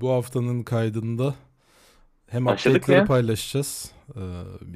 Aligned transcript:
bu 0.00 0.10
haftanın 0.10 0.62
kaydında 0.62 1.34
hem 2.26 2.46
Başladık 2.46 2.76
update'leri 2.76 3.00
ya? 3.00 3.04
paylaşacağız. 3.04 3.92
Ee, 4.16 4.20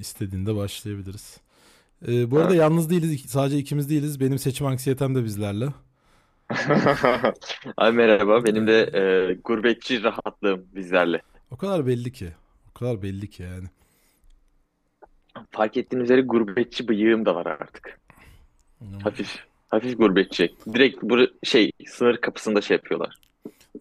istediğinde 0.01 0.57
başlayabiliriz. 0.57 1.41
Ee, 2.09 2.31
bu 2.31 2.39
arada 2.39 2.55
yalnız 2.55 2.91
değiliz. 2.91 3.21
Sadece 3.27 3.59
ikimiz 3.59 3.91
değiliz. 3.91 4.21
Benim 4.21 4.39
seçim 4.39 4.67
anksiyetem 4.67 5.15
de 5.15 5.25
bizlerle. 5.25 5.69
Abi 7.77 7.97
merhaba. 7.97 8.45
Benim 8.45 8.67
de 8.67 8.81
e, 8.95 9.35
gurbetçi 9.35 10.03
rahatlığım 10.03 10.67
bizlerle. 10.75 11.23
O 11.51 11.57
kadar 11.57 11.87
belli 11.87 12.13
ki. 12.13 12.33
O 12.71 12.79
kadar 12.79 13.03
belli 13.03 13.31
ki 13.31 13.43
yani. 13.43 13.69
Fark 15.51 15.77
ettiğin 15.77 16.03
üzere 16.03 16.21
gurbetçi 16.21 16.89
bıyığım 16.89 17.27
da 17.27 17.35
var 17.35 17.47
artık. 17.47 18.01
Hmm. 18.79 19.01
Hafif. 19.01 19.45
Hafif 19.69 19.99
gurbetçi. 19.99 20.55
Direkt 20.75 21.03
bu 21.03 21.19
şey 21.43 21.73
sınır 21.87 22.17
kapısında 22.17 22.61
şey 22.61 22.77
yapıyorlar. 22.77 23.19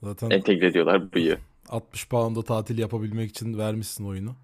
Zaten 0.04 0.30
Entegre 0.30 0.68
ediyorlar 0.68 1.14
bıyığı. 1.14 1.38
60 1.70 2.08
pound'a 2.10 2.42
tatil 2.44 2.78
yapabilmek 2.78 3.30
için 3.30 3.58
vermişsin 3.58 4.06
oyunu. 4.06 4.36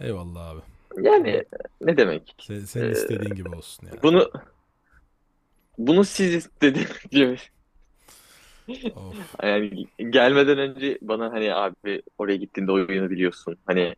Eyvallah 0.00 0.48
abi. 0.50 0.60
Yani 1.02 1.44
ne 1.80 1.96
demek? 1.96 2.34
Sen, 2.38 2.60
senin 2.60 2.88
Ee, 2.88 2.92
istediğin 2.92 3.34
gibi 3.34 3.48
olsun 3.48 3.86
yani. 3.86 4.02
Bunu 4.02 4.30
bunu 5.78 6.04
siz 6.04 6.34
istediniz 6.34 7.00
gibi. 7.10 7.36
Of. 8.96 9.16
Yani 9.42 9.86
gelmeden 10.10 10.58
önce 10.58 10.98
bana 11.02 11.32
hani 11.32 11.54
abi 11.54 12.02
oraya 12.18 12.36
gittiğinde 12.36 12.72
oyunu 12.72 13.10
biliyorsun. 13.10 13.56
Hani 13.66 13.94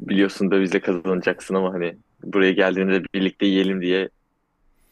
biliyorsun 0.00 0.50
da 0.50 0.60
bizle 0.60 0.80
kazanacaksın 0.80 1.54
ama 1.54 1.72
hani 1.74 1.96
buraya 2.24 2.52
geldiğinde 2.52 3.02
birlikte 3.14 3.46
yiyelim 3.46 3.82
diye 3.82 4.08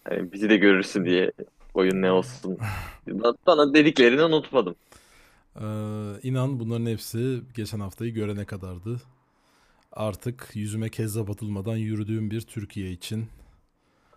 hani 0.05 0.33
bizi 0.33 0.51
de 0.51 0.57
görürsün 0.57 1.05
diye 1.05 1.33
oyun 1.75 2.03
ne 2.03 2.13
olsun. 2.13 2.59
Bana 3.47 3.75
dediklerini 3.75 4.23
unutmadım. 4.23 4.77
Ee, 5.57 5.65
inan 6.23 6.61
bunların 6.61 6.87
hepsi 6.87 7.41
geçen 7.55 7.81
haftayı 7.81 8.15
görene 8.15 8.45
kadardı. 8.45 9.01
Artık 9.93 10.51
yüzüme 10.55 10.89
kezzap 10.89 11.31
atılmadan 11.31 11.77
yürüdüğüm 11.77 12.31
bir 12.31 12.41
Türkiye 12.41 12.93
için. 12.93 13.27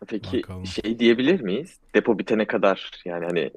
Peki 0.07 0.37
Bakalım. 0.37 0.65
şey 0.65 0.99
diyebilir 0.99 1.41
miyiz? 1.41 1.79
Depo 1.95 2.19
bitene 2.19 2.47
kadar 2.47 2.91
yani 3.05 3.25
hani 3.25 3.51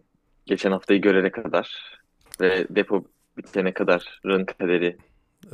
geçen 0.46 0.70
haftayı 0.70 1.00
görene 1.00 1.30
kadar 1.32 1.98
ve 2.40 2.66
depo 2.70 3.04
bitene 3.38 3.74
kadarın 3.74 4.44
kaderi 4.44 4.96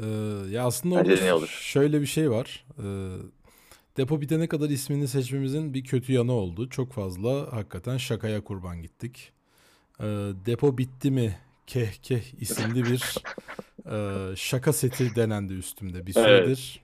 Ee, 0.02 0.06
ya 0.50 0.66
aslında 0.66 0.94
orada 0.94 1.16
ne 1.16 1.34
olur? 1.34 1.48
şöyle 1.48 2.00
bir 2.00 2.06
şey 2.06 2.30
var. 2.30 2.66
Ee, 2.78 3.16
depo 3.96 4.20
bitene 4.20 4.48
kadar 4.48 4.70
ismini 4.70 5.08
seçmemizin 5.08 5.74
bir 5.74 5.84
kötü 5.84 6.12
yanı 6.12 6.32
oldu. 6.32 6.68
Çok 6.70 6.92
fazla 6.92 7.52
hakikaten 7.52 7.96
şakaya 7.96 8.44
kurban 8.44 8.82
gittik. 8.82 9.32
Ee, 10.00 10.04
depo 10.46 10.78
bitti 10.78 11.10
mi? 11.10 11.38
Keh 11.70 11.92
keh 12.02 12.22
isimli 12.40 12.84
bir 12.84 13.14
e, 13.92 14.36
şaka 14.36 14.72
seti 14.72 15.16
denendi 15.16 15.52
üstümde 15.52 16.06
bir 16.06 16.16
Evet. 16.16 16.44
süredir. 16.44 16.80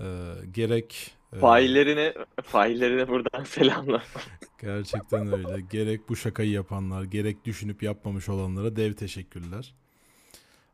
Ee, 0.00 0.04
gerek 0.50 1.14
e, 1.32 1.38
faillerine 1.38 2.14
faillerine 2.42 3.08
buradan 3.08 3.44
selamlar. 3.44 4.04
gerçekten 4.62 5.32
öyle. 5.32 5.60
Gerek 5.70 6.08
bu 6.08 6.16
şakayı 6.16 6.50
yapanlar, 6.50 7.04
gerek 7.04 7.44
düşünüp 7.44 7.82
yapmamış 7.82 8.28
olanlara 8.28 8.76
dev 8.76 8.92
teşekkürler. 8.92 9.74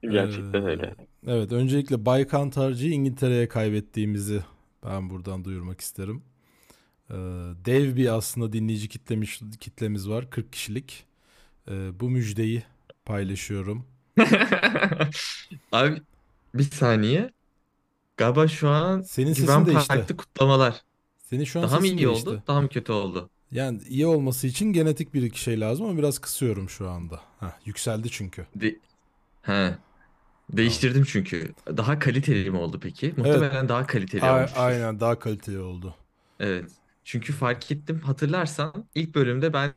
Gerçekten 0.02 0.62
Ee, 0.62 0.66
öyle. 0.66 0.94
Evet, 1.26 1.52
öncelikle 1.52 2.06
Bay 2.06 2.26
Kantarcı'yı 2.26 2.92
İngiltere'ye 2.92 3.48
kaybettiğimizi 3.48 4.44
ben 4.84 5.10
buradan 5.10 5.44
duyurmak 5.44 5.80
isterim. 5.80 6.22
Ee, 7.10 7.14
dev 7.64 7.96
bir 7.96 8.14
aslında 8.16 8.52
dinleyici 8.52 8.88
kitlemiş, 8.88 9.40
kitlemiz 9.60 10.08
var, 10.08 10.30
40 10.30 10.52
kişilik. 10.52 11.04
Ee, 11.70 12.00
bu 12.00 12.10
müjdeyi 12.10 12.62
paylaşıyorum. 13.04 13.86
Abi 15.72 16.02
bir 16.54 16.62
saniye. 16.70 17.30
Galiba 18.16 18.48
şu 18.48 18.68
an 18.68 19.02
Senin 19.02 19.32
sesin 19.32 19.46
Güven 19.46 19.66
değişti. 19.66 19.88
Park'ta 19.88 20.16
kutlamalar. 20.16 20.82
Senin 21.18 21.44
şu 21.44 21.60
an 21.60 21.66
Daha 21.68 21.76
mı 21.80 21.82
sesin 21.82 21.96
iyi 21.98 22.06
değişti. 22.06 22.30
oldu, 22.30 22.42
daha 22.46 22.60
mı 22.60 22.68
kötü 22.68 22.92
oldu? 22.92 23.30
Yani 23.52 23.80
iyi 23.88 24.06
olması 24.06 24.46
için 24.46 24.72
genetik 24.72 25.14
bir 25.14 25.22
iki 25.22 25.40
şey 25.40 25.60
lazım 25.60 25.86
ama 25.86 25.98
biraz 25.98 26.18
kısıyorum 26.18 26.68
şu 26.70 26.88
anda. 26.90 27.20
Heh, 27.40 27.66
yükseldi 27.66 28.10
çünkü. 28.10 28.46
De 28.56 28.76
He. 29.42 29.74
Değiştirdim 30.52 31.04
çünkü. 31.04 31.54
Daha 31.66 31.98
kaliteli 31.98 32.50
mi 32.50 32.56
oldu 32.58 32.80
peki? 32.82 33.14
Muhtemelen 33.16 33.68
daha 33.68 33.86
kaliteli 33.86 34.22
A- 34.24 34.36
olmuştur. 34.38 34.60
aynen 34.60 35.00
daha 35.00 35.18
kaliteli 35.18 35.58
oldu. 35.60 35.94
Evet. 36.40 36.70
Çünkü 37.04 37.32
fark 37.32 37.72
ettim. 37.72 38.00
Hatırlarsan 38.00 38.84
ilk 38.94 39.14
bölümde 39.14 39.52
ben 39.52 39.72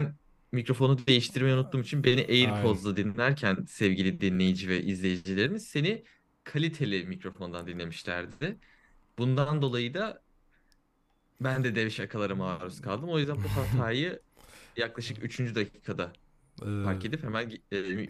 mikrofonu 0.51 1.07
değiştirmeyi 1.07 1.55
unuttuğum 1.55 1.79
için 1.81 2.03
beni 2.03 2.21
AirPods'la 2.21 2.97
dinlerken 2.97 3.65
sevgili 3.69 4.21
dinleyici 4.21 4.69
ve 4.69 4.83
izleyicilerimiz 4.83 5.67
seni 5.67 6.03
kaliteli 6.43 7.05
mikrofondan 7.05 7.67
dinlemişlerdi. 7.67 8.57
Bundan 9.17 9.61
dolayı 9.61 9.93
da 9.93 10.21
ben 11.41 11.63
de 11.63 11.75
dev 11.75 11.89
şakalara 11.89 12.35
maruz 12.35 12.81
kaldım. 12.81 13.09
O 13.09 13.19
yüzden 13.19 13.43
bu 13.43 13.47
hatayı 13.49 14.19
yaklaşık 14.77 15.23
3. 15.23 15.39
dakikada 15.55 16.13
Ee, 16.61 16.65
fark 16.83 17.05
edip 17.05 17.23
hemen 17.23 17.51
e, 17.73 18.07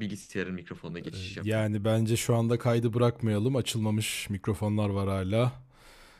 bilgisayarın 0.00 0.54
mikrofonuna 0.54 0.98
geçiş 0.98 1.36
yaptım. 1.36 1.50
yani 1.52 1.84
bence 1.84 2.16
şu 2.16 2.34
anda 2.34 2.58
kaydı 2.58 2.94
bırakmayalım. 2.94 3.56
Açılmamış 3.56 4.30
mikrofonlar 4.30 4.88
var 4.88 5.08
hala. 5.08 5.65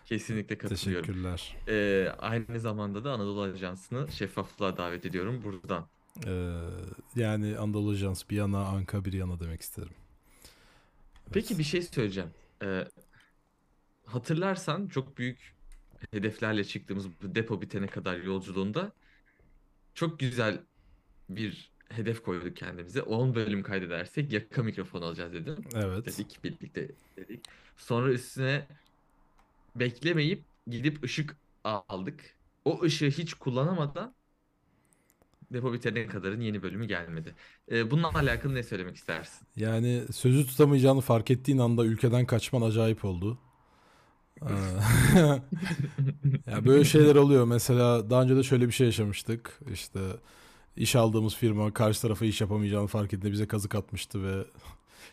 Kesinlikle 0.07 0.59
katılıyorum. 0.59 1.07
Teşekkürler. 1.07 1.57
Ee, 1.69 2.09
aynı 2.19 2.61
zamanda 2.61 3.05
da 3.05 3.13
Anadolu 3.13 3.41
Ajansı'nı 3.41 4.13
şeffaflığa 4.13 4.77
davet 4.77 5.07
ediyorum 5.07 5.43
buradan. 5.45 5.87
Ee, 6.27 6.53
yani 7.17 7.59
Anadolu 7.59 7.91
Ajans 7.91 8.31
bir 8.31 8.37
yana, 8.37 8.65
Anka 8.65 9.05
bir 9.05 9.13
yana 9.13 9.41
demek 9.41 9.61
isterim. 9.61 9.93
Peki 11.33 11.59
bir 11.59 11.65
şey 11.65 11.83
söyleyeceğim. 11.83 12.31
Ee, 12.63 12.89
hatırlarsan 14.07 14.87
çok 14.87 15.19
büyük 15.19 15.55
hedeflerle 16.11 16.65
çıktığımız 16.65 17.07
bu 17.23 17.35
depo 17.35 17.61
bitene 17.61 17.87
kadar 17.87 18.17
yolculuğunda 18.17 18.93
çok 19.95 20.19
güzel 20.19 20.61
bir 21.29 21.71
hedef 21.89 22.23
koyduk 22.23 22.57
kendimize. 22.57 23.03
10 23.03 23.35
bölüm 23.35 23.63
kaydedersek 23.63 24.33
yaka 24.33 24.63
mikrofon 24.63 25.03
alacağız 25.03 25.33
dedim. 25.33 25.65
Evet. 25.75 26.07
Dedik 26.07 26.45
birlikte 26.45 26.89
dedik. 27.17 27.41
Sonra 27.77 28.13
üstüne 28.13 28.67
beklemeyip 29.81 30.47
gidip 30.67 31.05
ışık 31.05 31.37
aldık. 31.65 32.39
O 32.65 32.83
ışığı 32.83 33.11
hiç 33.11 33.35
kullanamadan 33.35 34.15
depo 35.53 35.73
bitene 35.73 36.07
kadarın 36.07 36.41
yeni 36.41 36.63
bölümü 36.63 36.87
gelmedi. 36.87 37.35
Ee, 37.71 37.91
bununla 37.91 38.15
alakalı 38.15 38.55
ne 38.55 38.63
söylemek 38.63 38.97
istersin? 38.97 39.49
Yani 39.57 40.03
sözü 40.13 40.47
tutamayacağını 40.47 41.01
fark 41.01 41.31
ettiğin 41.31 41.59
anda 41.59 41.85
ülkeden 41.85 42.27
kaçman 42.27 42.63
acayip 42.63 43.05
oldu. 43.05 43.39
Ee, 44.43 44.47
ya 46.51 46.65
böyle 46.65 46.85
şeyler 46.85 47.17
oluyor. 47.17 47.45
Mesela 47.45 48.11
daha 48.11 48.23
önce 48.23 48.37
de 48.37 48.43
şöyle 48.43 48.67
bir 48.67 48.73
şey 48.73 48.87
yaşamıştık. 48.87 49.61
İşte 49.73 50.01
iş 50.77 50.97
aldığımız 50.97 51.35
firma 51.37 51.73
karşı 51.75 52.03
tarafa 52.03 52.25
iş 52.25 52.41
yapamayacağını 52.41 52.87
fark 52.87 53.13
edince 53.13 53.33
bize 53.33 53.49
kazık 53.49 53.75
atmıştı 53.75 54.23
ve 54.23 54.45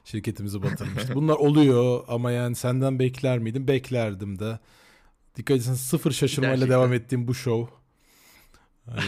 şirketimizi 0.05 0.63
batırmıştı. 0.63 1.15
Bunlar 1.15 1.35
oluyor 1.35 2.03
ama 2.07 2.31
yani 2.31 2.55
senden 2.55 2.99
bekler 2.99 3.39
miydim? 3.39 3.67
Beklerdim 3.67 4.39
de. 4.39 4.59
Dikkat 5.35 5.57
etsen 5.57 5.73
sıfır 5.73 6.11
şaşırmayla 6.11 6.55
Gerçekten. 6.55 6.75
devam 6.79 6.93
ettiğim 6.93 7.27
bu 7.27 7.33
show. 7.35 7.73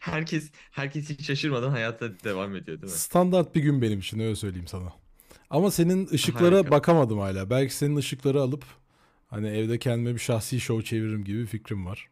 Herkes 0.00 0.50
herkes 0.70 1.10
hiç 1.10 1.26
şaşırmadan 1.26 1.70
hayata 1.70 2.20
devam 2.24 2.56
ediyor 2.56 2.80
değil 2.82 2.92
mi? 2.92 2.98
Standart 2.98 3.54
bir 3.54 3.62
gün 3.62 3.82
benim 3.82 3.98
için 3.98 4.18
öyle 4.20 4.36
söyleyeyim 4.36 4.66
sana. 4.66 4.92
Ama 5.50 5.70
senin 5.70 6.08
ışıklara 6.12 6.56
Harika. 6.56 6.70
bakamadım 6.70 7.18
hala. 7.18 7.50
Belki 7.50 7.74
senin 7.74 7.96
ışıkları 7.96 8.40
alıp 8.40 8.64
hani 9.26 9.48
evde 9.48 9.78
kendime 9.78 10.14
bir 10.14 10.18
şahsi 10.20 10.60
show 10.60 10.84
çeviririm 10.84 11.24
gibi 11.24 11.38
bir 11.38 11.46
fikrim 11.46 11.86
var. 11.86 12.08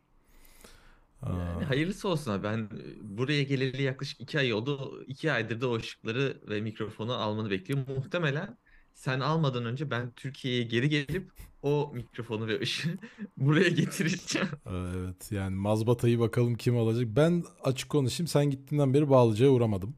Yani 1.27 1.65
hayırlısı 1.65 2.09
olsun 2.09 2.31
abi. 2.31 2.43
Ben 2.45 2.59
e, 2.59 3.19
buraya 3.19 3.43
geleli 3.43 3.83
yaklaşık 3.83 4.21
iki 4.21 4.39
ay 4.39 4.53
oldu. 4.53 5.05
İki 5.07 5.33
aydır 5.33 5.61
da 5.61 5.69
o 5.71 5.77
ışıkları 5.77 6.41
ve 6.49 6.61
mikrofonu 6.61 7.15
almanı 7.15 7.51
bekliyorum. 7.51 7.95
Muhtemelen 7.97 8.59
sen 8.95 9.21
almadan 9.21 9.65
önce 9.65 9.91
ben 9.91 10.13
Türkiye'ye 10.13 10.63
geri 10.63 10.89
gelip 10.89 11.33
o 11.63 11.91
mikrofonu 11.95 12.47
ve 12.47 12.61
ışığı 12.61 12.99
buraya 13.37 13.69
getireceğim. 13.69 14.49
evet 14.71 15.33
yani 15.33 15.57
mazbatayı 15.57 16.19
bakalım 16.21 16.55
kim 16.55 16.77
alacak. 16.79 17.07
Ben 17.17 17.45
açık 17.65 17.89
konuşayım 17.91 18.29
sen 18.29 18.51
gittiğinden 18.51 18.95
beri 18.95 19.11
Bağlıca'ya 19.11 19.51
uğramadım. 19.51 19.97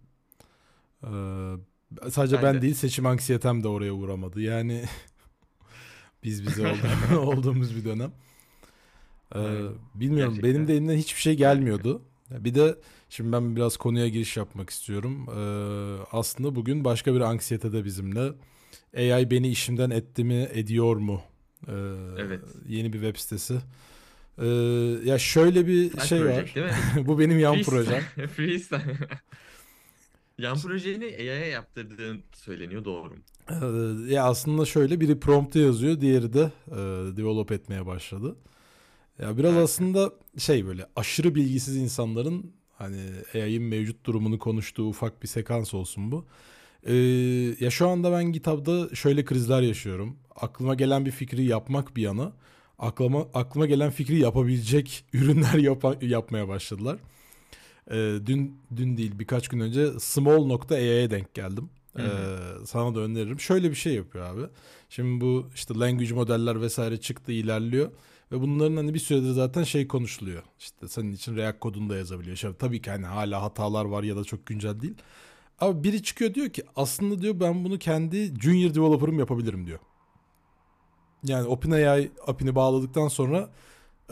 Ee, 1.04 2.10
sadece 2.10 2.36
Ben 2.36 2.42
ben 2.42 2.54
de. 2.54 2.62
değil 2.62 2.74
seçim 2.74 3.06
anksiyetem 3.06 3.62
de 3.62 3.68
oraya 3.68 3.92
uğramadı. 3.92 4.40
Yani 4.40 4.84
biz 6.24 6.46
bize 6.46 6.62
oldu- 6.66 7.18
olduğumuz 7.18 7.76
bir 7.76 7.84
dönem. 7.84 8.12
Ee, 9.34 9.38
bilmiyorum 9.94 10.34
gerçekten. 10.34 10.54
benim 10.54 10.68
de 10.68 10.72
elimden 10.74 10.96
hiçbir 10.96 11.20
şey 11.20 11.34
gelmiyordu. 11.34 12.02
Bir 12.30 12.54
de 12.54 12.76
şimdi 13.08 13.32
ben 13.32 13.56
biraz 13.56 13.76
konuya 13.76 14.08
giriş 14.08 14.36
yapmak 14.36 14.70
istiyorum. 14.70 15.26
Ee, 15.28 16.06
aslında 16.12 16.54
bugün 16.54 16.84
başka 16.84 17.14
bir 17.14 17.20
anksiyete 17.20 17.72
de 17.72 17.84
bizimle. 17.84 18.32
AI 18.96 19.30
beni 19.30 19.48
işimden 19.48 19.90
etti 19.90 20.24
mi, 20.24 20.48
ediyor 20.52 20.96
mu? 20.96 21.22
Ee, 21.68 21.72
Evet. 22.18 22.44
Yeni 22.68 22.92
bir 22.92 23.00
web 23.00 23.16
sitesi. 23.16 23.54
Ee, 24.38 24.46
ya 25.04 25.18
şöyle 25.18 25.66
bir 25.66 25.90
Side 25.90 26.00
şey 26.06 26.18
project 26.20 26.38
var. 26.38 26.54
değil 26.54 26.66
mi? 26.66 27.06
Bu 27.06 27.18
benim 27.18 27.38
yan 27.38 27.62
projem. 27.62 28.02
Freestyle. 28.36 28.96
Yan 30.38 30.58
projeni 30.58 31.04
AI'ya 31.04 31.46
yaptırdığın 31.46 32.22
söyleniyor 32.34 32.84
doğru 32.84 33.10
mu? 33.10 33.16
Ee, 33.50 34.12
ya 34.12 34.24
aslında 34.24 34.64
şöyle 34.64 35.00
biri 35.00 35.20
prompt'u 35.20 35.58
yazıyor, 35.58 36.00
diğeri 36.00 36.32
de 36.32 36.50
e, 36.70 36.76
develop 37.16 37.52
etmeye 37.52 37.86
başladı. 37.86 38.36
Ya 39.18 39.38
biraz 39.38 39.56
aslında 39.56 40.12
şey 40.38 40.66
böyle 40.66 40.86
aşırı 40.96 41.34
bilgisiz 41.34 41.76
insanların 41.76 42.52
hani 42.78 43.00
AI'ın 43.34 43.62
mevcut 43.62 44.06
durumunu 44.06 44.38
konuştuğu 44.38 44.84
ufak 44.88 45.22
bir 45.22 45.28
sekans 45.28 45.74
olsun 45.74 46.12
bu. 46.12 46.24
Ee, 46.86 46.94
ya 47.60 47.70
şu 47.70 47.88
anda 47.88 48.12
ben 48.12 48.24
GitHub'da 48.32 48.94
şöyle 48.94 49.24
krizler 49.24 49.62
yaşıyorum. 49.62 50.16
Aklıma 50.36 50.74
gelen 50.74 51.06
bir 51.06 51.10
fikri 51.10 51.44
yapmak 51.44 51.96
bir 51.96 52.02
yana, 52.02 52.32
aklıma 52.78 53.20
aklıma 53.34 53.66
gelen 53.66 53.90
fikri 53.90 54.18
yapabilecek 54.18 55.04
ürünler 55.12 55.54
yapa- 55.54 56.04
yapmaya 56.06 56.48
başladılar. 56.48 56.98
Ee, 57.90 58.14
dün 58.26 58.56
dün 58.76 58.96
değil 58.96 59.18
birkaç 59.18 59.48
gün 59.48 59.60
önce 59.60 60.00
small.ai'ye 60.00 61.10
denk 61.10 61.34
geldim. 61.34 61.70
Ee, 61.98 62.02
sana 62.66 62.94
da 62.94 63.00
öneririm. 63.00 63.40
Şöyle 63.40 63.70
bir 63.70 63.74
şey 63.74 63.94
yapıyor 63.94 64.24
abi. 64.26 64.42
Şimdi 64.88 65.20
bu 65.20 65.46
işte 65.54 65.74
language 65.74 66.14
modeller 66.14 66.60
vesaire 66.60 66.96
çıktı 67.00 67.32
ilerliyor. 67.32 67.90
Ve 68.34 68.40
bunların 68.40 68.76
hani 68.76 68.94
bir 68.94 68.98
süredir 68.98 69.30
zaten 69.30 69.62
şey 69.62 69.88
konuşuluyor. 69.88 70.42
İşte 70.58 70.88
senin 70.88 71.12
için 71.12 71.36
React 71.36 71.60
kodunu 71.60 71.90
da 71.90 71.96
yazabiliyor. 71.96 72.36
Şimdi 72.36 72.58
tabii 72.58 72.82
ki 72.82 72.90
hani 72.90 73.06
hala 73.06 73.42
hatalar 73.42 73.84
var 73.84 74.02
ya 74.02 74.16
da 74.16 74.24
çok 74.24 74.46
güncel 74.46 74.80
değil. 74.80 74.94
Ama 75.58 75.84
biri 75.84 76.02
çıkıyor 76.02 76.34
diyor 76.34 76.48
ki 76.48 76.62
aslında 76.76 77.22
diyor 77.22 77.40
ben 77.40 77.64
bunu 77.64 77.78
kendi 77.78 78.40
junior 78.40 78.74
developer'ım 78.74 79.18
yapabilirim 79.18 79.66
diyor. 79.66 79.78
Yani 81.24 81.46
OpenAI 81.46 82.10
API'ni 82.26 82.54
bağladıktan 82.54 83.08
sonra 83.08 83.50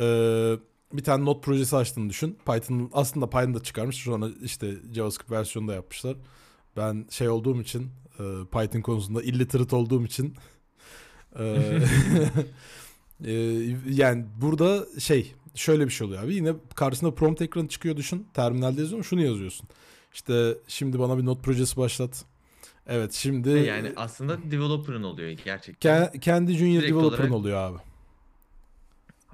eee, 0.00 0.58
bir 0.92 1.04
tane 1.04 1.24
node 1.24 1.40
projesi 1.40 1.76
açtığını 1.76 2.10
düşün. 2.10 2.38
Python 2.46 2.90
aslında 2.92 3.30
Python'da 3.30 3.62
çıkarmış. 3.62 3.96
Sonra 3.96 4.28
işte 4.42 4.74
JavaScript 4.92 5.30
versiyonu 5.30 5.68
da 5.68 5.74
yapmışlar. 5.74 6.16
Ben 6.76 7.06
şey 7.10 7.28
olduğum 7.28 7.60
için 7.60 7.90
eee, 8.20 8.26
Python 8.52 8.80
konusunda 8.80 9.22
illiterate 9.22 9.76
olduğum 9.76 10.04
için 10.04 10.34
eee, 11.38 11.82
eee, 13.24 13.76
yani 13.90 14.24
burada 14.40 14.86
şey 15.00 15.34
şöyle 15.54 15.84
bir 15.86 15.90
şey 15.90 16.06
oluyor 16.06 16.24
abi. 16.24 16.34
Yine 16.34 16.52
karşısında 16.74 17.14
prompt 17.14 17.42
ekranı 17.42 17.68
çıkıyor 17.68 17.96
düşün. 17.96 18.26
Terminalde 18.34 18.80
yazıyorsun 18.80 19.08
şunu 19.08 19.22
yazıyorsun. 19.22 19.68
İşte 20.14 20.58
şimdi 20.68 20.98
bana 20.98 21.18
bir 21.18 21.24
node 21.24 21.40
projesi 21.42 21.76
başlat. 21.76 22.24
Evet 22.86 23.12
şimdi 23.12 23.48
Yani 23.50 23.92
aslında 23.96 24.50
developer'ın 24.50 25.02
oluyor 25.02 25.30
gerçekten. 25.30 26.04
ke- 26.04 26.20
kendi 26.20 26.52
junior 26.54 26.82
Direkt 26.82 26.92
developer'ın 26.94 27.20
olarak- 27.22 27.32
oluyor 27.32 27.58
abi. 27.58 27.78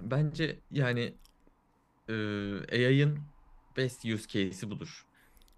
Bence 0.01 0.59
yani 0.71 1.15
e, 2.09 2.13
AI'ın 2.73 3.19
best 3.77 4.05
use 4.05 4.29
case'i 4.29 4.71
budur. 4.71 5.07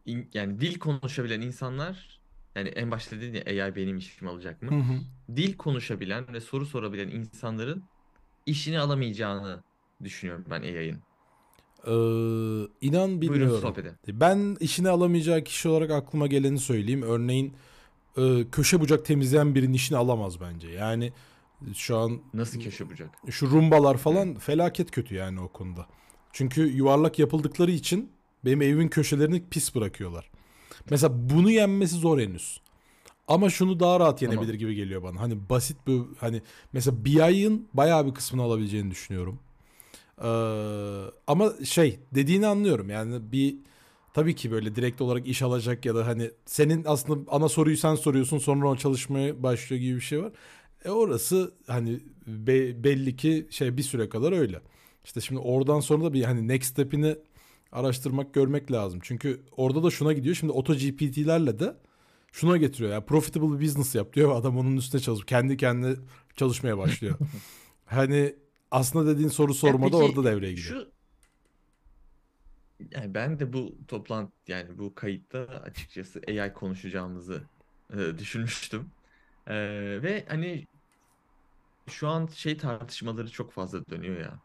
İn- 0.06 0.31
yani 0.35 0.61
dil 0.61 0.79
konuşabilen 0.79 1.41
insanlar 1.41 2.21
yani 2.56 2.69
en 2.69 2.91
başta 2.91 3.17
dedin 3.21 3.35
ya 3.47 3.65
AI 3.65 3.77
benim 3.77 3.99
işimi 3.99 4.31
alacak 4.31 4.62
mı? 4.62 4.71
Hı 4.71 4.75
hı. 4.93 5.00
Dil 5.37 5.56
konuşabilen 5.56 6.32
ve 6.32 6.41
soru 6.41 6.67
sorabilen 6.67 7.09
insanların 7.09 7.89
işini 8.50 8.79
alamayacağını 8.81 9.62
düşünüyorum 10.05 10.44
ben 10.50 10.61
AI'ın. 10.62 10.99
Ee, 11.87 11.91
inan 12.81 13.08
Buyurun 13.08 13.20
bilmiyorum. 13.20 13.61
sohbet 13.62 13.85
edin. 13.87 14.20
Ben 14.20 14.56
işini 14.61 14.88
alamayacağı 14.88 15.44
kişi 15.44 15.69
olarak 15.69 15.91
aklıma 15.91 16.26
geleni 16.26 16.58
söyleyeyim. 16.58 17.02
Örneğin 17.02 17.55
e, 18.17 18.44
köşe 18.52 18.81
bucak 18.81 19.05
temizleyen 19.05 19.55
birinin 19.55 19.73
işini 19.73 19.99
alamaz 19.99 20.41
bence. 20.41 20.69
Yani 20.69 21.12
şu 21.75 21.97
an 21.97 22.20
Nasıl 22.35 22.61
köşe 22.61 22.91
bucak? 22.91 23.11
şu 23.31 23.50
rumbalar 23.50 23.97
falan 23.97 24.35
felaket 24.35 24.91
kötü 24.91 25.14
yani 25.14 25.41
o 25.41 25.49
konuda. 25.49 25.87
Çünkü 26.32 26.62
yuvarlak 26.62 27.19
yapıldıkları 27.19 27.70
için 27.70 28.12
benim 28.44 28.62
evimin 28.62 28.88
köşelerini 28.88 29.44
pis 29.50 29.75
bırakıyorlar. 29.75 30.31
Mesela 30.91 31.31
bunu 31.31 31.50
yenmesi 31.50 31.94
zor 31.94 32.20
henüz. 32.20 32.61
Ama 33.31 33.50
şunu 33.50 33.81
daha 33.81 34.00
rahat 34.00 34.23
yenebilir 34.23 34.47
Tamam. 34.47 34.59
gibi 34.59 34.75
geliyor 34.75 35.03
bana. 35.03 35.21
Hani 35.21 35.49
basit 35.50 35.77
bir 35.87 36.00
hani 36.19 36.43
mesela 36.73 37.05
BI'ın 37.05 37.69
bayağı 37.75 38.06
bir 38.06 38.15
kısmını 38.15 38.43
alabileceğini 38.43 38.91
düşünüyorum. 38.91 39.38
Ee, 40.23 40.27
ama 41.27 41.53
şey 41.65 41.99
dediğini 42.15 42.47
anlıyorum. 42.47 42.91
Yani 42.91 43.32
bir 43.32 43.56
tabii 44.15 44.35
ki 44.35 44.50
böyle 44.50 44.77
direkt 44.77 45.00
olarak 45.00 45.27
iş 45.27 45.43
alacak 45.43 45.85
ya 45.85 45.94
da 45.94 46.06
hani 46.06 46.31
senin 46.47 46.85
aslında 46.87 47.31
ana 47.31 47.49
soruyu 47.49 47.77
sen 47.77 47.94
soruyorsun 47.94 48.38
sonra 48.38 48.69
o 48.69 48.77
çalışmaya 48.77 49.43
başlıyor 49.43 49.82
gibi 49.82 49.97
bir 49.97 50.00
şey 50.00 50.23
var. 50.23 50.32
E 50.85 50.91
orası 50.91 51.53
hani 51.67 52.00
be- 52.27 52.85
belli 52.85 53.17
ki 53.17 53.47
şey 53.50 53.77
bir 53.77 53.82
süre 53.82 54.09
kadar 54.09 54.32
öyle. 54.32 54.61
İşte 55.05 55.21
şimdi 55.21 55.41
oradan 55.41 55.81
sonra 55.81 56.05
da 56.05 56.12
bir 56.12 56.25
hani 56.25 56.49
next 56.49 56.71
step'ini 56.73 57.17
araştırmak, 57.73 58.35
görmek 58.35 58.73
lazım. 58.73 59.00
Çünkü 59.03 59.41
orada 59.56 59.82
da 59.82 59.91
şuna 59.91 60.12
gidiyor. 60.12 60.35
Şimdi 60.35 60.53
auto 60.53 60.75
GPT'lerle 60.75 61.59
de 61.59 61.75
şuna 62.32 62.56
getiriyor. 62.56 62.93
Yani 62.93 63.05
profitable 63.05 63.65
business 63.65 63.94
yap 63.94 64.12
diyor 64.12 64.31
ve 64.31 64.35
adam 64.35 64.59
onun 64.59 64.77
üstüne 64.77 65.00
çalışıp 65.00 65.29
kendi 65.29 65.56
kendine 65.56 65.97
çalışmaya 66.37 66.79
başlıyor. 66.79 67.19
hani 67.87 68.37
aslında 68.71 69.15
dediğin 69.15 69.29
soru 69.29 69.55
sormada 69.55 69.99
peki 69.99 70.05
orada 70.05 70.25
devreye 70.25 70.53
giriyor. 70.53 70.81
Şu 70.81 70.91
yani 72.91 73.15
ben 73.15 73.38
de 73.38 73.53
bu 73.53 73.79
toplantı 73.88 74.32
yani 74.49 74.79
bu 74.79 74.94
kayıtta 74.94 75.38
açıkçası 75.38 76.21
AI 76.29 76.53
konuşacağımızı 76.53 77.43
e, 77.93 78.19
düşünmüştüm. 78.19 78.91
E, 79.47 79.55
ve 80.03 80.25
hani 80.29 80.67
şu 81.87 82.09
an 82.09 82.27
şey 82.27 82.56
tartışmaları 82.56 83.31
çok 83.31 83.53
fazla 83.53 83.87
dönüyor 83.87 84.21
ya. 84.21 84.41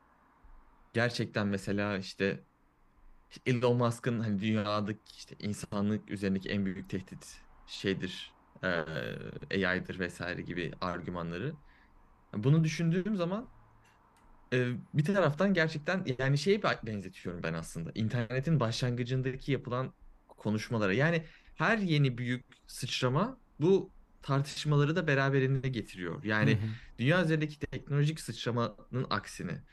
Gerçekten 0.94 1.48
mesela 1.48 1.98
işte 1.98 2.44
Elon 3.46 3.78
Musk'ın 3.78 4.20
hani 4.20 4.40
dünyadaki 4.40 5.16
işte 5.18 5.36
insanlık 5.40 6.10
üzerindeki 6.10 6.50
en 6.50 6.66
büyük 6.66 6.90
tehdit 6.90 7.45
şeydir, 7.66 8.36
e, 8.64 8.68
AI'dır 9.68 10.00
vesaire 10.00 10.42
gibi 10.42 10.72
argümanları. 10.82 11.58
Bunu 12.36 12.64
düşündüğüm 12.64 13.16
zaman 13.18 13.54
e, 14.54 14.74
bir 14.94 15.06
taraftan 15.06 15.54
gerçekten 15.54 16.06
yani 16.20 16.38
şeye 16.38 16.64
be- 16.64 16.80
benzetiyorum 16.84 17.44
ben 17.44 17.54
aslında. 17.54 17.92
İnternetin 17.96 18.60
başlangıcındaki 18.60 19.52
yapılan 19.52 19.94
konuşmalara. 20.28 20.94
Yani 20.94 21.26
her 21.56 21.78
yeni 21.78 22.18
büyük 22.18 22.46
sıçrama 22.68 23.42
bu 23.60 23.94
tartışmaları 24.22 24.96
da 24.96 25.08
beraberinde 25.08 25.70
getiriyor. 25.70 26.24
Yani 26.24 26.52
Hı 26.52 26.52
hı. 26.56 26.76
dünya 27.00 27.24
üzerindeki 27.24 27.60
teknolojik 27.60 28.20
sıçramanın 28.20 29.08
aksine 29.10 29.64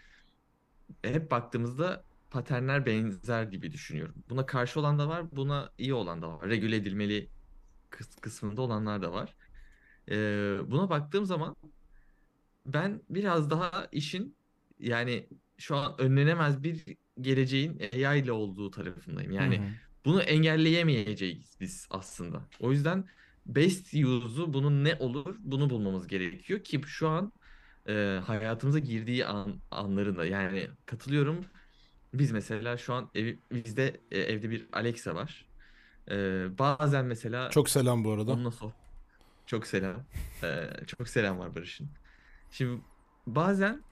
hep 1.05 1.31
baktığımızda 1.31 2.05
paternler 2.31 2.87
benzer 2.87 3.43
gibi 3.45 3.73
düşünüyorum. 3.73 4.25
Buna 4.29 4.47
karşı 4.47 4.81
olan 4.81 4.99
da 4.99 5.09
var, 5.09 5.37
buna 5.37 5.73
iyi 5.79 5.95
olan 5.95 6.23
da 6.23 6.29
var. 6.39 6.49
Regüle 6.51 6.77
edilmeli 6.77 7.31
kıs- 7.93 8.21
kısmında 8.23 8.63
olanlar 8.63 9.03
da 9.03 9.13
var. 9.13 9.37
Ee, 10.11 10.59
buna 10.67 10.91
baktığım 10.91 11.27
zaman 11.27 11.57
ben 12.67 13.03
biraz 13.11 13.51
daha 13.51 13.89
işin 13.93 14.37
yani 14.79 15.29
şu 15.59 15.77
an 15.77 16.01
önlenemez 16.01 16.63
bir 16.63 16.85
geleceğin 17.21 17.79
AI 17.95 18.21
ile 18.21 18.33
olduğu 18.33 18.71
tarafındayım. 18.71 19.33
Yani 19.33 19.61
Hı 19.61 19.65
hı. 19.65 19.79
bunu 20.05 20.23
engelleyemeyeceğiz 20.23 21.57
biz 21.61 21.87
aslında. 21.91 22.49
O 22.61 22.73
yüzden 22.73 23.05
best 23.47 23.95
use'u 23.95 24.53
bunun 24.55 24.85
ne 24.85 24.95
olur 25.01 25.37
bunu 25.41 25.71
bulmamız 25.71 26.07
gerekiyor 26.07 26.65
ki 26.65 26.81
şu 26.87 27.09
an 27.09 27.33
e, 27.89 28.21
hayatımıza 28.27 28.79
girdiği 28.79 29.27
an, 29.27 29.63
anlarında 29.71 30.27
yani 30.27 30.71
katılıyorum. 30.87 31.51
Biz 32.15 32.33
mesela 32.33 32.77
şu 32.79 32.95
an 32.95 33.11
ev, 33.15 33.37
bizde 33.53 34.01
e, 34.11 34.19
evde 34.21 34.51
bir 34.51 34.69
Alexa 34.73 35.15
var. 35.15 35.52
E, 36.11 36.47
bazen 36.59 37.05
mesela 37.05 37.51
Çok 37.51 37.69
selam 37.69 38.05
bu 38.05 38.13
arada. 38.13 38.33
onunla 38.33 38.51
soh 38.51 38.73
çok 39.47 39.67
selam. 39.67 40.05
E, 40.43 40.71
çok 40.87 41.09
selam 41.09 41.39
var 41.39 41.55
Barış'ın. 41.55 41.91
Şimdi 42.51 42.83
bazen 43.27 43.83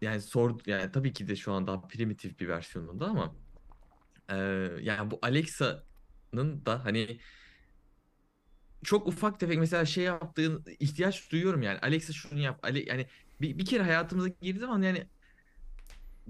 yani 0.00 0.20
sor 0.20 0.60
yani 0.66 0.92
tabii 0.92 1.12
ki 1.12 1.28
de 1.28 1.36
şu 1.36 1.52
an 1.52 1.66
daha 1.66 1.80
primitif 1.80 2.40
bir 2.40 2.48
versiyonunda 2.48 3.06
ama 3.06 3.34
e, 4.28 4.36
yani 4.80 5.10
bu 5.10 5.18
Alexa'nın 5.22 6.66
da 6.66 6.84
hani 6.84 7.20
çok 8.84 9.06
ufak 9.06 9.40
tefek 9.40 9.58
mesela 9.58 9.84
şey 9.84 10.04
yaptığın 10.04 10.64
ihtiyaç 10.80 11.32
duyuyorum 11.32 11.62
yani 11.62 11.78
Alexa 11.78 12.12
şunu 12.12 12.40
yap 12.40 12.60
Ale, 12.62 12.84
yani 12.84 13.06
bir, 13.40 13.58
bir 13.58 13.64
kere 13.66 13.82
hayatımıza 13.82 14.28
girdiği 14.28 14.60
zaman 14.60 14.82
yani 14.82 15.06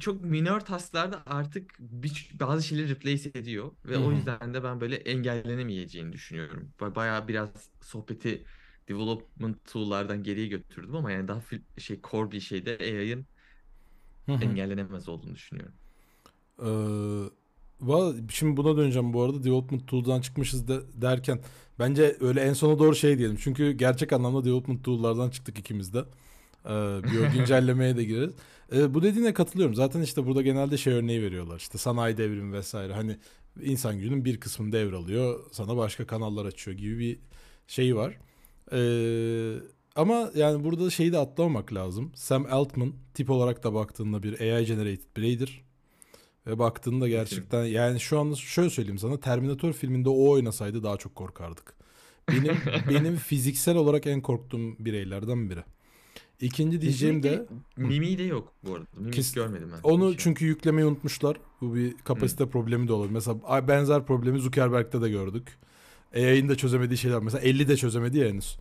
çok 0.00 0.24
minor 0.24 0.60
tasklarda 0.60 1.22
artık 1.26 1.76
bir, 1.80 2.30
bazı 2.40 2.62
şeyleri 2.66 2.88
replace 2.88 3.30
ediyor 3.34 3.76
ve 3.84 3.98
Hı 3.98 3.98
o 3.98 4.12
yüzden 4.12 4.54
de 4.54 4.64
ben 4.64 4.80
böyle 4.80 4.96
engellenemeyeceğini 4.96 6.12
düşünüyorum. 6.12 6.74
Ba- 6.80 6.94
Bayağı 6.94 7.28
biraz 7.28 7.70
sohbeti 7.82 8.44
development 8.88 9.64
tool'lardan 9.72 10.22
geriye 10.22 10.46
götürdüm 10.46 10.96
ama 10.96 11.12
yani 11.12 11.28
daha 11.28 11.38
fil- 11.40 11.80
şey 11.80 12.00
core 12.02 12.30
bir 12.30 12.40
şeyde 12.40 12.78
AI'ın 12.80 13.26
engellenemez 14.40 15.08
olduğunu 15.08 15.34
düşünüyorum. 15.34 15.78
Ee, 16.62 17.30
şimdi 18.30 18.56
buna 18.56 18.76
döneceğim 18.76 19.12
bu 19.12 19.22
arada 19.22 19.44
development 19.44 19.88
tool'dan 19.88 20.20
çıkmışız 20.20 20.68
de, 20.68 20.80
derken 21.02 21.40
bence 21.78 22.16
öyle 22.20 22.40
en 22.40 22.52
sona 22.52 22.78
doğru 22.78 22.94
şey 22.94 23.18
diyelim. 23.18 23.36
Çünkü 23.40 23.72
gerçek 23.72 24.12
anlamda 24.12 24.44
development 24.44 24.84
tool'lardan 24.84 25.30
çıktık 25.30 25.58
ikimiz 25.58 25.94
de. 25.94 26.04
Ee, 26.64 26.70
bir 27.04 27.28
o 27.28 27.32
güncellemeye 27.32 27.96
de 27.96 28.04
gireriz. 28.04 28.34
Ee, 28.74 28.94
bu 28.94 29.02
dediğine 29.02 29.34
katılıyorum. 29.34 29.74
Zaten 29.74 30.00
işte 30.00 30.26
burada 30.26 30.42
genelde 30.42 30.76
şey 30.76 30.92
örneği 30.92 31.22
veriyorlar. 31.22 31.58
İşte 31.58 31.78
sanayi 31.78 32.16
devrimi 32.16 32.52
vesaire. 32.52 32.92
Hani 32.92 33.16
İnsan 33.60 33.98
gücünün 33.98 34.24
bir 34.24 34.40
kısmını 34.40 34.72
devralıyor. 34.72 35.40
Sana 35.52 35.76
başka 35.76 36.06
kanallar 36.06 36.46
açıyor 36.46 36.76
gibi 36.76 36.98
bir 36.98 37.18
şey 37.66 37.96
var. 37.96 38.18
Ee, 38.72 39.54
ama 39.96 40.30
yani 40.34 40.64
burada 40.64 40.90
şeyi 40.90 41.12
de 41.12 41.18
atlamamak 41.18 41.74
lazım. 41.74 42.12
Sam 42.14 42.46
Altman 42.50 42.92
tip 43.14 43.30
olarak 43.30 43.64
da 43.64 43.74
baktığında 43.74 44.22
bir 44.22 44.40
AI 44.40 44.66
generated 44.66 45.16
bireydir. 45.16 45.64
Ve 46.46 46.58
baktığında 46.58 47.08
gerçekten 47.08 47.64
yani 47.64 48.00
şu 48.00 48.18
anda 48.18 48.36
şöyle 48.36 48.70
söyleyeyim 48.70 48.98
sana 48.98 49.20
Terminator 49.20 49.72
filminde 49.72 50.08
o 50.08 50.30
oynasaydı 50.30 50.82
daha 50.82 50.96
çok 50.96 51.14
korkardık. 51.14 51.74
Benim 52.28 52.56
benim 52.88 53.16
fiziksel 53.16 53.76
olarak 53.76 54.06
en 54.06 54.20
korktuğum 54.20 54.76
bireylerden 54.78 55.50
biri. 55.50 55.64
İkinci 56.42 56.80
diyeceğim 56.80 57.22
de 57.22 57.46
Mimi 57.76 58.18
de 58.18 58.22
yok 58.22 58.52
bu 58.64 58.74
arada. 58.74 58.86
Mimik 58.96 59.14
Kes- 59.14 59.34
görmedim 59.34 59.68
ben. 59.72 59.80
onu 59.82 60.10
hiç. 60.12 60.20
çünkü 60.20 60.44
yüklemeyi 60.46 60.86
unutmuşlar. 60.86 61.36
Bu 61.60 61.74
bir 61.74 61.94
kapasite 62.04 62.48
problemi 62.48 62.88
de 62.88 62.92
olabilir. 62.92 63.12
Mesela 63.14 63.68
benzer 63.68 64.06
problemi 64.06 64.40
Zuckerberg'te 64.40 65.02
de 65.02 65.08
gördük. 65.08 65.58
AI'nin 66.14 66.48
de 66.48 66.54
çözemediği 66.56 66.98
şeyler. 66.98 67.18
Mesela 67.18 67.42
50 67.42 67.68
de 67.68 67.76
çözemedi 67.76 68.18
ya 68.18 68.28
henüz. 68.28 68.56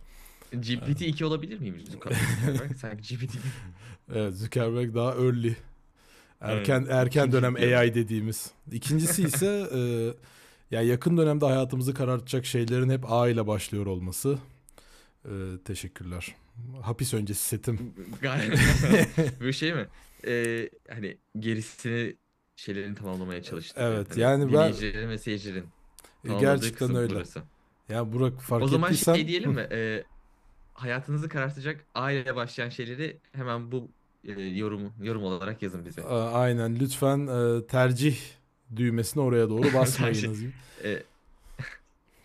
GPT-2 0.52 1.24
olabilir 1.24 1.58
miymiş 1.60 1.84
Zuckerberg? 1.84 2.76
Sanki 2.80 3.16
GPT 3.16 3.34
Evet 4.14 4.34
Zuckerberg 4.34 4.94
daha 4.94 5.12
early. 5.14 5.54
Erken 6.40 6.80
Evet, 6.80 6.90
erken 6.92 7.20
ikinci 7.22 7.36
dönem 7.36 7.52
yükleme. 7.52 7.76
AI 7.76 7.94
dediğimiz. 7.94 8.50
İkincisi 8.72 9.22
ise 9.22 9.68
e, 9.74 9.80
ya 10.70 10.82
yakın 10.82 11.16
dönemde 11.16 11.46
hayatımızı 11.46 11.94
karartacak 11.94 12.46
şeylerin 12.46 12.90
hep 12.90 13.12
A 13.12 13.28
ile 13.28 13.46
başlıyor 13.46 13.86
olması. 13.86 14.38
E, 15.24 15.30
teşekkürler. 15.64 16.34
Hapis 16.82 17.14
öncesi 17.14 17.44
setim. 17.46 17.94
Bu 19.40 19.52
şey 19.52 19.74
mi? 19.74 19.86
Ee, 20.26 20.70
hani 20.90 21.18
gerisini 21.38 22.16
şeylerini 22.56 22.94
tamamlamaya 22.94 23.42
çalıştı. 23.42 23.74
Evet, 23.80 24.10
Hani 24.10 24.20
yani 24.20 24.44
ben- 24.44 24.50
dinleyicilerin 24.52 25.08
ve 25.08 25.18
seyircilerin 25.18 25.66
E, 26.28 26.34
Gerçekten 26.40 26.94
öyle. 26.96 27.14
burası. 27.14 27.42
Ya 27.88 28.12
Burak 28.12 28.40
fark 28.40 28.62
o 28.62 28.68
zaman 28.68 28.90
ettiysen 28.92 29.14
şey 29.14 29.28
diyelim 29.28 29.50
mi? 29.52 29.66
Ee, 29.72 30.04
hayatınızı 30.74 31.28
karartacak 31.28 31.84
A 31.94 32.10
ile 32.10 32.36
başlayan 32.36 32.68
şeyleri 32.68 33.18
hemen 33.32 33.72
bu 33.72 33.88
e, 34.24 34.32
yorum 34.42 34.92
yorum 35.02 35.24
olarak 35.24 35.62
yazın 35.62 35.86
bize. 35.86 36.02
A- 36.02 36.32
aynen 36.32 36.80
lütfen 36.80 37.26
e, 37.26 37.66
tercih 37.66 38.18
düğmesini 38.76 39.22
oraya 39.22 39.48
doğru 39.48 39.62
basmayınız. 39.74 40.42
Ee, 40.84 41.02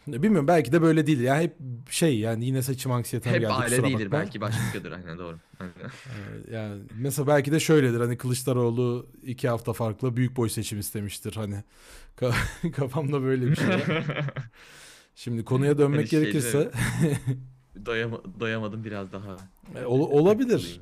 Bilmiyorum 0.08 0.48
belki 0.48 0.72
de 0.72 0.82
böyle 0.82 1.08
değil. 1.08 1.20
Yani 1.20 1.44
hep 1.44 1.56
şey 1.92 2.20
yani 2.20 2.46
yine 2.46 2.62
seçim 2.62 2.92
anksiyetem 2.92 3.34
hep 3.34 3.42
geldi 3.42 3.54
aile 3.54 3.64
kusura 3.66 3.88
değildir 3.88 4.06
bakma. 4.06 4.20
belki 4.20 4.42
başkadır 4.42 4.92
aynen 4.92 5.18
doğru. 5.18 5.38
Aynen. 5.60 5.74
Ee, 6.52 6.56
Yani 6.56 6.82
mesela 6.96 7.28
belki 7.28 7.52
de 7.52 7.60
şöyledir 7.60 8.00
hani 8.00 8.18
Kılıçdaroğlu 8.18 9.08
iki 9.24 9.50
hafta 9.50 9.74
farklı 9.74 10.16
büyük 10.18 10.38
boy 10.38 10.50
seçim 10.50 10.80
istemiştir 10.80 11.34
hani 11.36 11.64
Ka- 12.18 12.72
kafamda 12.72 13.22
böyle 13.24 13.52
bir 13.52 13.56
şey 13.56 13.68
var. 13.68 13.86
Şimdi 15.16 15.46
konuya 15.46 15.78
dönmek 15.78 15.98
Hani 16.00 16.08
şeyde- 16.08 16.22
gerekirse 16.24 16.72
Doyama, 17.86 18.22
doyamadım 18.40 18.84
biraz 18.84 19.12
daha. 19.12 19.38
e, 19.76 19.86
ol- 19.86 20.12
olabilir. 20.12 20.82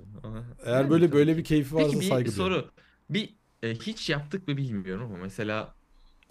Eğer 0.65 0.77
Yani 0.77 0.89
böyle 0.89 1.05
tabii 1.05 1.15
böyle 1.15 1.31
ki. 1.31 1.37
bir 1.37 1.43
keyfi 1.43 1.75
varsa 1.75 1.85
Peki 1.87 1.99
bir 1.99 2.09
saygı 2.09 2.35
duyuyorum. 2.35 2.61
soru. 2.61 2.71
Bir 3.09 3.35
e, 3.63 3.73
hiç 3.75 4.09
yaptık 4.09 4.47
mı 4.47 4.57
bilmiyorum 4.57 5.05
ama 5.13 5.17
mesela 5.23 5.73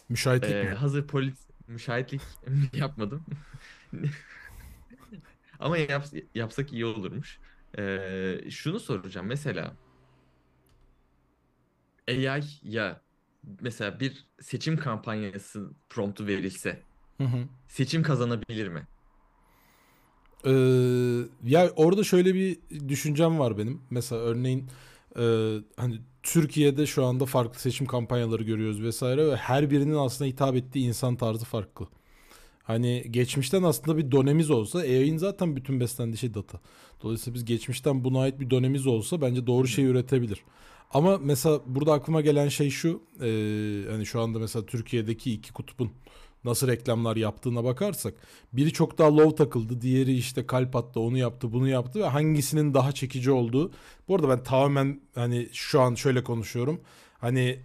Müşahitlik 0.09 0.51
e, 0.51 0.63
mi? 0.63 0.75
hazır 0.75 1.07
polis 1.07 1.35
müşahitlik 1.69 2.23
yapmadım. 2.73 3.27
ama 5.59 5.79
yap, 5.79 6.07
yapsak 6.35 6.73
iyi 6.73 6.85
olurmuş. 6.87 7.41
E, 7.79 8.51
şunu 8.51 8.81
soracağım 8.81 9.27
mesela 9.27 9.79
AI 12.09 12.43
ya 12.63 13.05
mesela 13.61 14.01
bir 14.01 14.29
seçim 14.41 14.77
kampanyası 14.79 15.75
promptu 15.89 16.27
verilse 16.27 16.87
Hı 17.19 17.25
hı. 17.25 17.49
seçim 17.69 18.03
kazanabilir 18.03 18.69
mi? 18.69 18.89
Ee, 20.47 20.51
ya 21.45 21.71
orada 21.77 22.05
şöyle 22.05 22.35
bir 22.35 22.59
düşüncem 22.89 23.39
var 23.39 23.59
benim. 23.59 23.83
Mesela 23.91 24.21
örneğin 24.23 24.69
e, 25.19 25.25
hani 25.77 26.01
Türkiye'de 26.23 26.87
şu 26.87 27.05
anda 27.05 27.27
farklı 27.27 27.61
seçim 27.61 27.87
kampanyaları 27.87 28.43
görüyoruz 28.43 28.83
vesaire 28.83 29.27
ve 29.27 29.37
her 29.37 29.71
birinin 29.71 29.95
aslında 29.95 30.29
hitap 30.29 30.57
ettiği 30.57 30.89
insan 30.89 31.17
tarzı 31.17 31.45
farklı. 31.45 31.87
Hani 32.63 33.05
geçmişten 33.11 33.63
aslında 33.63 33.99
bir 33.99 34.13
dönemiz 34.13 34.51
olsa 34.51 34.79
AI'nin 34.79 35.19
zaten 35.19 35.57
bütün 35.57 35.81
beslendiği 35.81 36.19
şey 36.19 36.35
data. 36.35 36.61
Dolayısıyla 37.03 37.35
biz 37.35 37.45
geçmişten 37.45 38.05
buna 38.05 38.21
ait 38.21 38.41
bir 38.41 38.51
dönemiz 38.51 38.87
olsa 38.87 39.21
bence 39.21 39.47
doğru 39.47 39.69
şeyi 39.69 39.87
üretebilir. 39.87 40.41
Ama 40.91 41.19
mesela 41.19 41.61
burada 41.67 41.93
aklıma 41.93 42.21
gelen 42.21 42.49
şey 42.49 42.71
şu. 42.71 43.03
e, 43.21 43.27
hani 43.91 44.07
şu 44.07 44.21
anda 44.21 44.39
mesela 44.39 44.67
Türkiye'deki 44.67 45.33
iki 45.33 45.53
kutbun 45.53 45.91
nasıl 46.45 46.69
reklamlar 46.69 47.17
yaptığına 47.17 47.65
bakarsak 47.65 48.15
biri 48.53 48.73
çok 48.73 48.99
daha 48.99 49.17
low 49.17 49.37
takıldı. 49.37 49.81
Diğeri 49.81 50.15
işte 50.17 50.47
kalp 50.47 50.77
attı, 50.77 51.01
onu 51.01 51.19
yaptı, 51.19 51.53
bunu 51.53 51.69
yaptı 51.69 52.01
ve 52.01 52.05
hangisinin 52.07 52.75
daha 52.75 52.93
çekici 52.93 53.31
olduğu. 53.31 53.73
Bu 54.09 54.15
arada 54.15 54.29
ben 54.29 54.43
tamamen 54.43 55.01
hani 55.15 55.49
şu 55.53 55.81
an 55.81 55.95
şöyle 55.95 56.25
konuşuyorum. 56.25 56.81
Hani 57.19 57.59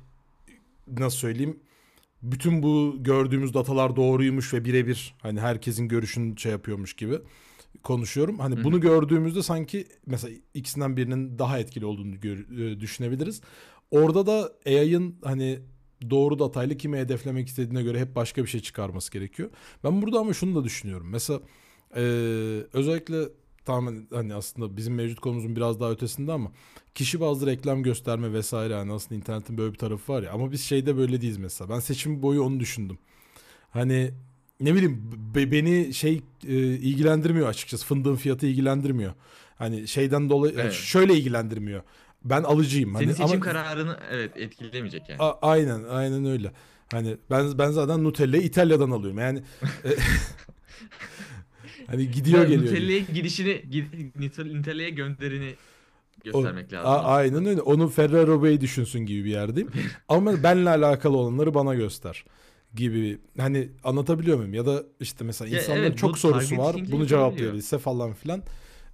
nasıl 0.87 1.17
söyleyeyim? 1.17 1.59
Bütün 2.21 2.63
bu 2.63 2.95
gördüğümüz 2.99 3.53
datalar 3.53 3.95
doğruymuş 3.95 4.53
ve 4.53 4.65
birebir 4.65 5.15
hani 5.21 5.39
herkesin 5.39 5.87
görüşünü 5.87 6.37
şey 6.37 6.51
yapıyormuş 6.51 6.93
gibi 6.93 7.15
konuşuyorum. 7.83 8.39
Hani 8.39 8.55
Hı 8.55 8.59
hı. 8.59 8.63
bunu 8.63 8.81
gördüğümüzde 8.81 9.43
sanki 9.43 9.87
mesela 10.05 10.35
ikisinden 10.53 10.97
birinin 10.97 11.39
daha 11.39 11.59
etkili 11.59 11.85
olduğunu 11.85 12.19
gör- 12.19 12.59
e, 12.59 12.79
düşünebiliriz. 12.79 13.41
Orada 13.91 14.25
da 14.25 14.51
AI'ın 14.65 15.15
hani 15.23 15.59
doğru 16.09 16.39
datayla 16.39 16.77
kimi 16.77 16.97
hedeflemek 16.97 17.47
istediğine 17.47 17.83
göre 17.83 17.99
hep 17.99 18.15
başka 18.15 18.43
bir 18.43 18.47
şey 18.49 18.61
çıkarması 18.61 19.11
gerekiyor. 19.11 19.49
Ben 19.83 20.01
burada 20.01 20.19
ama 20.19 20.33
şunu 20.33 20.55
da 20.55 20.63
düşünüyorum. 20.63 21.07
Mesela 21.09 21.39
e, 21.95 22.01
özellikle 22.73 23.15
tamamen 23.65 24.07
hani 24.13 24.33
aslında 24.33 24.77
bizim 24.77 24.95
mevcut 24.95 25.19
konumuzun 25.19 25.55
biraz 25.55 25.79
daha 25.79 25.91
ötesinde 25.91 26.31
ama 26.31 26.51
kişi 26.95 27.19
bazlı 27.19 27.47
reklam 27.47 27.83
gösterme 27.83 28.33
vesaire 28.33 28.73
yani 28.73 28.91
aslında 28.91 29.15
internetin 29.15 29.57
böyle 29.57 29.73
bir 29.73 29.77
tarafı 29.77 30.13
var 30.13 30.23
ya 30.23 30.31
ama 30.31 30.51
biz 30.51 30.61
şeyde 30.61 30.97
böyle 30.97 31.21
değiliz 31.21 31.37
mesela. 31.37 31.69
Ben 31.69 31.79
seçim 31.79 32.21
boyu 32.21 32.43
onu 32.43 32.59
düşündüm. 32.59 32.97
Hani 33.69 34.11
ne 34.59 34.73
bileyim 34.73 35.11
be- 35.35 35.51
beni 35.51 35.93
şey 35.93 36.21
e, 36.47 36.55
ilgilendirmiyor 36.57 37.47
açıkçası. 37.47 37.85
Fındığın 37.85 38.15
fiyatı 38.15 38.47
ilgilendirmiyor. 38.47 39.13
Hani 39.55 39.87
şeyden 39.87 40.29
dolayı 40.29 40.53
Evet. 40.57 40.73
şöyle 40.73 41.13
ilgilendirmiyor. 41.13 41.83
Ben 42.23 42.43
alıcıyım. 42.43 42.89
Senin 42.93 43.05
Hani 43.05 43.13
seçim 43.15 43.31
ama- 43.31 43.39
kararını 43.39 43.97
evet 44.11 44.37
etkilemeyecek 44.37 45.09
yani. 45.09 45.21
A- 45.21 45.39
aynen 45.51 45.83
aynen 45.83 46.25
öyle. 46.25 46.51
Hani 46.91 47.17
ben 47.31 47.57
ben 47.57 47.71
zaten 47.71 48.03
Nutella'yı 48.03 48.43
İtalya'dan 48.43 48.91
alıyorum. 48.91 49.19
Yani 49.19 49.39
e, 49.85 49.89
hani 51.87 52.11
gidiyor 52.11 52.39
Ya 52.39 52.43
geliyor. 52.43 52.73
Nutella'ya 52.73 52.99
gidişini, 52.99 53.49
gid- 53.49 54.11
Nutel- 54.19 54.57
Nutella'ya 54.57 54.89
gönderini 54.89 55.55
O- 56.19 56.23
göstermek 56.23 56.73
lazım. 56.73 56.91
A- 56.91 57.03
aynen 57.03 57.45
öyle. 57.45 57.61
Onu 57.61 57.87
Ferrero 57.89 58.43
Bey 58.43 58.61
düşünsün 58.61 58.99
gibi 58.99 59.25
bir 59.25 59.29
yerdeyim. 59.31 59.69
Ama 60.09 60.43
benle 60.43 60.69
alakalı 60.69 61.17
olanları 61.17 61.53
bana 61.53 61.75
göster 61.75 62.25
gibi. 62.75 63.17
Hani 63.37 63.69
anlatabiliyor 63.83 64.37
muyum? 64.37 64.53
Ya 64.53 64.65
da 64.65 64.83
işte 64.99 65.23
mesela 65.25 65.49
Ya 65.55 65.61
insanların 65.61 65.83
evet, 65.85 65.97
çok 65.97 66.17
sorusu 66.17 66.57
var. 66.57 66.75
Bunu 66.91 67.07
cevaplayabilse 67.07 67.77
falan 67.77 68.13
filan. 68.13 68.43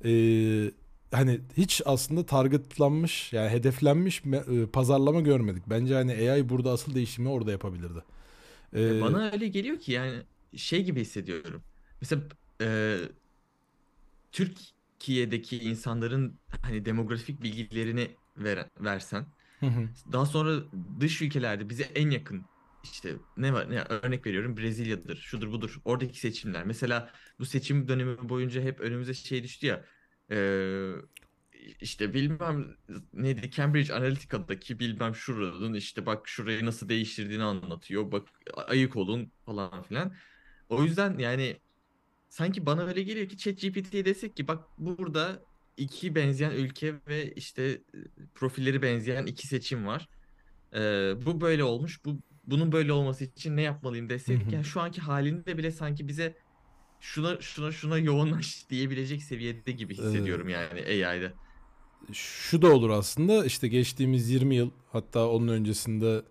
Ee, 0.05 0.71
hani 1.15 1.41
hiç 1.57 1.81
aslında 1.85 2.25
targetlanmış 2.25 3.33
yani 3.33 3.49
hedeflenmiş 3.49 4.23
e, 4.25 4.65
pazarlama 4.73 5.21
görmedik. 5.21 5.63
Bence 5.69 5.93
hani 5.93 6.11
AI 6.31 6.49
burada 6.49 6.71
asıl 6.71 6.95
değişimi 6.95 7.29
orada 7.29 7.51
yapabilirdi. 7.51 8.03
Ee, 8.75 9.01
Bana 9.01 9.31
öyle 9.31 9.47
geliyor 9.47 9.79
ki 9.79 9.91
yani 9.91 10.23
şey 10.55 10.83
gibi 10.83 11.01
hissediyorum. 11.01 11.63
Mesela 12.01 12.21
e, 12.61 12.97
Türkiye'deki 14.31 15.57
insanların 15.59 16.39
hani 16.61 16.85
demografik 16.85 17.43
bilgilerini 17.43 18.17
ver, 18.37 18.69
versen 18.79 19.25
hı 19.59 19.65
hı. 19.65 19.89
daha 20.11 20.25
sonra 20.25 20.63
dış 20.99 21.21
ülkelerde 21.21 21.69
bize 21.69 21.83
en 21.83 22.09
yakın 22.09 22.45
işte 22.83 23.15
ne 23.37 23.53
var 23.53 23.71
ne 23.71 23.81
örnek 23.81 24.25
veriyorum 24.25 24.57
Brezilya'dır 24.57 25.17
şudur 25.17 25.51
budur 25.51 25.81
oradaki 25.85 26.19
seçimler 26.19 26.65
mesela 26.65 27.11
bu 27.39 27.45
seçim 27.45 27.87
dönemi 27.87 28.29
boyunca 28.29 28.61
hep 28.61 28.79
önümüze 28.79 29.13
şey 29.13 29.43
düştü 29.43 29.67
ya 29.67 29.85
e, 30.31 30.37
işte 31.81 32.13
bilmem 32.13 32.75
neydi 33.13 33.51
Cambridge 33.51 33.93
Analytica'daki 33.93 34.79
bilmem 34.79 35.15
şuranın 35.15 35.73
işte 35.73 36.05
bak 36.05 36.27
şurayı 36.27 36.65
nasıl 36.65 36.89
değiştirdiğini 36.89 37.43
anlatıyor 37.43 38.11
bak 38.11 38.27
ayık 38.67 38.95
olun 38.95 39.31
falan 39.45 39.83
filan 39.83 40.13
o 40.69 40.83
yüzden 40.83 41.17
yani 41.17 41.57
sanki 42.29 42.65
bana 42.65 42.83
öyle 42.83 43.03
geliyor 43.03 43.29
ki 43.29 43.37
ChatGPT'ye 43.37 44.05
desek 44.05 44.35
ki 44.35 44.47
bak 44.47 44.63
burada 44.77 45.41
iki 45.77 46.15
benzeyen 46.15 46.51
ülke 46.51 46.95
ve 47.07 47.33
işte 47.33 47.81
profilleri 48.35 48.81
benzeyen 48.81 49.25
iki 49.25 49.47
seçim 49.47 49.87
var. 49.87 50.09
Ee, 50.73 51.13
bu 51.25 51.41
böyle 51.41 51.63
olmuş. 51.63 52.05
Bu 52.05 52.19
bunun 52.43 52.71
böyle 52.71 52.93
olması 52.93 53.23
için 53.23 53.57
ne 53.57 53.61
yapmalıyım 53.61 54.09
hı. 54.45 54.55
yani 54.55 54.65
şu 54.65 54.81
anki 54.81 55.01
halinde 55.01 55.57
bile 55.57 55.71
sanki 55.71 56.07
bize 56.07 56.35
şuna 57.05 57.41
şuna 57.41 57.71
şuna 57.71 57.97
yoğunlaş 57.97 58.69
diyebilecek 58.69 59.23
seviyede 59.23 59.71
gibi 59.71 59.93
hissediyorum 59.97 60.49
yani 60.49 60.81
AI'de. 61.07 61.33
şu 62.13 62.61
da 62.61 62.73
olur 62.73 62.89
aslında 62.89 63.45
işte 63.45 63.67
geçtiğimiz 63.67 64.29
20 64.29 64.55
yıl 64.55 64.71
hatta 64.91 65.29
onun 65.29 65.47
öncesinde 65.47 66.21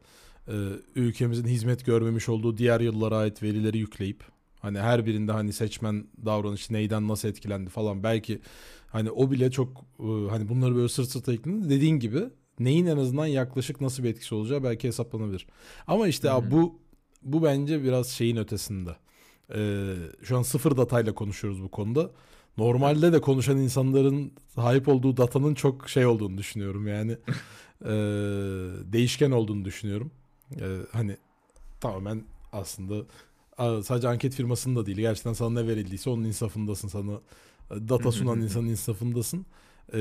e, 0.48 0.54
ülkemizin 0.94 1.44
hizmet 1.44 1.86
görmemiş 1.86 2.28
olduğu 2.28 2.58
diğer 2.58 2.80
yıllara 2.80 3.16
ait 3.16 3.42
verileri 3.42 3.78
yükleyip 3.78 4.24
hani 4.60 4.78
her 4.78 5.06
birinde 5.06 5.32
hani 5.32 5.52
seçmen 5.52 6.06
davranışı 6.24 6.72
neyden 6.72 7.08
nasıl 7.08 7.28
etkilendi 7.28 7.70
falan 7.70 8.02
belki 8.02 8.40
hani 8.86 9.10
o 9.10 9.30
bile 9.30 9.50
çok 9.50 9.84
e, 9.98 10.30
hani 10.30 10.48
bunları 10.48 10.76
böyle 10.76 10.88
sırt 10.88 11.08
sırta 11.08 11.32
eklediğinde 11.32 11.70
dediğin 11.70 11.98
gibi 11.98 12.24
neyin 12.58 12.86
en 12.86 12.96
azından 12.96 13.26
yaklaşık 13.26 13.80
nasıl 13.80 14.04
bir 14.04 14.08
etkisi 14.08 14.34
olacağı 14.34 14.64
belki 14.64 14.88
hesaplanabilir. 14.88 15.46
Ama 15.86 16.08
işte 16.08 16.28
Hı 16.28 16.32
abi 16.32 16.50
bu 16.50 16.78
bu 17.22 17.42
bence 17.42 17.82
biraz 17.84 18.08
şeyin 18.08 18.36
ötesinde. 18.36 18.96
Ee, 19.54 19.94
şu 20.22 20.38
an 20.38 20.42
sıfır 20.42 20.76
datayla 20.76 21.14
konuşuyoruz 21.14 21.62
bu 21.62 21.68
konuda. 21.68 22.10
Normalde 22.58 23.12
de 23.12 23.20
konuşan 23.20 23.56
insanların 23.58 24.32
sahip 24.54 24.88
olduğu 24.88 25.16
datanın 25.16 25.54
çok 25.54 25.88
şey 25.88 26.06
olduğunu 26.06 26.38
düşünüyorum 26.38 26.88
yani 26.88 27.12
ee, 27.84 27.88
değişken 28.92 29.30
olduğunu 29.30 29.64
düşünüyorum. 29.64 30.10
Ee, 30.60 30.78
hani 30.92 31.16
tamamen 31.80 32.24
aslında 32.52 32.94
sadece 33.82 34.08
anket 34.08 34.34
firmasının 34.34 34.76
da 34.76 34.86
değil 34.86 34.98
gerçekten 34.98 35.32
sana 35.32 35.60
ne 35.60 35.68
verildiyse 35.68 36.10
onun 36.10 36.24
insafındasın 36.24 36.88
sana 36.88 37.12
e, 37.70 37.88
data 37.88 38.12
sunan 38.12 38.40
insanın 38.42 38.68
insafındasın. 38.68 39.46
Ee, 39.92 39.98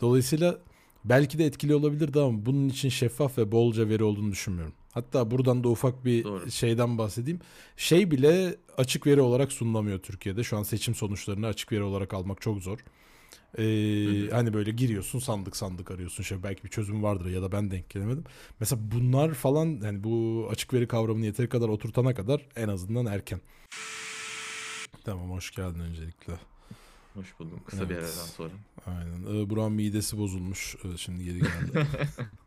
dolayısıyla 0.00 0.58
belki 1.04 1.38
de 1.38 1.44
etkili 1.44 1.74
olabilirdi 1.74 2.20
ama 2.20 2.46
bunun 2.46 2.68
için 2.68 2.88
şeffaf 2.88 3.38
ve 3.38 3.52
bolca 3.52 3.88
veri 3.88 4.04
olduğunu 4.04 4.32
düşünmüyorum. 4.32 4.74
Hatta 4.92 5.30
buradan 5.30 5.64
da 5.64 5.68
ufak 5.68 6.04
bir 6.04 6.24
Doğru. 6.24 6.50
şeyden 6.50 6.98
bahsedeyim. 6.98 7.40
Şey 7.76 8.10
bile 8.10 8.56
açık 8.76 9.06
veri 9.06 9.20
olarak 9.20 9.52
sunulamıyor 9.52 9.98
Türkiye'de. 9.98 10.44
Şu 10.44 10.56
an 10.58 10.62
seçim 10.62 10.94
sonuçlarını 10.94 11.46
açık 11.46 11.72
veri 11.72 11.82
olarak 11.82 12.14
almak 12.14 12.40
çok 12.40 12.62
zor. 12.62 12.78
Ee, 13.58 13.62
Hı 13.62 14.26
hı. 14.26 14.34
hani 14.34 14.52
böyle 14.54 14.70
giriyorsun 14.70 15.18
sandık 15.18 15.56
sandık 15.56 15.90
arıyorsun. 15.90 16.22
Şey 16.22 16.42
belki 16.42 16.64
bir 16.64 16.68
çözüm 16.68 17.02
vardır 17.02 17.26
ya 17.30 17.42
da 17.42 17.52
ben 17.52 17.70
denk 17.70 17.90
gelemedim. 17.90 18.24
Mesela 18.60 18.80
bunlar 18.92 19.34
falan 19.34 19.66
yani 19.84 20.04
bu 20.04 20.46
açık 20.50 20.74
veri 20.74 20.88
kavramını 20.88 21.24
yeteri 21.26 21.48
kadar 21.48 21.68
oturtana 21.68 22.14
kadar 22.14 22.46
en 22.56 22.68
azından 22.68 23.06
erken. 23.06 23.40
Tamam 25.04 25.30
hoş 25.30 25.50
geldin 25.50 25.80
öncelikle. 25.80 26.32
Hoş 27.14 27.38
buldum 27.38 27.60
kısa 27.66 27.88
bir 27.90 27.94
Evet. 27.94 28.04
aradan 28.04 28.26
sonra. 28.26 28.50
Aynen. 28.86 29.22
Ee, 29.44 29.50
Burak'ın 29.50 29.72
midesi 29.72 30.18
bozulmuş. 30.18 30.76
Ee, 30.84 30.96
Şimdi 30.96 31.24
geri 31.24 31.38
geldi. 31.38 31.86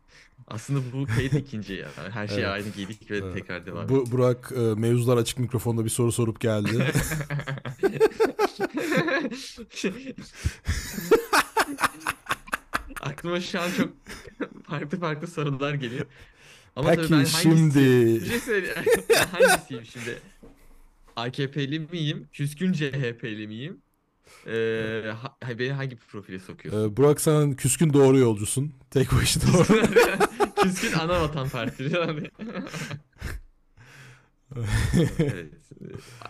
Aslında 0.46 0.80
bu 0.92 1.06
kayıt 1.06 1.34
ikinci 1.46 1.74
ya. 1.74 1.88
Her 2.12 2.28
şey 2.28 2.36
Evet. 2.38 2.48
aynı 2.48 2.68
giydik 2.68 3.10
ve 3.10 3.16
Evet. 3.16 3.34
tekrar 3.34 3.66
devam 3.66 3.88
Bu 3.88 4.10
Burak 4.12 4.52
e, 4.56 4.60
mevzular 4.60 5.16
açık 5.16 5.38
mikrofonda 5.38 5.84
bir 5.84 5.90
soru 5.90 6.12
sorup 6.12 6.40
geldi. 6.40 6.92
Aklıma 13.00 13.40
şu 13.40 13.60
an 13.60 13.70
çok 13.76 13.88
farklı 14.68 15.00
farklı 15.00 15.26
sorular 15.26 15.74
geliyor. 15.74 16.06
Ama 16.76 16.88
tabii 16.88 16.96
Peki 17.00 17.12
ben 17.12 17.16
hangisi- 17.18 17.42
şimdi 17.42 17.78
Bir 18.24 18.26
şey 18.26 18.40
söyleyeyim. 18.40 18.76
Hangisiyim 19.32 19.84
şimdi? 19.84 20.18
AKP'li 21.16 21.80
miyim? 21.80 22.28
Küskün 22.32 22.72
CHP'li 22.72 23.46
miyim? 23.46 23.82
Ee, 24.46 25.12
ha, 25.22 25.36
beni 25.58 25.72
hangi 25.72 25.96
profile 25.96 26.38
sokuyorsun? 26.38 26.92
e, 26.92 26.96
Burak 26.96 27.20
sen 27.20 27.52
küskün 27.56 27.92
doğru 27.92 28.18
yolcusun. 28.18 28.72
Tek 28.90 29.12
başı 29.12 29.40
doğru. 29.42 29.82
Küskün 30.62 30.92
ana 30.98 31.20
vatan 31.20 31.48
partisi. 31.48 31.96
Evet. 35.18 35.54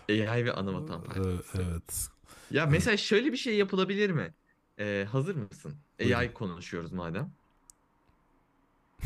AI 0.09 0.45
ve 0.45 0.53
ana 0.53 0.75
vatan 0.75 1.05
partisi. 1.05 1.29
Ee, 1.59 1.63
evet. 1.63 2.09
Ya 2.51 2.67
mesela 2.67 2.97
şöyle 2.97 3.33
bir 3.33 3.37
şey 3.37 3.57
yapılabilir 3.57 4.11
mi? 4.11 4.35
Ee, 4.79 5.07
hazır 5.13 5.35
mısın? 5.37 5.75
AI 6.01 6.33
konuşuyoruz 6.35 6.93
madem. 6.93 7.33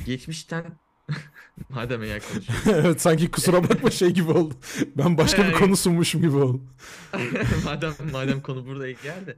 Geçmişten 0.06 0.78
madem 1.68 2.00
AI 2.00 2.20
konuşuyoruz. 2.32 2.66
evet 2.66 3.00
sanki 3.00 3.30
kusura 3.30 3.64
bakma 3.68 3.90
şey 4.00 4.10
gibi 4.10 4.30
oldu. 4.30 4.54
Ben 4.96 5.18
başka 5.18 5.48
bir 5.48 5.52
konu 5.52 5.76
sunmuşum 5.76 6.22
gibi 6.22 6.36
oldu. 6.36 6.62
madem 7.64 7.92
madem 8.12 8.40
konu 8.40 8.66
burada 8.66 8.90
geldi. 8.90 9.36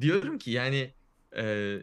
Diyorum 0.00 0.38
ki 0.38 0.50
yani 0.50 0.90
e, 1.36 1.76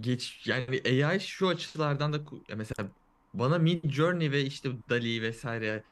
geç 0.00 0.42
yani 0.46 1.04
AI 1.04 1.20
şu 1.20 1.48
açılardan 1.48 2.12
da 2.12 2.20
mesela 2.56 2.88
bana 3.34 3.58
Mid 3.58 3.90
Journey 3.90 4.30
ve 4.30 4.42
işte 4.42 4.70
DALL-E 4.90 5.22
vesaire 5.22 5.82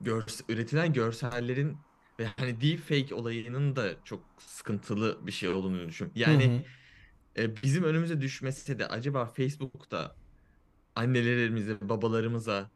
görs 0.00 0.40
üretilen 0.48 0.92
görsellerin 0.92 1.76
ve 2.18 2.26
hani 2.36 2.60
deepfake 2.60 3.14
olayının 3.14 3.76
da 3.76 3.90
çok 4.04 4.22
sıkıntılı 4.38 5.26
bir 5.26 5.32
şey 5.32 5.48
olduğunu 5.48 5.88
düşünüyorum. 5.88 6.20
Yani 6.20 6.64
e, 7.38 7.62
bizim 7.62 7.84
önümüze 7.84 8.20
düşmese 8.20 8.78
de 8.78 8.86
acaba 8.86 9.26
Facebook'ta 9.26 10.14
annelerimize, 10.96 11.88
babalarımıza 11.88 12.70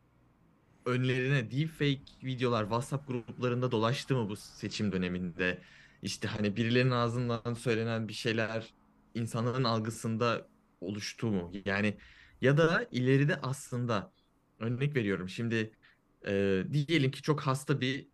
önlerine 0.87 1.51
deepfake 1.51 2.01
videolar 2.25 2.63
WhatsApp 2.63 3.09
gruplarında 3.09 3.71
dolaştı 3.73 4.17
mı 4.17 4.29
bu 4.29 4.37
seçim 4.37 4.93
döneminde? 4.93 5.63
İşte 6.03 6.29
hani 6.29 6.57
birilerinin 6.57 6.91
ağzından 6.91 7.55
söylenen 7.55 8.09
bir 8.09 8.13
şeyler 8.13 8.75
insanların 9.15 9.65
algısında 9.65 10.49
oluştu 10.81 11.27
mu? 11.27 11.53
Yani 11.65 11.99
ya 12.41 12.57
da 12.59 12.89
ileride 12.93 13.37
aslında 13.43 14.13
örnek 14.61 14.97
veriyorum 14.97 15.29
şimdi 15.29 15.73
e, 16.27 16.65
diyelim 16.73 17.11
ki 17.11 17.23
çok 17.23 17.41
hasta 17.41 17.81
bir 17.81 18.09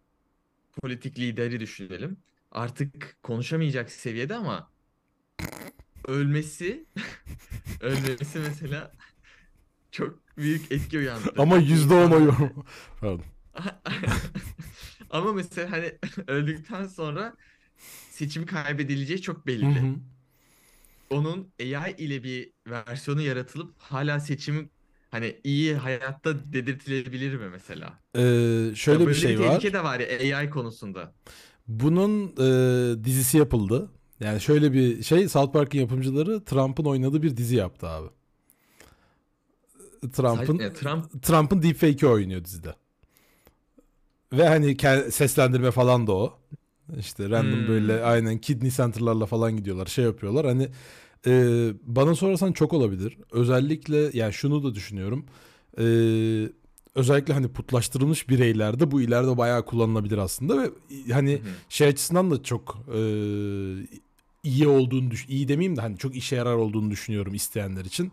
politik 0.82 1.18
lideri 1.18 1.60
düşünelim. 1.60 2.18
Artık 2.52 3.18
konuşamayacak 3.22 3.90
seviyede 3.92 4.34
ama 4.36 4.72
ölmesi 6.08 6.86
ölmesi 7.80 8.38
mesela 8.38 8.92
çok 9.96 10.36
büyük 10.38 10.72
etki 10.72 10.98
uyandırır. 10.98 11.36
Ama 11.38 11.56
yüzde 11.56 11.94
on 11.94 12.10
oy. 12.10 12.30
Pardon. 13.00 13.24
Ama 15.10 15.32
mesela 15.32 15.70
hani 15.72 15.98
öldükten 16.28 16.86
sonra 16.86 17.36
seçim 18.10 18.46
kaybedileceği 18.46 19.22
çok 19.22 19.46
Hı 19.60 19.66
belli. 19.66 19.66
hı. 19.66 19.94
Onun 21.10 21.52
AI 21.60 21.94
ile 21.98 22.22
bir 22.24 22.52
versiyonu 22.66 23.20
yaratılıp 23.22 23.74
hala 23.78 24.20
seçim 24.20 24.70
hani 25.10 25.40
iyi 25.44 25.74
hayatta 25.74 26.52
dedirtilebilir 26.52 27.34
mi 27.36 27.48
mesela? 27.48 28.02
Ee, 28.16 28.72
Ya 28.88 29.00
şöyle 29.00 29.08
bir 29.08 29.14
böyle 29.14 29.14
şey 29.14 29.40
var. 29.40 29.62
tehlike 29.62 29.72
de 29.72 29.84
var 29.84 30.00
ya 30.00 30.38
AI 30.38 30.50
konusunda. 30.50 31.14
Bunun 31.68 32.34
e, 33.00 33.04
dizisi 33.04 33.38
yapıldı. 33.38 33.90
Yani 34.20 34.40
şöyle 34.40 34.72
bir 34.72 35.02
şey 35.02 35.28
South 35.28 35.52
Park'ın 35.52 35.78
yapımcıları 35.78 36.44
Trump'ın 36.44 36.84
oynadığı 36.84 37.22
bir 37.22 37.36
dizi 37.36 37.56
yaptı 37.56 37.88
abi. 37.88 38.08
Trump'ın 40.00 40.58
Sadece- 40.58 40.72
Trump 40.72 41.22
Trump'ın 41.22 41.62
deepfake'i 41.62 42.06
oynuyor 42.10 42.44
dizide. 42.44 42.74
Ve 44.32 44.48
hani 44.48 44.72
ke- 44.76 45.10
seslendirme 45.10 45.70
falan 45.70 46.06
da 46.06 46.12
o. 46.12 46.38
İşte 46.98 47.30
random 47.30 47.60
Hmm. 47.60 47.68
böyle 47.68 48.04
aynen 48.04 48.38
kidney 48.38 48.70
center'larla 48.70 49.26
falan 49.26 49.56
gidiyorlar. 49.56 49.86
Şey 49.86 50.04
yapıyorlar. 50.04 50.46
Hani 50.46 50.68
e, 51.26 51.32
bana 51.82 52.14
sorarsan 52.14 52.52
çok 52.52 52.72
olabilir. 52.72 53.18
Özellikle 53.32 54.10
yani 54.12 54.32
şunu 54.32 54.64
da 54.64 54.74
düşünüyorum. 54.74 55.24
E, 55.78 55.84
özellikle 56.94 57.34
hani 57.34 57.48
putlaştırılmış 57.48 58.28
bireylerde 58.28 58.90
bu 58.90 59.00
ileride 59.00 59.36
bayağı 59.38 59.64
kullanılabilir 59.64 60.18
aslında 60.18 60.62
ve 60.62 60.70
hani 61.12 61.32
Hı 61.32 61.36
hı. 61.36 61.40
şey 61.68 61.88
açısından 61.88 62.30
da 62.30 62.42
çok 62.42 62.78
e, 62.94 62.98
iyi 64.42 64.68
olduğunu 64.68 65.10
düş 65.10 65.26
iyi 65.28 65.48
demeyeyim 65.48 65.76
de 65.76 65.80
hani 65.80 65.98
çok 65.98 66.16
işe 66.16 66.36
yarar 66.36 66.54
olduğunu 66.54 66.90
düşünüyorum 66.90 67.34
isteyenler 67.34 67.84
için. 67.84 68.12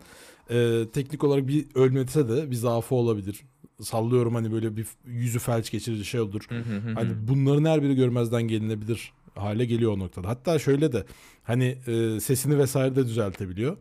E, 0.50 0.84
teknik 0.92 1.24
olarak 1.24 1.48
bir 1.48 1.66
ölmese 1.74 2.28
de 2.28 2.50
bir 2.50 2.56
zaafı 2.56 2.94
olabilir. 2.94 3.44
Sallıyorum 3.82 4.34
hani 4.34 4.52
böyle 4.52 4.76
bir 4.76 4.86
yüzü 5.06 5.38
felç 5.38 5.70
geçirir 5.70 6.04
şey 6.04 6.20
olur. 6.20 6.46
Hani 6.94 7.28
bunların 7.28 7.64
her 7.64 7.82
biri 7.82 7.94
görmezden 7.94 8.42
gelinebilir 8.42 9.12
hale 9.34 9.64
geliyor 9.64 9.92
o 9.92 9.98
noktada. 9.98 10.28
Hatta 10.28 10.58
şöyle 10.58 10.92
de 10.92 11.04
hani 11.42 11.78
e, 11.86 12.20
sesini 12.20 12.58
vesaire 12.58 12.96
de 12.96 13.06
düzeltebiliyor. 13.06 13.76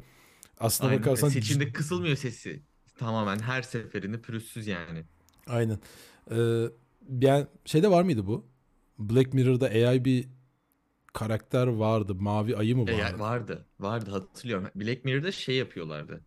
Aslına 0.59 0.89
Aynen. 0.89 1.01
bakarsan 1.01 1.29
Seçimde 1.29 1.71
kısılmıyor 1.71 2.15
sesi. 2.15 2.63
Tamamen 2.97 3.39
her 3.39 3.61
seferinde 3.61 4.21
pürüzsüz 4.21 4.67
yani. 4.67 5.03
Aynen. 5.47 5.79
Ee, 6.31 6.65
yani 7.21 7.47
şeyde 7.65 7.91
var 7.91 8.03
mıydı 8.03 8.27
bu? 8.27 8.45
Black 8.99 9.33
Mirror'da 9.33 9.65
AI 9.65 10.05
bir 10.05 10.27
karakter 11.13 11.67
vardı. 11.67 12.15
Mavi 12.15 12.57
ayı 12.57 12.75
mı 12.75 12.81
vardı? 12.81 13.03
AI 13.03 13.19
vardı. 13.19 13.65
Vardı 13.79 14.11
hatırlıyorum. 14.11 14.67
Black 14.75 15.05
Mirror'da 15.05 15.31
şey 15.31 15.55
yapıyorlardı. 15.55 16.21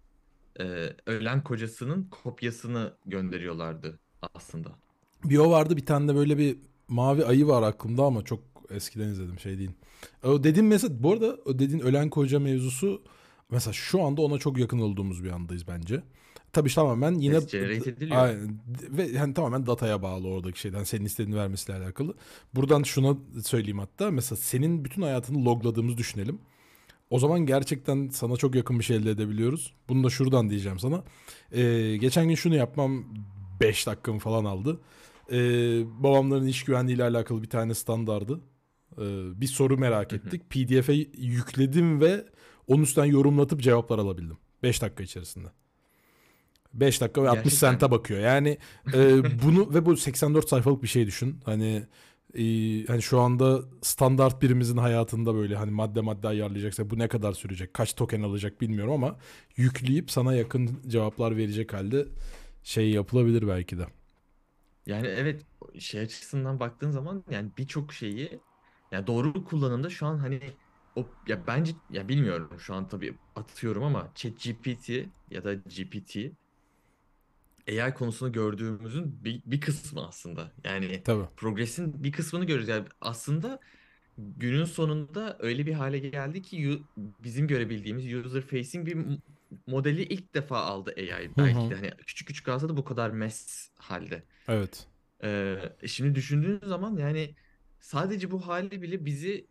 Ee, 0.60 0.90
ölen 1.06 1.44
kocasının 1.44 2.08
kopyasını 2.10 2.92
gönderiyorlardı 3.06 3.98
aslında. 4.34 4.68
Bir 5.24 5.38
o 5.38 5.50
vardı 5.50 5.76
bir 5.76 5.86
tane 5.86 6.08
de 6.08 6.14
böyle 6.14 6.38
bir 6.38 6.58
mavi 6.88 7.24
ayı 7.24 7.46
var 7.46 7.62
aklımda 7.62 8.02
ama 8.04 8.24
çok 8.24 8.40
eskiden 8.70 9.08
izledim 9.08 9.38
şey 9.38 9.58
değil. 9.58 9.70
O 10.24 10.44
dediğin 10.44 10.66
mesela 10.66 11.02
bu 11.02 11.12
arada 11.12 11.38
o 11.44 11.58
dediğin 11.58 11.80
ölen 11.80 12.10
koca 12.10 12.40
mevzusu 12.40 13.02
mesela 13.50 13.72
şu 13.72 14.02
anda 14.02 14.22
ona 14.22 14.38
çok 14.38 14.58
yakın 14.58 14.78
olduğumuz 14.78 15.24
bir 15.24 15.30
andayız 15.30 15.68
bence. 15.68 16.02
Tabii 16.52 16.74
tamamen 16.74 17.14
yine. 17.14 17.40
Aynen. 18.16 18.58
ve 18.90 19.02
yani 19.02 19.34
tamamen 19.34 19.66
dataya 19.66 20.02
bağlı 20.02 20.28
oradaki 20.28 20.60
şeyden 20.60 20.84
senin 20.84 21.04
istediğini 21.04 21.36
vermesiyle 21.36 21.78
alakalı. 21.78 22.14
Buradan 22.54 22.82
şuna 22.82 23.16
söyleyeyim 23.44 23.78
hatta 23.78 24.10
mesela 24.10 24.36
senin 24.36 24.84
bütün 24.84 25.02
hayatını 25.02 25.44
logladığımızı 25.44 25.98
düşünelim. 25.98 26.38
O 27.10 27.18
zaman 27.18 27.46
gerçekten 27.46 28.08
sana 28.08 28.36
çok 28.36 28.54
yakın 28.54 28.78
bir 28.78 28.84
şey 28.84 28.96
elde 28.96 29.10
edebiliyoruz. 29.10 29.74
Bunu 29.88 30.04
da 30.04 30.10
şuradan 30.10 30.50
diyeceğim 30.50 30.78
sana. 30.78 31.04
Ee, 31.52 31.96
geçen 31.96 32.28
gün 32.28 32.34
şunu 32.34 32.54
yapmam 32.54 33.04
5 33.60 33.86
dakikamı 33.86 34.18
falan 34.18 34.44
aldı. 34.44 34.80
Ee, 35.32 35.36
babamların 36.02 36.46
iş 36.46 36.64
güvenliği 36.64 36.96
ile 36.96 37.04
alakalı 37.04 37.42
bir 37.42 37.50
tane 37.50 37.74
standardı. 37.74 38.40
Ee, 38.98 39.40
bir 39.40 39.46
soru 39.46 39.78
merak 39.78 40.12
ettik. 40.12 40.50
PDF'e 40.50 40.92
yükledim 41.18 42.00
ve 42.00 42.24
onun 42.66 42.82
üstünden 42.82 43.06
yorumlatıp 43.06 43.60
cevaplar 43.60 43.98
alabildim. 43.98 44.38
5 44.62 44.82
dakika 44.82 45.02
içerisinde. 45.02 45.48
5 46.74 47.00
dakika 47.00 47.22
ve 47.22 47.28
60 47.28 47.44
Gerçekten. 47.44 47.70
sente 47.70 47.90
bakıyor. 47.90 48.20
Yani 48.20 48.58
e, 48.94 49.22
bunu 49.42 49.74
ve 49.74 49.86
bu 49.86 49.96
84 49.96 50.48
sayfalık 50.48 50.82
bir 50.82 50.88
şey 50.88 51.06
düşün. 51.06 51.40
Hani 51.44 51.82
e, 52.38 52.86
hani 52.86 53.02
şu 53.02 53.20
anda 53.20 53.60
standart 53.82 54.42
birimizin 54.42 54.76
hayatında 54.76 55.34
böyle 55.34 55.56
hani 55.56 55.70
madde 55.70 56.00
madde 56.00 56.28
ayarlayacaksa 56.28 56.90
bu 56.90 56.98
ne 56.98 57.08
kadar 57.08 57.32
sürecek, 57.32 57.74
kaç 57.74 57.94
token 57.94 58.22
alacak 58.22 58.60
bilmiyorum 58.60 58.92
ama 58.92 59.16
yükleyip 59.56 60.10
sana 60.10 60.34
yakın 60.34 60.80
cevaplar 60.86 61.36
verecek 61.36 61.72
halde 61.72 62.06
şey 62.62 62.90
yapılabilir 62.90 63.48
belki 63.48 63.78
de. 63.78 63.86
Yani 64.86 65.06
evet 65.06 65.42
şey 65.78 66.00
açısından 66.00 66.60
baktığın 66.60 66.90
zaman 66.90 67.24
yani 67.30 67.50
birçok 67.58 67.92
şeyi 67.92 68.40
yani 68.92 69.06
doğru 69.06 69.44
kullanımda 69.44 69.90
şu 69.90 70.06
an 70.06 70.18
hani 70.18 70.40
o 70.96 71.06
ya 71.26 71.46
bence 71.46 71.72
ya 71.90 72.08
bilmiyorum 72.08 72.50
şu 72.58 72.74
an 72.74 72.88
tabii 72.88 73.14
atıyorum 73.36 73.82
ama 73.82 74.08
ChatGPT 74.14 74.90
ya 75.30 75.44
da 75.44 75.54
GPT 75.54 76.16
AI 77.68 77.94
konusunu 77.94 78.32
gördüğümüzün 78.32 79.24
bir, 79.24 79.42
bir 79.46 79.60
kısmı 79.60 80.08
aslında. 80.08 80.52
Yani 80.64 81.02
Tabii. 81.04 81.24
progresin 81.36 82.04
bir 82.04 82.12
kısmını 82.12 82.44
görüyoruz. 82.44 82.68
Yani 82.68 82.86
aslında 83.00 83.60
günün 84.18 84.64
sonunda 84.64 85.36
öyle 85.40 85.66
bir 85.66 85.72
hale 85.72 85.98
geldi 85.98 86.42
ki 86.42 86.82
bizim 86.96 87.46
görebildiğimiz 87.46 88.14
user 88.14 88.42
facing 88.42 88.86
bir 88.86 88.98
modeli 89.66 90.02
ilk 90.02 90.34
defa 90.34 90.58
aldı 90.58 90.94
AI. 90.96 91.30
Belki 91.36 91.70
de 91.70 91.74
hani 91.74 91.90
küçük 92.06 92.28
küçük 92.28 92.48
alsa 92.48 92.68
da 92.68 92.76
bu 92.76 92.84
kadar 92.84 93.10
mess 93.10 93.70
halde. 93.78 94.22
Evet. 94.48 94.86
Ee, 95.22 95.56
şimdi 95.86 96.14
düşündüğün 96.14 96.60
zaman 96.66 96.96
yani 96.96 97.34
sadece 97.80 98.30
bu 98.30 98.46
hali 98.46 98.82
bile 98.82 99.04
bizi 99.04 99.46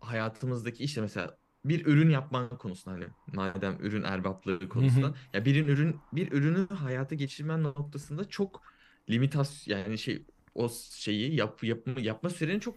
hayatımızdaki 0.00 0.84
işte 0.84 1.00
mesela 1.00 1.38
bir 1.68 1.86
ürün 1.86 2.10
yapman 2.10 2.48
konusunda 2.58 2.96
hani 2.96 3.06
madem 3.26 3.76
ürün 3.80 4.02
erbaplığı 4.02 4.68
konusunda 4.68 5.14
ya 5.34 5.44
bir 5.44 5.66
ürün 5.66 6.04
bir 6.12 6.32
ürünü 6.32 6.68
hayata 6.68 7.14
geçirmen 7.14 7.62
noktasında 7.62 8.28
çok 8.28 8.62
limitasyon 9.10 9.78
yani 9.78 9.98
şey 9.98 10.26
o 10.54 10.68
şeyi 10.94 11.34
yap, 11.36 11.64
yapma, 11.64 12.00
yapma 12.00 12.30
süreni 12.30 12.60
çok 12.60 12.76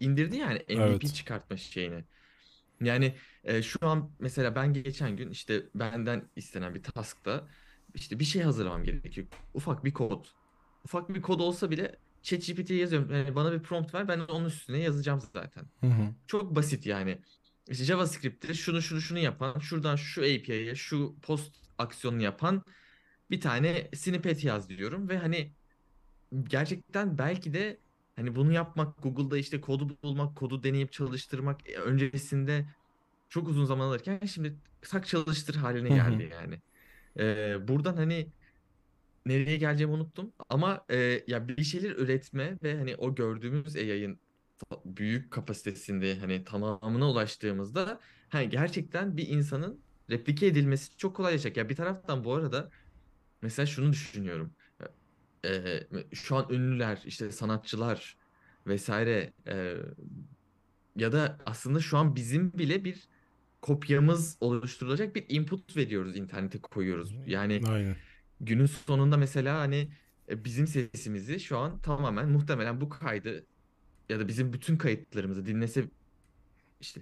indirdi 0.00 0.36
yani 0.36 0.64
MVP 0.68 1.08
Evet. 1.08 1.14
çıkartma 1.14 1.56
şeyini. 1.56 2.04
Yani 2.80 3.16
e, 3.44 3.62
şu 3.62 3.78
an 3.88 4.10
mesela 4.18 4.54
ben 4.54 4.72
geçen 4.74 5.16
gün 5.16 5.30
işte 5.30 5.66
benden 5.74 6.30
istenen 6.36 6.74
bir 6.74 6.82
task'ta 6.82 7.48
işte 7.94 8.20
bir 8.20 8.24
şey 8.24 8.42
hazırlamam 8.42 8.84
gerekiyor. 8.84 9.26
Ufak 9.54 9.84
bir 9.84 9.92
kod. 9.92 10.26
Ufak 10.84 11.08
bir 11.14 11.22
kod 11.22 11.40
olsa 11.40 11.70
bile 11.70 11.96
ChatGPT'ye 12.22 12.78
yazıyorum. 12.78 13.10
Yani 13.14 13.34
bana 13.34 13.52
bir 13.52 13.62
prompt 13.62 13.94
ver 13.94 14.08
ben 14.08 14.18
onun 14.20 14.44
üstüne 14.44 14.78
yazacağım 14.78 15.20
zaten. 15.34 15.64
Hı 15.80 15.86
hı. 15.86 16.14
Çok 16.26 16.56
basit 16.56 16.86
yani. 16.86 17.22
İşte 17.68 17.84
JavaScript'te 17.84 18.54
şunu 18.54 18.82
şunu 18.82 19.00
şunu 19.00 19.18
yapan, 19.18 19.58
şuradan 19.58 19.96
şu 19.96 20.22
API'ye 20.22 20.74
şu 20.74 21.16
post 21.22 21.56
aksiyonunu 21.78 22.22
yapan 22.22 22.64
bir 23.30 23.40
tane 23.40 23.90
snippet 23.94 24.44
yaz 24.44 24.68
diyorum 24.68 25.08
ve 25.08 25.18
hani 25.18 25.54
gerçekten 26.44 27.18
belki 27.18 27.54
de 27.54 27.80
hani 28.16 28.36
bunu 28.36 28.52
yapmak 28.52 29.02
Google'da 29.02 29.38
işte 29.38 29.60
kodu 29.60 29.98
bulmak, 30.02 30.36
kodu 30.36 30.62
deneyip 30.62 30.92
çalıştırmak 30.92 31.70
e, 31.70 31.76
öncesinde 31.78 32.66
çok 33.28 33.48
uzun 33.48 33.64
zaman 33.64 33.86
alırken 33.88 34.20
şimdi 34.26 34.56
tak 34.82 35.06
çalıştır 35.06 35.54
haline 35.54 35.90
geldi 35.90 36.28
yani. 36.32 36.62
Ee, 37.18 37.68
buradan 37.68 37.96
hani 37.96 38.32
nereye 39.26 39.56
geleceğimi 39.56 39.94
unuttum 39.94 40.32
ama 40.48 40.86
e, 40.90 41.24
ya 41.26 41.48
bir 41.48 41.64
şeyler 41.64 41.90
üretme 41.90 42.58
ve 42.62 42.76
hani 42.78 42.96
o 42.96 43.14
gördüğümüz 43.14 43.76
ta- 43.76 44.27
büyük 44.84 45.30
kapasitesinde 45.30 46.18
hani 46.18 46.44
tamamına 46.44 47.10
ulaştığımızda 47.10 48.00
hani 48.28 48.48
gerçekten 48.48 49.16
bir 49.16 49.28
insanın 49.28 49.80
replike 50.10 50.46
edilmesi 50.46 50.96
çok 50.96 51.16
kolaylaşacak. 51.16 51.56
Ya 51.56 51.68
bir 51.68 51.76
taraftan 51.76 52.24
bu 52.24 52.34
arada 52.34 52.70
mesela 53.42 53.66
şunu 53.66 53.92
düşünüyorum. 53.92 54.54
E, 55.44 55.80
şu 56.14 56.36
an 56.36 56.46
ünlüler, 56.50 57.02
işte 57.06 57.32
sanatçılar 57.32 58.16
vesaire 58.66 59.32
e, 59.48 59.76
ya 60.96 61.12
da 61.12 61.38
aslında 61.46 61.80
şu 61.80 61.98
an 61.98 62.16
bizim 62.16 62.52
bile 62.52 62.84
bir 62.84 63.08
kopyamız 63.62 64.36
oluşturulacak 64.40 65.14
bir 65.16 65.26
input 65.28 65.76
veriyoruz, 65.76 66.16
internete 66.16 66.60
koyuyoruz. 66.60 67.14
Yani 67.26 67.60
Aynen. 67.68 67.96
günün 68.40 68.66
sonunda 68.66 69.16
mesela 69.16 69.58
hani 69.60 69.92
e, 70.28 70.44
bizim 70.44 70.66
sesimizi 70.66 71.40
şu 71.40 71.58
an 71.58 71.80
tamamen 71.80 72.28
muhtemelen 72.28 72.80
bu 72.80 72.88
kaydı 72.88 73.46
ya 74.08 74.18
da 74.20 74.28
bizim 74.28 74.52
bütün 74.52 74.76
kayıtlarımızı 74.76 75.46
dinlese 75.46 75.84
işte 76.80 77.00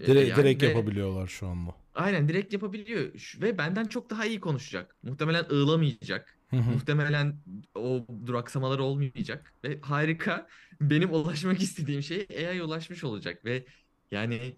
e, 0.00 0.06
Direkt, 0.06 0.30
AI 0.30 0.36
direkt 0.36 0.62
ve 0.62 0.66
yapabiliyorlar 0.66 1.26
şu 1.26 1.46
anda. 1.48 1.74
aynen 1.94 2.28
direkt 2.28 2.52
yapabiliyor 2.52 3.12
ve 3.42 3.58
benden 3.58 3.84
çok 3.84 4.10
daha 4.10 4.26
iyi 4.26 4.40
konuşacak. 4.40 4.96
Muhtemelen 5.02 5.44
ığlamayacak. 5.52 6.38
Muhtemelen 6.66 7.36
o 7.74 8.06
duraksamalar 8.26 8.78
olmayacak 8.78 9.54
ve 9.64 9.80
harika 9.80 10.48
benim 10.80 11.12
ulaşmak 11.14 11.62
istediğim 11.62 12.02
şey 12.02 12.26
AI'ye 12.30 12.62
ulaşmış 12.62 13.04
olacak 13.04 13.44
ve 13.44 13.66
yani 14.10 14.56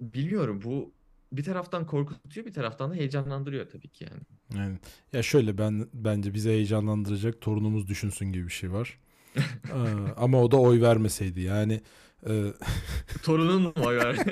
bilmiyorum 0.00 0.60
bu 0.64 0.94
bir 1.32 1.44
taraftan 1.44 1.86
korkutuyor 1.86 2.46
bir 2.46 2.52
taraftan 2.52 2.90
da 2.90 2.94
heyecanlandırıyor 2.94 3.70
tabii 3.70 3.88
ki 3.88 4.04
yani. 4.04 4.20
Yani 4.54 4.78
ya 5.12 5.22
şöyle 5.22 5.58
ben 5.58 5.88
bence 5.94 6.34
bizi 6.34 6.50
heyecanlandıracak 6.50 7.40
torunumuz 7.40 7.88
düşünsün 7.88 8.32
gibi 8.32 8.44
bir 8.46 8.52
şey 8.52 8.72
var. 8.72 8.98
Ee, 9.70 10.12
ama 10.16 10.42
o 10.42 10.50
da 10.50 10.56
oy 10.56 10.80
vermeseydi 10.80 11.40
yani 11.40 11.80
e, 12.28 12.52
Torunun 13.22 13.62
mu 13.62 13.72
oy 13.76 13.96
ver? 13.96 14.16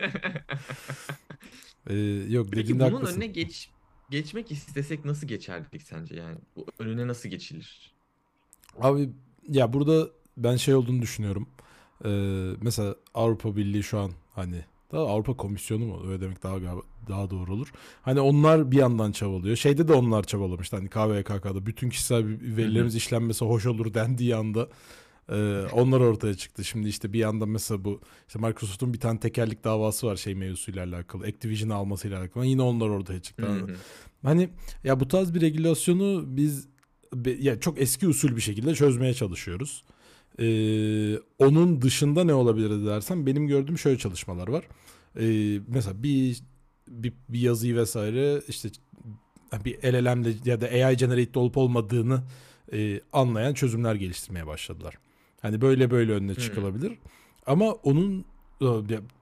e, 1.90 1.94
yok 2.28 2.48
Peki 2.52 2.80
bunun 2.80 2.80
haklısın. 2.80 3.16
önüne 3.16 3.26
geç 3.26 3.70
geçmek 4.10 4.52
istesek 4.52 5.04
nasıl 5.04 5.26
geçerdik 5.26 5.82
sence 5.82 6.14
yani? 6.16 6.38
Bu 6.56 6.66
önüne 6.78 7.06
nasıl 7.08 7.28
geçilir? 7.28 7.94
Abi 8.80 9.10
ya 9.48 9.72
burada 9.72 10.08
ben 10.36 10.56
şey 10.56 10.74
olduğunu 10.74 11.02
düşünüyorum. 11.02 11.48
Ee, 12.04 12.52
mesela 12.60 12.96
Avrupa 13.14 13.56
Birliği 13.56 13.82
şu 13.82 13.98
an 13.98 14.10
hani 14.34 14.64
daha 14.92 15.02
Avrupa 15.02 15.36
Komisyonu 15.36 15.84
mu 15.84 16.02
öyle 16.06 16.20
demek 16.20 16.42
daha 16.42 16.56
daha 17.08 17.30
doğru 17.30 17.52
olur. 17.52 17.72
Hani 18.02 18.20
onlar 18.20 18.70
bir 18.70 18.76
yandan 18.76 19.12
çabalıyor. 19.12 19.56
Şeyde 19.56 19.88
de 19.88 19.92
onlar 19.92 20.22
çabalamıştı. 20.22 20.76
Hani 20.76 20.88
KVKK'da 20.88 21.66
bütün 21.66 21.88
kişisel 21.88 22.24
verilerimiz 22.40 22.94
işlenmesi 22.94 23.44
hoş 23.44 23.66
olur 23.66 23.94
dendiği 23.94 24.36
anda 24.36 24.68
e, 25.28 25.62
onlar 25.72 26.00
ortaya 26.00 26.34
çıktı. 26.34 26.64
Şimdi 26.64 26.88
işte 26.88 27.12
bir 27.12 27.18
yandan 27.18 27.48
mesela 27.48 27.84
bu 27.84 28.00
işte 28.28 28.38
Microsoft'un 28.38 28.94
bir 28.94 29.00
tane 29.00 29.20
tekerlik 29.20 29.64
davası 29.64 30.06
var 30.06 30.16
şey 30.16 30.34
mevzusuyla 30.34 30.84
alakalı. 30.84 31.24
Activision'ı 31.24 31.74
almasıyla 31.74 32.20
alakalı. 32.20 32.46
Yine 32.46 32.62
onlar 32.62 32.88
ortaya 32.88 33.22
çıktı. 33.22 33.46
Hı 33.46 33.52
hı. 33.52 33.76
Hani 34.22 34.48
ya 34.84 35.00
bu 35.00 35.08
tarz 35.08 35.34
bir 35.34 35.40
regülasyonu 35.40 36.24
biz 36.26 36.68
ya 37.38 37.60
çok 37.60 37.80
eski 37.80 38.08
usul 38.08 38.36
bir 38.36 38.40
şekilde 38.40 38.74
çözmeye 38.74 39.14
çalışıyoruz. 39.14 39.84
Ee, 40.40 41.18
onun 41.38 41.82
dışında 41.82 42.24
ne 42.24 42.34
olabilir 42.34 42.86
dersen 42.86 43.26
benim 43.26 43.46
gördüğüm 43.46 43.78
şöyle 43.78 43.98
çalışmalar 43.98 44.48
var. 44.48 44.64
Ee, 45.20 45.60
mesela 45.68 46.02
bir, 46.02 46.42
bir 46.88 47.12
bir 47.28 47.40
yazıyı 47.40 47.76
vesaire 47.76 48.42
işte 48.48 48.68
bir 49.64 49.78
LLM'de 49.92 50.50
ya 50.50 50.60
da 50.60 50.66
AI 50.66 50.96
generated 50.96 51.34
olup 51.34 51.56
olmadığını 51.56 52.22
e, 52.72 53.00
anlayan 53.12 53.54
çözümler 53.54 53.94
geliştirmeye 53.94 54.46
başladılar. 54.46 54.98
Hani 55.42 55.60
böyle 55.60 55.90
böyle 55.90 56.12
önüne 56.12 56.32
Hmm. 56.34 56.42
çıkılabilir. 56.42 56.98
Ama 57.46 57.72
onun 57.72 58.24
e, 58.62 58.66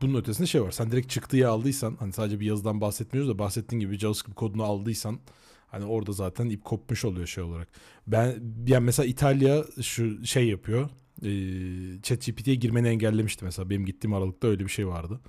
bunun 0.02 0.14
ötesinde 0.20 0.46
şey 0.46 0.62
var. 0.62 0.70
Sen 0.70 0.90
direkt 0.90 1.10
çıktıyı 1.10 1.48
aldıysan 1.50 1.96
hani 2.00 2.12
sadece 2.12 2.40
bir 2.40 2.46
yazıdan 2.46 2.80
bahsetmiyoruz 2.80 3.30
da 3.34 3.38
bahsettiğin 3.38 3.80
gibi 3.80 3.98
JavaScript 3.98 4.34
kodunu 4.34 4.62
aldıysan 4.64 5.18
hani 5.66 5.84
orada 5.84 6.12
zaten 6.12 6.48
ip 6.48 6.64
kopmuş 6.64 7.04
oluyor 7.04 7.26
şey 7.26 7.44
olarak. 7.44 7.68
Ben 8.06 8.34
yani 8.66 8.84
mesela 8.84 9.06
İtalya 9.06 9.64
şu 9.82 10.26
şey 10.26 10.48
yapıyor. 10.48 10.88
E, 11.24 12.02
ChatGPT'ye 12.02 12.54
girmeni 12.54 12.88
engellemişti 12.88 13.44
mesela. 13.44 13.70
Benim 13.70 13.86
gittiğim 13.86 14.14
aralıkta 14.14 14.48
öyle 14.48 14.64
bir 14.64 14.70
şey 14.70 14.86
vardı. 14.88 15.20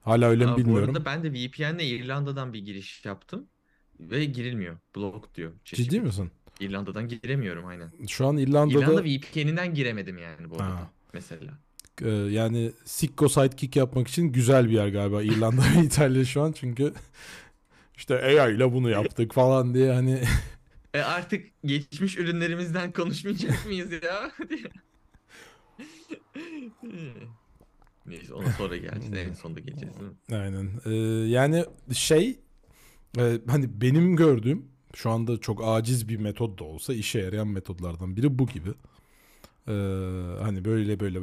Hala 0.00 0.26
öyle 0.28 0.46
mi 0.46 0.50
Aa, 0.50 0.54
bu 0.54 0.56
bilmiyorum. 0.58 0.88
arada 0.96 1.04
ben 1.04 1.24
de 1.24 1.32
VPN'le 1.32 1.80
İrlanda'dan 1.80 2.52
bir 2.52 2.58
giriş 2.58 3.04
yaptım 3.04 3.48
ve 4.00 4.24
girilmiyor. 4.24 4.78
Block 4.96 5.34
diyor. 5.34 5.52
Ciddi 5.72 5.82
ChatGPT. 5.84 6.04
misin? 6.06 6.30
İrlanda'dan 6.60 7.08
giremiyorum 7.08 7.66
aynen. 7.66 7.92
Şu 8.08 8.26
an 8.26 8.36
İrlanda'da 8.36 8.78
İrlanda 8.80 9.04
VPN'inden 9.04 9.74
giremedim 9.74 10.18
yani 10.18 10.50
bu 10.50 10.60
arada 10.60 10.64
Ha. 10.64 10.90
mesela. 11.12 11.58
Ee, 12.02 12.08
yani 12.08 12.72
Sikko 12.84 13.28
sidekick 13.28 13.76
yapmak 13.76 14.08
için 14.08 14.32
güzel 14.32 14.66
bir 14.68 14.74
yer 14.74 14.88
galiba 14.88 15.22
İrlanda 15.22 15.62
ve 15.76 15.84
İtalya 15.84 16.24
şu 16.24 16.42
an 16.42 16.52
çünkü 16.52 16.94
işte 17.96 18.14
AI 18.40 18.54
ile 18.56 18.72
bunu 18.72 18.90
yaptık 18.90 19.32
falan 19.34 19.74
diye 19.74 19.92
hani 19.92 20.22
E 20.94 21.00
artık 21.02 21.46
geçmiş 21.64 22.18
ürünlerimizden 22.18 22.92
konuşmayacak 22.92 23.66
mıyız 23.66 23.92
ya? 23.92 24.32
Neyse 28.06 28.34
ona 28.34 28.52
sonra 28.52 28.76
geleceğiz. 28.76 29.28
En 29.28 29.32
sonunda 29.32 29.60
geleceğiz 29.60 29.94
değil 30.00 30.10
mi? 30.10 30.16
aynen 30.32 30.70
Ee, 30.86 30.94
yani 31.28 31.64
şey 31.92 32.38
e, 33.18 33.40
hani 33.46 33.80
benim 33.80 34.16
gördüğüm 34.16 34.68
Şu 34.94 35.10
anda 35.10 35.40
çok 35.40 35.60
aciz 35.64 36.08
bir 36.08 36.16
metot 36.16 36.58
da 36.58 36.64
olsa 36.64 36.94
işe 36.94 37.18
yarayan 37.18 37.48
metodlardan 37.48 38.16
biri 38.16 38.38
bu 38.38 38.46
gibi. 38.46 38.70
Ee, 39.68 39.72
hani 40.42 40.64
böyle 40.64 41.00
böyle 41.00 41.20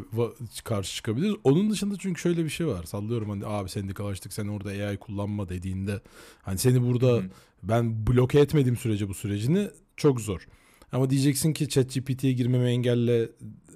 karşı 0.63 0.95
çıkabiliriz. 0.95 1.35
Onun 1.43 1.71
dışında 1.71 1.95
çünkü 1.99 2.21
şöyle 2.21 2.43
bir 2.45 2.49
şey 2.49 2.67
var. 2.67 2.83
Sallıyorum 2.83 3.29
hani 3.29 3.45
abi 3.45 3.69
sendikalaştık 3.69 4.33
sen 4.33 4.47
orada 4.47 4.69
AI 4.69 4.97
kullanma 4.97 5.49
dediğinde 5.49 6.01
hani 6.41 6.57
seni 6.57 6.83
burada 6.83 7.07
Hı. 7.07 7.29
ben 7.63 8.07
bloke 8.07 8.39
etmediğim 8.39 8.77
sürece 8.77 9.09
bu 9.09 9.13
sürecini 9.13 9.69
çok 9.97 10.21
zor. 10.21 10.47
Ama 10.91 11.09
diyeceksin 11.09 11.53
ki 11.53 11.69
ChatGPT'ye 11.69 12.33
girmemi 12.33 12.69
engelle 12.69 13.29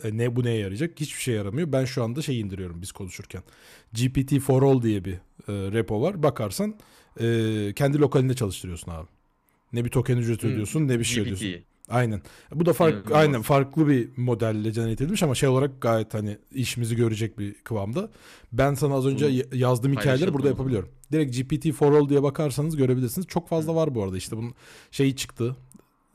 e, 0.04 0.18
ne 0.18 0.36
bu 0.36 0.44
neye 0.44 0.58
yarayacak? 0.58 1.00
Hiçbir 1.00 1.22
şey 1.22 1.36
yaramıyor. 1.36 1.72
Ben 1.72 1.86
şu 1.86 2.04
anda 2.04 2.22
şey 2.22 2.40
indiriyorum 2.40 2.82
biz 2.82 2.92
konuşurken. 2.92 3.44
GPT 3.94 4.40
for 4.40 4.64
All 4.64 4.82
diye 4.82 5.06
bir 5.06 5.14
e, 5.14 5.20
repo 5.48 6.02
var. 6.02 6.24
Bakarsan 6.24 6.76
e, 7.22 7.74
kendi 7.76 8.00
lokalinde 8.00 8.34
çalıştırıyorsun 8.34 8.92
abi. 8.92 9.08
Ne 9.74 9.86
bir 9.86 9.90
token 9.90 10.18
ücreti 10.18 10.48
Hı, 10.48 10.52
ödüyorsun 10.52 10.88
ne 10.88 11.00
bir 11.00 11.04
şey 11.04 11.24
ödüyorsun. 11.24 11.48
GPT. 11.48 11.72
Aynen. 11.90 12.22
Bu 12.56 12.66
da 12.66 12.74
fark 12.74 12.94
İnanılmaz. 12.94 13.18
aynen 13.18 13.42
farklı 13.42 13.88
bir 13.88 14.10
modelle 14.18 14.70
generate 14.70 15.04
edilmiş 15.04 15.24
ama 15.24 15.36
şey 15.36 15.50
olarak 15.50 15.82
gayet 15.82 16.14
hani 16.14 16.38
işimizi 16.52 16.96
görecek 16.96 17.40
bir 17.40 17.54
kıvamda. 17.54 18.10
Ben 18.52 18.74
sana 18.74 18.94
az 18.94 19.06
önce 19.06 19.26
Bunu 19.26 19.60
yazdığım 19.60 19.94
hikayeleri 19.94 20.34
burada 20.34 20.48
yapabiliyorum. 20.48 20.90
Direkt 21.12 21.38
GPT 21.38 21.72
for 21.72 21.94
all 21.94 22.10
diye 22.10 22.24
bakarsanız 22.24 22.78
görebilirsiniz. 22.78 23.28
Çok 23.28 23.48
fazla 23.50 23.76
var 23.76 23.96
bu 23.96 24.04
arada. 24.04 24.18
İşte 24.18 24.38
bunun 24.38 24.54
şeyi 24.92 25.16
çıktı. 25.16 25.56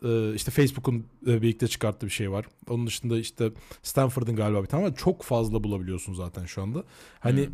Ee, 0.03 0.35
işte 0.35 0.51
Facebook'un 0.51 1.07
e, 1.27 1.43
birlikte 1.43 1.69
çıkarttığı 1.69 2.07
bir 2.07 2.11
şey 2.13 2.31
var. 2.31 2.47
Onun 2.69 2.87
dışında 2.87 3.19
işte 3.19 3.53
Stanford'ın 3.83 4.37
galiba 4.37 4.63
bir 4.63 4.69
tane 4.69 4.85
var. 4.85 4.97
Çok 4.97 5.23
fazla 5.23 5.65
bulabiliyorsun 5.65 6.15
zaten 6.15 6.45
şu 6.47 6.63
anda. 6.63 6.85
Hani 7.21 7.49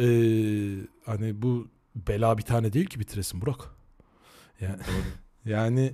e, 0.00 0.06
hani 1.06 1.42
bu 1.42 1.68
bela 1.94 2.38
bir 2.38 2.42
tane 2.42 2.72
değil 2.72 2.86
ki 2.86 3.00
bitiresin 3.00 3.40
Burak. 3.40 3.60
Yani 4.60 4.82
yani 5.44 5.80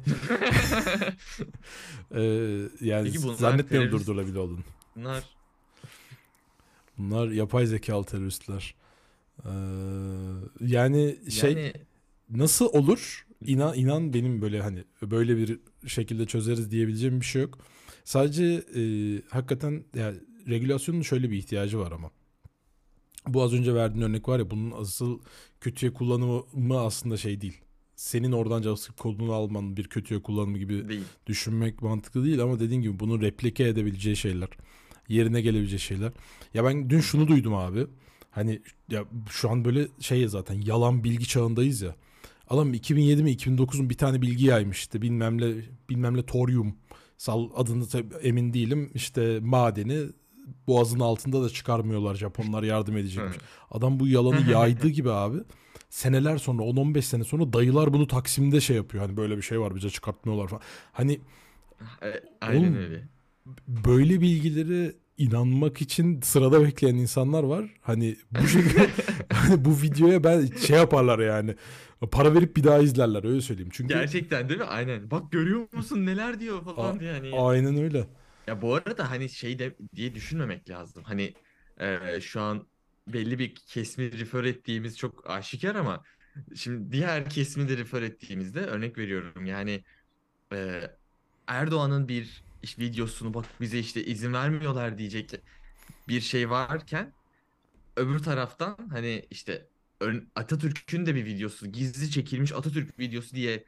e, 2.15 2.21
yani 2.81 3.05
Peki 3.05 3.23
bunlar 3.23 3.35
zannetmiyorum 3.35 3.89
terörist- 3.89 3.93
durdurulabilir 4.01 4.37
olduğunu. 4.37 4.61
Bunlar 4.97 5.25
Bunlar 6.99 7.29
yapay 7.29 7.67
zekalı 7.67 8.05
teröristler. 8.05 8.75
Ee, 9.45 9.49
yani 10.61 11.17
şey 11.31 11.53
yani 11.53 11.73
nasıl 12.31 12.67
olur? 12.67 13.27
İnan 13.47 13.75
inan 13.75 14.15
benim 14.15 14.43
böyle 14.43 14.63
hani 14.63 14.85
böyle 15.03 15.37
bir 15.37 15.61
şekilde 15.87 16.27
çözeriz 16.27 16.71
diyebileceğim 16.71 17.21
bir 17.21 17.27
şey 17.27 17.43
yok. 17.43 17.59
Sadece 18.05 18.45
e, 18.77 18.83
hakikaten 19.29 19.85
yani 19.95 20.17
regülasyonun 20.49 21.03
şöyle 21.03 21.31
bir 21.31 21.37
ihtiyacı 21.37 21.79
var 21.79 21.93
ama. 21.93 22.11
Bu 23.29 23.43
az 23.43 23.53
önce 23.53 23.75
verdiğin 23.75 24.05
örnek 24.05 24.29
var 24.29 24.39
ya 24.39 24.51
bunun 24.51 24.71
asıl 24.71 25.19
kötüye 25.61 25.93
kullanımı 25.93 26.81
aslında 26.81 27.17
şey 27.17 27.41
değil. 27.41 27.61
Senin 27.97 28.33
oradan 28.33 28.63
JavaScript 28.63 29.01
kodunu 29.01 29.33
alman 29.33 29.77
bir 29.77 29.85
kötüye 29.85 30.23
kullanımı 30.23 30.59
gibi 30.59 30.89
değil. 30.89 31.03
düşünmek 31.27 31.83
mantıklı 31.83 32.25
değil 32.25 32.43
ama 32.43 32.61
dediğin 32.61 32.83
gibi 32.83 33.01
bunu 33.01 33.21
replike 33.21 33.69
edebileceği 33.69 34.17
şeyler, 34.17 34.49
yerine 35.09 35.41
gelebileceği 35.41 35.81
şeyler. 35.81 36.13
Ya 36.55 36.65
ben 36.65 36.91
dün 36.91 37.01
şunu 37.01 37.29
duydum 37.29 37.55
abi. 37.55 37.87
Hani 38.31 38.63
ya 38.91 39.05
şu 39.31 39.51
an 39.51 39.65
böyle 39.65 39.89
şey 40.01 40.21
ya 40.21 40.29
zaten 40.29 40.61
yalan 40.61 41.05
bilgi 41.05 41.29
çağındayız 41.29 41.83
ya. 41.83 41.97
Adam 42.49 42.75
2007 42.75 43.23
mi 43.23 43.33
2009'un 43.33 43.91
bir 43.91 43.97
tane 43.97 44.23
bilgi 44.23 44.47
yaymıştı. 44.47 45.03
Bilmem 45.03 45.41
ne 45.41 45.55
bilmem 45.91 46.17
ne 46.17 46.27
toryum. 46.27 46.75
Sal 47.19 47.49
adını 47.57 47.89
tabii 47.89 48.15
emin 48.23 48.53
değilim. 48.53 48.91
İşte 48.95 49.39
madeni 49.43 49.99
boğazın 50.67 51.01
altında 51.01 51.43
da 51.43 51.49
çıkarmıyorlar 51.49 52.15
Japonlar 52.15 52.63
yardım 52.63 52.97
edecekmiş. 52.97 53.37
Adam 53.71 54.01
bu 54.01 54.09
yalanı 54.09 54.51
yaydığı 54.51 54.89
gibi 54.89 55.11
abi. 55.11 55.39
Seneler 55.91 56.39
sonra 56.39 56.63
10-15 56.63 57.03
sene 57.03 57.25
sonra 57.25 57.53
dayılar 57.53 57.93
bunu 57.93 58.07
Taksim'de 58.07 58.61
şey 58.61 58.77
yapıyor. 58.77 59.05
Hani 59.07 59.17
böyle 59.17 59.37
bir 59.37 59.43
şey 59.43 59.61
var 59.61 59.75
bize 59.75 59.91
çıkartmıyorlar 59.91 60.49
falan. 60.49 60.63
Hani 60.93 61.21
E, 62.03 62.21
Aynen 62.41 62.63
Oğlum, 62.63 62.77
öyle. 62.77 63.09
böyle 63.69 64.21
bilgileri 64.21 64.93
inanmak 65.19 65.83
için 65.83 66.21
sırada 66.21 66.63
bekleyen 66.65 66.95
insanlar 66.95 67.43
var. 67.43 67.65
Hani 67.81 68.17
bu 68.41 68.47
şekilde 68.49 68.91
hani 69.33 69.65
bu 69.65 69.83
videoya 69.83 70.25
ben 70.25 70.47
şey 70.67 70.77
yaparlar 70.77 71.19
yani. 71.19 71.55
Para 72.11 72.35
verip 72.35 72.57
bir 72.57 72.65
daha 72.65 72.79
izlerler 72.79 73.25
öyle 73.25 73.41
söyleyeyim. 73.41 73.71
Çünkü 73.73 73.95
Gerçekten 73.95 74.49
değil 74.49 74.61
mi? 74.61 74.67
Aynen. 74.67 75.11
Bak 75.11 75.33
görüyor 75.33 75.69
musun 75.73 76.07
neler 76.07 76.41
diyor 76.41 76.65
falan 76.65 77.01
diye 77.01 77.13
hani. 77.13 77.33
aynen 77.41 77.77
öyle. 77.83 78.07
Ya 78.47 78.63
bu 78.63 78.75
arada 78.75 79.11
hani 79.11 79.29
şey 79.29 79.59
de 79.59 79.77
diye 79.97 80.15
düşünmemek 80.15 80.71
lazım. 80.71 81.05
Hani 81.05 81.35
e, 81.81 82.21
şu 82.21 82.41
an 82.41 82.67
belli 83.09 83.39
bir 83.39 83.55
kesimi 83.55 84.19
refer 84.21 84.45
ettiğimiz 84.45 84.99
çok 84.99 85.31
aşikar 85.31 85.75
ama 85.75 86.03
şimdi 86.57 86.93
diğer 86.93 87.31
kesimi 87.31 87.69
de 87.69 87.77
refer 87.77 88.03
ettiğimizde 88.03 88.61
örnek 88.61 88.99
veriyorum. 88.99 89.47
Yani 89.47 89.85
e, 90.53 90.83
Erdoğan'ın 91.47 92.09
bir 92.09 92.45
iş- 92.63 92.79
videosunu 92.79 93.35
bak 93.35 93.47
bize 93.61 93.79
işte 93.79 94.05
izin 94.05 94.33
vermiyorlar 94.33 94.99
diyecek 94.99 95.31
bir 96.09 96.21
şey 96.21 96.51
varken 96.51 97.15
öbür 97.97 98.19
taraftan 98.19 98.77
hani 98.91 99.27
işte 99.31 99.72
Atatürk'ün 100.35 101.07
de 101.07 101.15
bir 101.15 101.25
videosu 101.25 101.73
gizli 101.73 102.11
çekilmiş 102.11 102.53
Atatürk 102.53 102.99
videosu 102.99 103.37
diye 103.37 103.65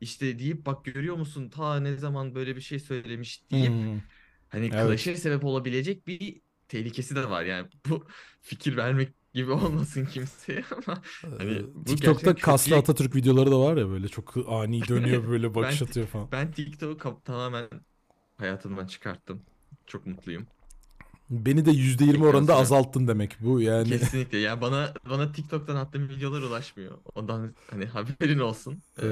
işte 0.00 0.38
deyip 0.38 0.66
bak 0.66 0.84
görüyor 0.84 1.16
musun 1.16 1.48
ta 1.48 1.80
ne 1.80 1.96
zaman 1.96 2.34
böyle 2.34 2.56
bir 2.56 2.60
şey 2.60 2.78
söylemiş 2.80 3.50
deyip 3.50 3.68
Hmm. 3.72 4.00
Hani 4.48 4.70
Evet. 4.74 4.88
clash'e 4.88 5.16
sebep 5.16 5.44
olabilecek 5.44 6.06
bir 6.06 6.40
tehlikesi 6.68 7.16
de 7.16 7.30
var. 7.30 7.44
Yani 7.44 7.68
bu 7.88 8.06
fikir 8.42 8.76
vermek 8.76 9.14
gibi 9.34 9.50
olmasın 9.50 10.06
kimseye 10.06 10.64
ama 10.86 11.02
hani 11.38 11.52
Ee, 11.52 11.84
TikTok'ta 11.84 12.34
kaslı 12.34 12.64
kötüye- 12.70 12.78
Atatürk 12.80 13.14
videoları 13.16 13.50
da 13.50 13.60
var 13.60 13.76
ya 13.76 13.88
böyle 13.88 14.08
çok 14.08 14.36
ani 14.48 14.88
dönüyor 14.88 15.28
böyle 15.28 15.54
bakış 15.54 15.80
Ben- 15.80 15.86
atıyor 15.86 16.06
falan. 16.06 16.32
ben 16.32 16.52
TikTok'u 16.52 17.22
tamamen 17.24 17.68
hayatımdan 18.36 18.86
çıkarttım. 18.86 19.42
Çok 19.86 20.06
mutluyum. 20.06 20.46
Beni 21.30 21.64
de 21.66 21.70
%20 21.70 22.12
Tekrar 22.12 22.26
oranında 22.26 22.56
azalttın 22.56 23.08
demek 23.08 23.36
bu 23.40 23.60
yani. 23.60 23.88
Kesinlikle. 23.88 24.38
Yani 24.38 24.60
bana 24.60 24.92
bana 25.10 25.32
TikTok'tan 25.32 25.76
attığım 25.76 26.08
videolar 26.08 26.42
ulaşmıyor. 26.42 26.98
Ondan 27.14 27.54
hani 27.70 27.84
haberin 27.86 28.38
olsun. 28.38 28.82
Ee, 29.02 29.06
Ee, 29.06 29.08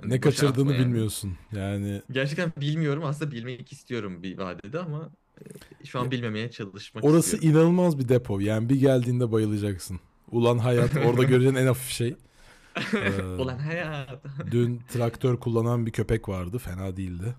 hani 0.00 0.10
ne 0.10 0.10
boşa 0.10 0.20
kaçırdığını 0.20 0.50
atma 0.70 0.72
yani. 0.74 0.86
bilmiyorsun. 0.86 1.32
Yani 1.52 2.02
Gerçekten 2.10 2.52
bilmiyorum. 2.60 3.04
Aslında 3.04 3.30
bilmek 3.30 3.72
istiyorum 3.72 4.22
bir 4.22 4.38
vadede 4.38 4.78
ama 4.78 5.10
e, 5.82 5.84
şu 5.86 6.00
an 6.00 6.10
bilmemeye 6.10 6.50
çalışmak 6.50 7.04
orası 7.04 7.34
istiyorum. 7.36 7.58
inanılmaz 7.60 7.98
bir 7.98 8.08
depo. 8.08 8.40
Yani 8.40 8.68
bir 8.68 8.76
geldiğinde 8.80 9.32
bayılacaksın. 9.32 10.00
Ulan 10.30 10.58
hayat 10.58 10.96
orada 11.06 11.22
göreceğin 11.22 11.54
en 11.54 11.66
hafif 11.66 11.90
şey. 11.90 12.16
Ee, 12.94 13.22
Ulan 13.22 13.58
hayat. 13.58 14.22
Dün 14.50 14.80
traktör 14.92 15.36
kullanan 15.36 15.86
bir 15.86 15.90
köpek 15.90 16.28
vardı. 16.28 16.58
Fena 16.58 16.96
değildi. 16.96 17.34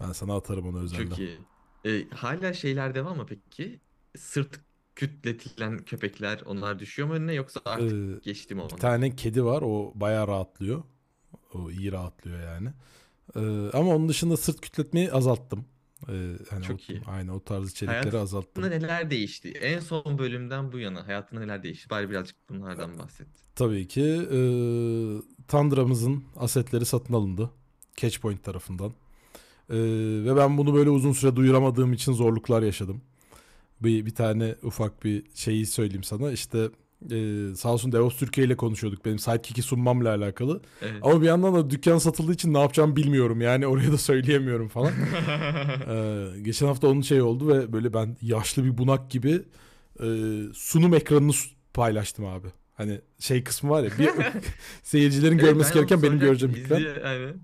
Ben 0.00 0.12
sana 0.12 0.36
atarım 0.36 0.66
onu 0.68 0.80
özelden. 0.82 1.08
Çok 1.08 1.18
iyi. 1.18 1.38
E, 1.86 2.08
hala 2.10 2.52
şeyler 2.52 2.94
devam 2.94 3.16
mı 3.16 3.26
peki? 3.28 3.80
Sırt 4.16 4.60
kütletilen 4.96 5.78
köpekler 5.78 6.40
onlar 6.46 6.78
düşüyor 6.78 7.08
mu 7.08 7.14
önüne 7.14 7.34
yoksa 7.34 7.60
artık 7.64 7.92
Ee, 7.92 8.20
geçti 8.24 8.54
mi 8.54 8.58
bir 8.58 8.62
onu? 8.72 8.78
tane 8.78 9.16
kedi 9.16 9.44
var. 9.44 9.62
O 9.62 9.92
bayağı 9.94 10.28
rahatlıyor. 10.28 10.82
O 11.54 11.70
iyi 11.70 11.92
rahatlıyor 11.92 12.40
yani. 12.40 12.68
Ee, 13.36 13.40
ama 13.76 13.94
onun 13.96 14.08
dışında 14.08 14.36
sırt 14.36 14.60
kütletmeyi 14.60 15.12
azalttım. 15.12 15.64
Ee, 16.08 16.32
hani 16.50 16.64
Çok 16.64 16.80
o, 16.80 16.92
iyi. 16.92 17.02
Aynen 17.06 17.28
o 17.28 17.40
tarz 17.44 17.70
içerikleri 17.70 17.98
Hayatında 18.00 18.20
azalttım. 18.22 18.64
neler 18.70 19.10
değişti? 19.10 19.48
En 19.50 19.80
son 19.80 20.18
bölümden 20.18 20.72
bu 20.72 20.78
yana 20.78 21.06
hayatında 21.06 21.40
neler 21.40 21.62
değişti? 21.62 21.90
Bari 21.90 22.10
birazcık 22.10 22.36
bunlardan 22.50 22.98
bahset. 22.98 23.26
Tabii 23.54 23.88
ki 23.88 24.02
e, 24.32 24.40
Tandra'mızın 25.48 26.24
asetleri 26.36 26.84
satın 26.86 27.14
alındı. 27.14 27.50
Catchpoint 27.96 28.44
tarafından. 28.44 28.92
E, 29.70 29.76
ve 30.24 30.36
ben 30.36 30.58
bunu 30.58 30.74
böyle 30.74 30.90
uzun 30.90 31.12
süre 31.12 31.36
duyuramadığım 31.36 31.92
için 31.92 32.12
zorluklar 32.12 32.62
yaşadım. 32.62 33.02
Bir, 33.80 34.06
bir 34.06 34.14
tane 34.14 34.54
ufak 34.62 35.04
bir 35.04 35.24
şeyi 35.34 35.66
söyleyeyim 35.66 36.04
sana. 36.04 36.32
İşte 36.32 36.68
e, 37.10 37.46
sağ 37.56 37.72
olsun 37.72 37.92
DevOps 37.92 38.16
Türkiye 38.16 38.46
ile 38.46 38.56
konuşuyorduk 38.56 39.04
benim 39.04 39.18
Sidekick'i 39.18 39.62
sunmamla 39.62 40.08
alakalı. 40.08 40.60
Evet. 40.82 40.94
Ama 41.02 41.22
bir 41.22 41.26
yandan 41.26 41.54
da 41.54 41.70
dükkan 41.70 41.98
satıldığı 41.98 42.32
için 42.32 42.54
ne 42.54 42.60
yapacağımı 42.60 42.96
bilmiyorum. 42.96 43.40
Yani 43.40 43.66
oraya 43.66 43.92
da 43.92 43.98
söyleyemiyorum 43.98 44.68
falan. 44.68 44.92
Ee, 45.88 46.26
geçen 46.42 46.66
hafta 46.66 46.88
onun 46.88 47.00
şey 47.00 47.22
oldu 47.22 47.48
ve 47.48 47.72
böyle 47.72 47.94
ben 47.94 48.16
yaşlı 48.22 48.64
bir 48.64 48.78
bunak 48.78 49.10
gibi 49.10 49.42
e, 50.00 50.06
sunum 50.54 50.94
ekranını 50.94 51.32
paylaştım 51.74 52.26
abi. 52.26 52.48
Hani 52.74 53.00
şey 53.18 53.44
kısmı 53.44 53.70
var 53.70 53.82
ya 53.82 53.90
bir 53.98 54.08
seyircilerin 54.82 55.38
Evet, 55.38 55.44
görmesi 55.44 55.74
gereken 55.74 56.02
benim 56.02 56.18
göreceğim 56.18 56.56
ekran. 56.56 56.82
Aynen. 57.04 57.34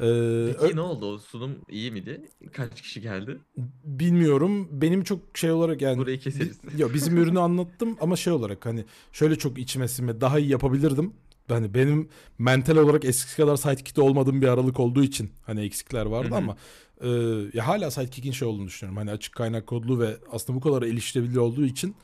Ee, 0.00 0.56
Peki 0.60 0.76
ne 0.76 0.80
oldu? 0.80 1.06
O 1.06 1.18
sunum 1.18 1.58
iyi 1.68 1.90
miydi? 1.90 2.28
Kaç 2.52 2.82
kişi 2.82 3.00
geldi? 3.00 3.38
bilmiyorum. 3.84 4.68
Benim 4.72 5.04
çok 5.04 5.38
şey 5.38 5.50
olarak 5.52 5.82
yani 5.82 5.98
Burayı 5.98 6.18
keseriz. 6.18 6.58
Yo, 6.78 6.88
bizim 6.94 7.16
ürünü 7.16 7.40
anlattım 7.40 7.96
ama 8.00 8.16
şey 8.16 8.32
olarak 8.32 8.66
hani 8.66 8.84
şöyle 9.12 9.36
çok 9.36 9.58
içime 9.58 9.88
sinme 9.88 10.20
daha 10.20 10.38
iyi 10.38 10.48
yapabilirdim. 10.48 11.12
Hani 11.48 11.74
benim 11.74 12.08
mental 12.38 12.76
olarak 12.76 13.04
eskisi 13.04 13.36
kadar 13.36 13.56
sidekick'te 13.56 14.00
olmadığım 14.00 14.42
bir 14.42 14.48
aralık 14.48 14.80
olduğu 14.80 15.02
için 15.02 15.30
hani 15.46 15.60
eksikler 15.60 16.06
vardı 16.06 16.28
Hı 16.28 16.34
hı. 16.34 16.38
ama 16.38 16.56
e, 17.00 17.08
ya 17.54 17.66
hala 17.66 17.90
sidekick'in 17.90 18.32
şey 18.32 18.48
olduğunu 18.48 18.66
düşünüyorum. 18.66 18.96
Hani 18.96 19.10
açık 19.10 19.34
kaynak 19.34 19.66
kodlu 19.66 20.00
ve 20.00 20.16
aslında 20.32 20.56
bu 20.56 20.60
kadar 20.60 20.82
erişilebilir 20.82 21.36
olduğu 21.36 21.64
için 21.64 21.94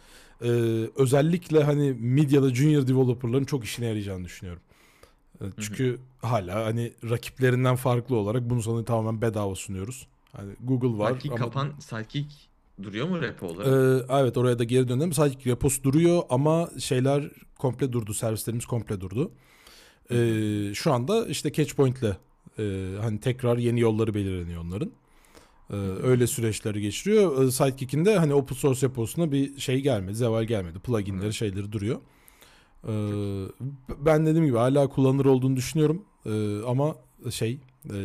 e, 0.45 0.49
özellikle 0.97 1.63
hani 1.65 1.93
mid 1.93 2.31
ya 2.31 2.43
da 2.43 2.55
junior 2.55 2.87
developerların 2.87 3.45
çok 3.45 3.65
işine 3.65 3.87
yarayacağını 3.87 4.25
düşünüyorum. 4.25 4.63
Çünkü 5.61 5.99
hala 6.23 6.64
hani 6.64 6.92
rakiplerinden 7.11 7.77
farklı 7.77 8.16
olarak 8.16 8.51
bunu 8.51 8.62
sana 8.62 8.85
tamamen 8.85 9.23
bedava 9.23 9.55
sunuyoruz. 9.55 10.07
Hani 10.33 10.53
Google 10.61 10.99
var 10.99 11.09
Sidekick 11.09 11.33
ama 11.33 11.45
kapan 11.45 11.73
Sidekick 11.81 12.33
duruyor 12.83 13.09
mu 13.09 13.23
repo 13.23 13.47
olarak? 13.47 13.66
Ee, 14.11 14.14
evet 14.21 14.37
oraya 14.37 14.59
da 14.59 14.64
geri 14.64 14.88
dönelim. 14.88 15.12
Sadece 15.12 15.51
repos 15.51 15.83
duruyor 15.83 16.23
ama 16.31 16.71
şeyler 16.79 17.31
komple 17.59 17.92
durdu. 17.92 18.14
Servislerimiz 18.14 18.66
komple 18.66 19.01
durdu. 19.01 19.31
Ee, 20.11 20.75
şu 20.75 20.92
anda 20.92 21.27
işte 21.27 21.53
Catchpoint'le 21.53 22.16
e, 22.59 22.62
hani 23.01 23.21
tekrar 23.21 23.59
yeni 23.59 23.81
yolları 23.81 24.14
belirleniyor 24.14 24.62
onların. 24.64 24.90
Ee, 25.71 25.77
öyle 26.03 26.27
süreçleri 26.27 26.81
geçiriyor. 26.81 27.45
Ee, 27.45 27.51
Sidekick'in 27.51 28.05
de 28.05 28.18
hani 28.18 28.35
open 28.35 28.55
source 28.57 28.87
reposuna 28.87 29.33
bir 29.33 29.59
şey 29.61 29.81
gelmedi. 29.81 30.14
Zeval 30.14 30.45
gelmedi. 30.45 30.79
Pluginleri 30.79 31.25
Evet. 31.25 31.35
şeyleri 31.35 31.73
duruyor. 31.73 32.01
Ee, 32.88 32.92
ben 33.99 34.27
dediğim 34.27 34.47
gibi 34.47 34.57
hala 34.57 34.88
kullanılır 34.88 35.25
olduğunu 35.25 35.57
düşünüyorum. 35.57 36.05
Ee, 36.27 36.62
ama 36.66 36.97
şey 37.31 37.59
e, 37.90 37.97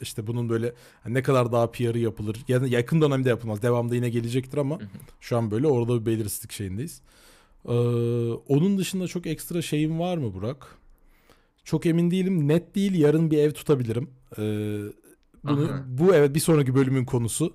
işte 0.00 0.26
bunun 0.26 0.48
böyle 0.48 0.72
ne 1.06 1.22
kadar 1.22 1.52
daha 1.52 1.70
PR'ı 1.70 1.98
yapılır. 1.98 2.44
Yani 2.48 2.70
yakın 2.70 3.00
dönemde 3.00 3.28
yapılmaz. 3.28 3.62
Devamda 3.62 3.94
yine 3.94 4.08
gelecektir 4.08 4.58
ama 4.58 4.78
şu 5.20 5.36
an 5.36 5.50
böyle 5.50 5.66
orada 5.66 6.00
bir 6.00 6.06
belirsizlik 6.06 6.52
şeyindeyiz. 6.52 7.00
Ee, 7.68 7.72
onun 8.48 8.78
dışında 8.78 9.08
çok 9.08 9.26
ekstra 9.26 9.62
şeyim 9.62 9.98
var 10.00 10.16
mı 10.16 10.34
Burak? 10.34 10.76
Çok 11.64 11.86
emin 11.86 12.10
değilim. 12.10 12.48
Net 12.48 12.74
değil. 12.74 12.94
Yarın 12.94 13.30
bir 13.30 13.38
ev 13.38 13.50
tutabilirim. 13.50 14.10
Ee, 14.38 14.80
bunu, 15.44 15.70
bu 15.86 16.14
evet 16.14 16.34
bir 16.34 16.40
sonraki 16.40 16.74
bölümün 16.74 17.04
konusu. 17.04 17.54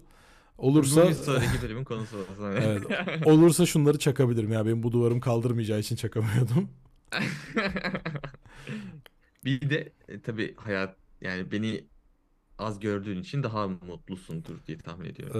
Olursa 0.61 1.13
sonraki 1.13 1.61
bölümün 1.61 1.83
konusu 1.83 2.17
olsun. 2.17 2.51
Evet. 2.55 2.83
olursa 3.25 3.65
şunları 3.65 3.99
çakabilirim 3.99 4.51
ya. 4.51 4.65
Benim 4.65 4.83
bu 4.83 4.91
duvarım 4.91 5.19
kaldırmayacağı 5.19 5.79
için 5.79 5.95
çakamıyordum. 5.95 6.69
Bir 9.45 9.69
de 9.69 9.93
e, 10.07 10.21
tabii 10.21 10.55
hayat 10.55 10.97
yani 11.21 11.51
beni 11.51 11.87
az 12.59 12.79
gördüğün 12.79 13.21
için 13.21 13.43
daha 13.43 13.67
mutlusundur 13.67 14.65
diye 14.67 14.77
tahmin 14.77 15.05
ediyorum. 15.09 15.37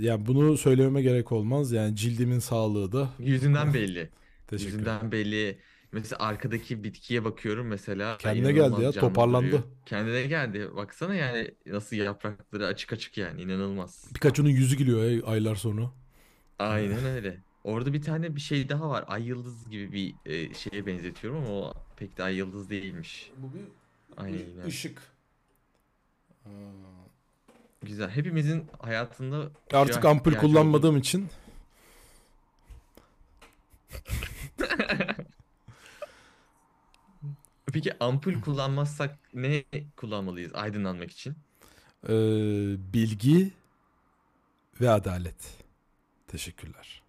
Ee, 0.00 0.04
yani 0.06 0.26
bunu 0.26 0.58
söylememe 0.58 1.02
gerek 1.02 1.32
olmaz. 1.32 1.72
Yani 1.72 1.96
cildimin 1.96 2.38
sağlığı 2.38 2.92
da 2.92 3.10
Yüzünden 3.18 3.74
belli. 3.74 4.10
teşekkür. 4.46 4.72
Yüzünden 4.72 5.12
belli. 5.12 5.58
Mesela 5.92 6.22
arkadaki 6.22 6.84
bitkiye 6.84 7.24
bakıyorum 7.24 7.66
mesela. 7.66 8.18
Kendine 8.18 8.52
geldi 8.52 8.82
ya, 8.82 8.92
canlı 8.92 9.08
toparlandı. 9.08 9.46
duruyor. 9.46 9.62
Kendine 9.86 10.22
geldi. 10.22 10.76
Baksana 10.76 11.14
yani 11.14 11.54
nasıl 11.66 11.96
yaprakları 11.96 12.66
açık 12.66 12.92
açık 12.92 13.18
yani 13.18 13.42
inanılmaz. 13.42 14.10
Birkaçının 14.14 14.48
yüzü 14.48 14.76
gülüyor 14.76 15.04
ya 15.04 15.26
aylar 15.26 15.54
sonra. 15.54 15.90
Aynen 16.58 17.04
öyle. 17.04 17.40
Orada 17.64 17.92
bir 17.92 18.02
tane 18.02 18.36
bir 18.36 18.40
şey 18.40 18.68
daha 18.68 18.90
var. 18.90 19.04
Ay 19.08 19.22
yıldız 19.26 19.70
gibi 19.70 19.92
bir 19.92 20.14
e, 20.32 20.54
şeye 20.54 20.86
benzetiyorum 20.86 21.44
ama 21.44 21.54
o 21.54 21.74
pek 21.96 22.18
de 22.18 22.22
ay 22.22 22.36
yıldız 22.36 22.70
değilmiş. 22.70 23.30
Bu 23.36 23.54
bir 23.54 23.64
Aynen. 24.16 24.66
ışık. 24.66 25.02
Güzel. 27.82 28.10
Hepimizin 28.10 28.64
hayatında 28.78 29.50
Artık 29.72 29.98
ışığa 29.98 30.10
ampul 30.10 30.30
ihtiyacı 30.30 30.48
kullanmadığım 30.48 30.96
için 30.96 31.28
Peki 37.76 37.92
ampul 38.00 38.40
kullanmazsak 38.40 39.18
ne 39.34 39.64
kullanmalıyız 39.96 40.54
aydınlanmak 40.54 41.10
için? 41.10 41.34
e, 42.08 42.12
bilgi 42.92 43.52
ve 44.80 44.90
adalet. 44.90 45.54
Teşekkürler. 46.28 47.02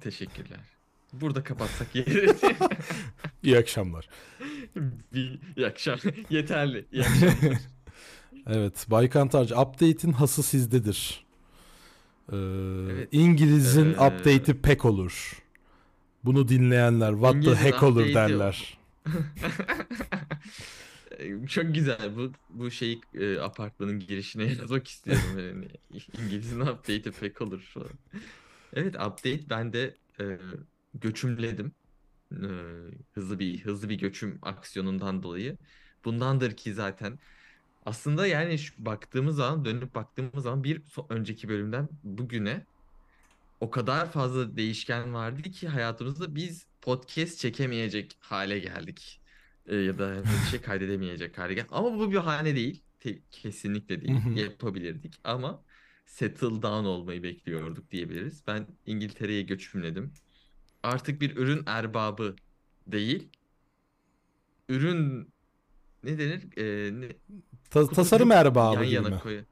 Teşekkürler. 0.00 0.60
Burada 1.12 1.42
kapatsak 1.44 1.94
yeriz. 1.94 2.40
İyi 3.42 3.58
akşamlar. 3.58 4.08
Bir 5.14 5.40
iyi 5.56 5.66
akşam. 5.66 5.98
Yeterli. 6.30 6.86
İyi. 6.92 7.04
Evet, 8.46 8.86
Bay 8.90 9.08
Kantarcı, 9.08 9.60
update'in 9.60 10.12
hası 10.12 10.42
sizdedir. 10.42 11.24
Ee, 12.32 12.36
Evet. 12.90 13.08
İngiliz'in 13.12 13.86
Ee, 13.94 14.06
update'i 14.06 14.60
pek 14.62 14.84
olur. 14.84 15.42
Bunu 16.24 16.48
dinleyenler 16.48 17.10
what 17.10 17.32
the 17.32 17.38
İngiliz'in 17.38 17.64
heck 17.64 17.82
olur 17.82 18.14
derler. 18.14 18.78
Çok 21.48 21.74
güzel. 21.74 22.16
Bu 22.16 22.32
bu 22.50 22.70
şeyi 22.70 23.00
e, 23.14 23.38
apartmanın 23.38 24.00
girişine 24.00 24.44
yazmak 24.44 24.88
istiyorum. 24.88 25.38
Yani. 25.38 25.68
İngiliz'in 26.22 26.60
update'i 26.60 27.12
pek 27.12 27.42
olur 27.42 27.60
falan. 27.60 27.90
Evet 28.72 28.94
update 28.94 29.50
ben 29.50 29.72
de 29.72 29.94
e, 30.20 30.38
göçümledim. 30.94 31.72
E, 32.32 32.46
hızlı 33.12 33.38
bir 33.38 33.64
hızlı 33.64 33.88
bir 33.88 33.98
göçüm 33.98 34.38
aksiyonundan 34.42 35.22
dolayı. 35.22 35.58
Bundandır 36.04 36.56
ki 36.56 36.74
zaten 36.74 37.18
aslında 37.86 38.26
yani 38.26 38.58
şu 38.58 38.84
baktığımız 38.84 39.36
zaman 39.36 39.64
dönüp 39.64 39.94
baktığımız 39.94 40.42
zaman 40.44 40.64
bir 40.64 40.82
önceki 41.08 41.48
bölümden 41.48 41.88
bugüne 42.04 42.66
o 43.60 43.70
kadar 43.70 44.12
fazla 44.12 44.56
değişken 44.56 45.14
vardı 45.14 45.42
ki 45.42 45.68
hayatımızda 45.68 46.34
biz 46.34 46.66
podcast 46.84 47.38
çekemeyecek 47.38 48.16
hale 48.20 48.58
geldik. 48.58 49.20
E, 49.66 49.76
ya 49.76 49.98
da 49.98 50.22
bir 50.22 50.50
şey 50.50 50.60
kaydedemeyecek 50.60 51.38
hale 51.38 51.54
geldik. 51.54 51.70
Ama 51.72 51.98
bu 51.98 52.10
bir 52.10 52.16
bahane 52.16 52.56
değil. 52.56 52.82
Te- 53.00 53.18
kesinlikle 53.30 54.00
değil. 54.02 54.36
Yapabilirdik 54.36 55.14
ama 55.24 55.62
settle 56.06 56.46
down 56.62 56.84
olmayı 56.84 57.22
bekliyorduk 57.22 57.90
diyebiliriz. 57.90 58.42
Ben 58.46 58.66
İngiltere'ye 58.86 59.42
göçümledim. 59.42 60.12
Artık 60.82 61.20
bir 61.20 61.36
ürün 61.36 61.62
erbabı 61.66 62.36
değil. 62.86 63.28
Ürün 64.68 65.28
ne 66.02 66.18
denir? 66.18 66.42
E, 66.58 66.92
ne- 67.00 67.16
Ta- 67.70 67.86
tasarım 67.88 68.32
erbabı 68.32 68.74
yan 68.74 68.82
yana 68.84 69.08
mi? 69.08 69.18
koy. 69.22 69.44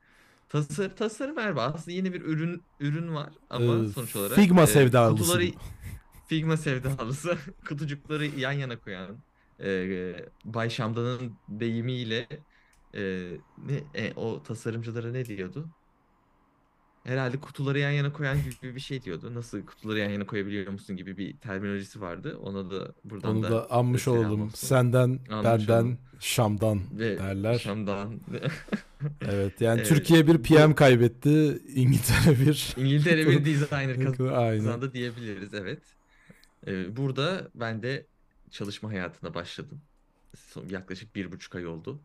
Tasar, 0.48 0.96
tasarım 0.96 1.38
erbabı. 1.38 1.74
Aslında 1.74 1.96
yeni 1.96 2.12
bir 2.12 2.20
ürün 2.20 2.62
ürün 2.80 3.14
var 3.14 3.30
ama 3.50 3.84
Ee, 3.84 3.88
sonuç 3.88 4.16
olarak 4.16 4.36
Figma 4.36 4.62
e, 4.62 4.66
sevdalısı 4.66 5.22
kutuları 5.24 5.52
mı? 6.40 6.46
Figma 6.46 6.56
sevdalısı 6.56 7.38
kutucukları 7.68 8.26
yan 8.26 8.52
yana 8.52 8.80
koyan 8.80 9.24
e, 9.60 10.16
Bay 10.44 10.70
Şamdan'ın 10.70 11.40
deyimiyle 11.48 12.28
e, 12.94 13.00
ne 13.56 13.74
e, 13.94 14.12
o 14.14 14.42
tasarımcılara 14.42 15.10
ne 15.12 15.24
diyordu? 15.26 15.74
Herhalde 17.04 17.40
kutuları 17.40 17.78
yan 17.78 17.90
yana 17.90 18.12
koyan 18.12 18.42
gibi 18.42 18.74
bir 18.74 18.80
şey 18.80 19.02
diyordu. 19.02 19.34
Nasıl 19.34 19.66
kutuları 19.66 19.98
yan 19.98 20.10
yana 20.10 20.26
koyabiliyor 20.26 20.72
musun 20.72 20.96
gibi 20.96 21.16
bir 21.16 21.38
terminolojisi 21.40 22.00
vardı. 22.00 22.38
Ona 22.38 22.70
da 22.70 22.94
buradan 23.04 23.36
Onu 23.36 23.42
da 23.42 23.50
da 23.50 23.70
anmış 23.70 24.08
olalım. 24.08 24.42
olsun. 24.42 24.68
Senden, 24.68 25.20
Anmış 25.28 25.68
benden, 25.68 25.72
olalım. 25.72 25.98
Şam'dan 26.20 26.80
Ve 26.90 27.18
derler. 27.18 27.52
Şam'dan 27.52 28.20
Evet, 29.24 29.60
yani 29.60 29.80
Evet, 29.80 29.86
Türkiye 29.88 30.26
bir 30.26 30.38
PM 30.42 30.74
kaybetti, 30.74 31.58
İngiltere 31.74 32.38
bir 32.40 32.76
İngiltere 32.76 33.28
bir 33.28 33.44
designer 33.44 33.98
Aynen. 34.32 34.62
kazandı 34.62 34.92
diyebiliriz 34.92 35.54
evet. 35.54 35.96
Ee, 36.66 36.96
burada 36.96 37.50
ben 37.54 37.82
de 37.82 38.06
çalışma 38.50 38.90
hayatına 38.90 39.34
başladım. 39.34 39.82
Son, 40.36 40.68
yaklaşık 40.68 41.14
bir 41.16 41.32
buçuk 41.32 41.54
ay 41.54 41.66
oldu. 41.66 42.00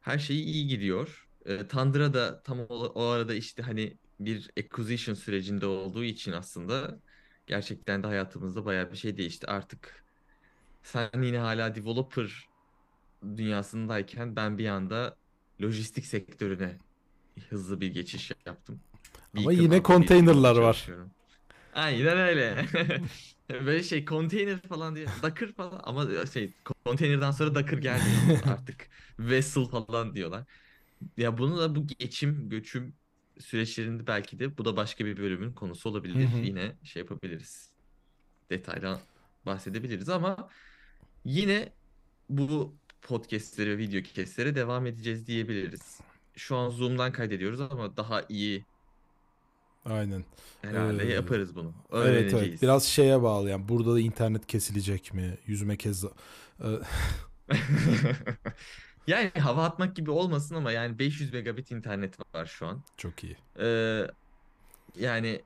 Her 0.00 0.18
şey 0.18 0.40
iyi 0.42 0.66
gidiyor. 0.66 1.28
Ee, 1.46 1.68
Tandıra 1.68 2.14
da 2.14 2.42
tam 2.42 2.60
o, 2.60 2.74
o 2.94 3.04
arada 3.04 3.34
işte 3.34 3.62
hani 3.62 3.98
bir 4.20 4.50
acquisition 4.58 5.14
sürecinde 5.14 5.66
olduğu 5.66 6.04
için 6.04 6.32
aslında 6.32 7.00
gerçekten 7.46 8.02
de 8.02 8.06
hayatımızda 8.06 8.64
bayağı 8.64 8.92
bir 8.92 8.96
şey 8.96 9.16
değişti. 9.16 9.46
Artık 9.46 10.04
sen 10.82 11.10
yine 11.22 11.38
hala 11.38 11.74
developer 11.74 12.48
dünyasındayken 13.36 14.36
ben 14.36 14.58
bir 14.58 14.66
anda 14.68 15.16
lojistik 15.62 16.06
sektörüne 16.06 16.78
hızlı 17.48 17.80
bir 17.80 17.88
geçiş 17.94 18.32
yaptım. 18.46 18.80
Ama 19.36 19.50
Beacon 19.50 19.62
yine 19.62 19.78
bir 19.78 19.82
konteynerlar 19.82 20.56
var. 20.56 20.88
Aynen 21.74 22.18
öyle. 22.18 22.66
Böyle 23.50 23.82
şey 23.82 24.04
konteyner 24.04 24.60
falan 24.60 24.96
diye 24.96 25.06
Docker 25.22 25.52
falan 25.52 25.80
ama 25.84 26.26
şey 26.26 26.52
konteynerden 26.84 27.30
sonra 27.30 27.54
Docker 27.54 27.78
gelmiyor 27.78 28.38
artık 28.44 28.88
vessel 29.18 29.64
falan 29.64 30.14
diyorlar. 30.14 30.44
Ya 31.16 31.38
bunu 31.38 31.58
da 31.58 31.74
bu 31.74 31.86
geçim 31.86 32.48
göçüm 32.48 32.94
süreçlerinde 33.38 34.06
belki 34.06 34.38
de 34.38 34.58
bu 34.58 34.64
da 34.64 34.76
başka 34.76 35.04
bir 35.04 35.16
bölümün 35.16 35.52
konusu 35.52 35.90
olabilir. 35.90 36.14
Hı 36.14 36.36
hı. 36.36 36.38
Yine 36.38 36.72
şey 36.84 37.02
yapabiliriz. 37.02 37.70
Detaylı 38.50 38.98
bahsedebiliriz 39.46 40.08
ama 40.08 40.48
yine 41.24 41.72
bu 42.28 42.74
podcastlere 43.02 43.70
ve 43.70 43.78
video 43.78 44.02
kestlere 44.02 44.54
devam 44.54 44.86
edeceğiz 44.86 45.26
diyebiliriz. 45.26 46.00
Şu 46.36 46.56
an 46.56 46.70
Zoom'dan 46.70 47.12
kaydediyoruz 47.12 47.60
ama 47.60 47.96
daha 47.96 48.22
iyi 48.28 48.64
Aynen. 49.90 50.24
herhalde 50.62 51.04
Ee, 51.04 51.12
yaparız 51.12 51.54
bunu. 51.56 51.74
Evet 52.04 52.32
Öğreneceğiz. 52.32 52.48
evet. 52.48 52.62
Biraz 52.62 52.84
şeye 52.84 53.22
bağlı 53.22 53.50
yani. 53.50 53.68
Burada 53.68 53.94
da 53.94 54.00
internet 54.00 54.46
kesilecek 54.46 55.14
mi? 55.14 55.38
Yüzme 55.46 55.76
kez 55.76 56.04
Ee, 56.04 56.66
Yani 59.06 59.30
hava 59.38 59.64
atmak 59.64 59.96
gibi 59.96 60.10
olmasın 60.10 60.54
ama 60.54 60.72
yani 60.72 60.98
500 60.98 61.32
megabit 61.32 61.70
internet 61.70 62.18
var 62.34 62.46
şu 62.46 62.66
an. 62.66 62.84
çok 62.96 63.24
iyi. 63.24 63.36
Ee, 63.60 64.02
yani 64.96 65.42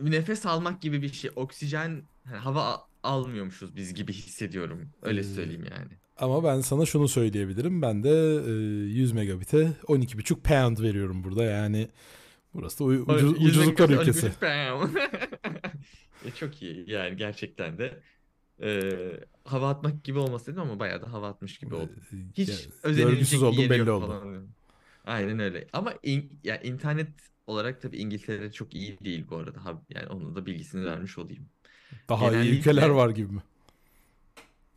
nefes 0.00 0.46
almak 0.46 0.82
gibi 0.82 1.02
bir 1.02 1.12
şey. 1.12 1.30
Oksijen, 1.36 2.08
yani 2.26 2.36
hava 2.36 2.88
almıyormuşuz 3.02 3.76
biz 3.76 3.94
gibi 3.94 4.12
hissediyorum. 4.12 4.90
Öyle 5.02 5.20
Ee, 5.20 5.24
söyleyeyim 5.24 5.64
yani. 5.70 5.92
Ama 6.16 6.44
ben 6.44 6.60
sana 6.60 6.86
şunu 6.86 7.08
söyleyebilirim. 7.08 7.82
Ben 7.82 8.02
de 8.04 8.10
e, 8.46 8.50
100 8.50 9.12
megabit'e 9.12 9.72
12,5 9.88 10.42
pound 10.42 10.78
veriyorum 10.78 11.24
burada. 11.24 11.44
Yani 11.44 11.88
burası 12.56 12.78
da 12.78 12.84
ucuz, 12.84 13.32
ucuzluklar 13.32 13.88
ülkesi. 13.88 14.26
12 14.26 14.38
pound. 14.38 14.96
E, 16.24 16.30
çok 16.30 16.62
iyi 16.62 16.90
yani 16.90 17.16
gerçekten 17.16 17.78
de 17.78 18.00
e, 18.62 18.90
hava 19.44 19.70
atmak 19.70 20.04
gibi 20.04 20.18
olmasın 20.18 20.52
dedim 20.52 20.62
ama 20.62 20.78
bayağı 20.78 21.02
da 21.02 21.12
hava 21.12 21.28
atmış 21.28 21.58
gibi 21.58 21.74
oldu. 21.74 21.92
Hiç 22.36 22.48
Ya, 22.48 22.54
özenilecek 22.82 23.42
oldum 23.42 23.58
yeri 23.58 23.70
belli 23.70 23.78
yok 23.88 23.88
oldu. 24.02 24.06
falan. 24.06 24.46
Aynen 25.04 25.38
öyle. 25.38 25.66
Ama 25.72 25.94
in- 26.02 26.40
ya 26.44 26.60
internet 26.60 27.08
olarak 27.46 27.82
tabii 27.82 27.96
İngiltere 27.98 28.52
çok 28.52 28.74
iyi 28.74 28.98
değil 29.04 29.24
bu 29.30 29.36
arada. 29.36 29.58
Yani 29.88 30.06
onun 30.06 30.34
da 30.34 30.46
bilgisini 30.46 30.84
vermiş 30.84 31.18
olayım. 31.18 31.48
Daha 32.08 32.24
iyi 32.24 32.30
genellikle- 32.30 32.58
ülkeler 32.58 32.88
var 32.88 33.10
gibi 33.10 33.32
mi? 33.32 33.42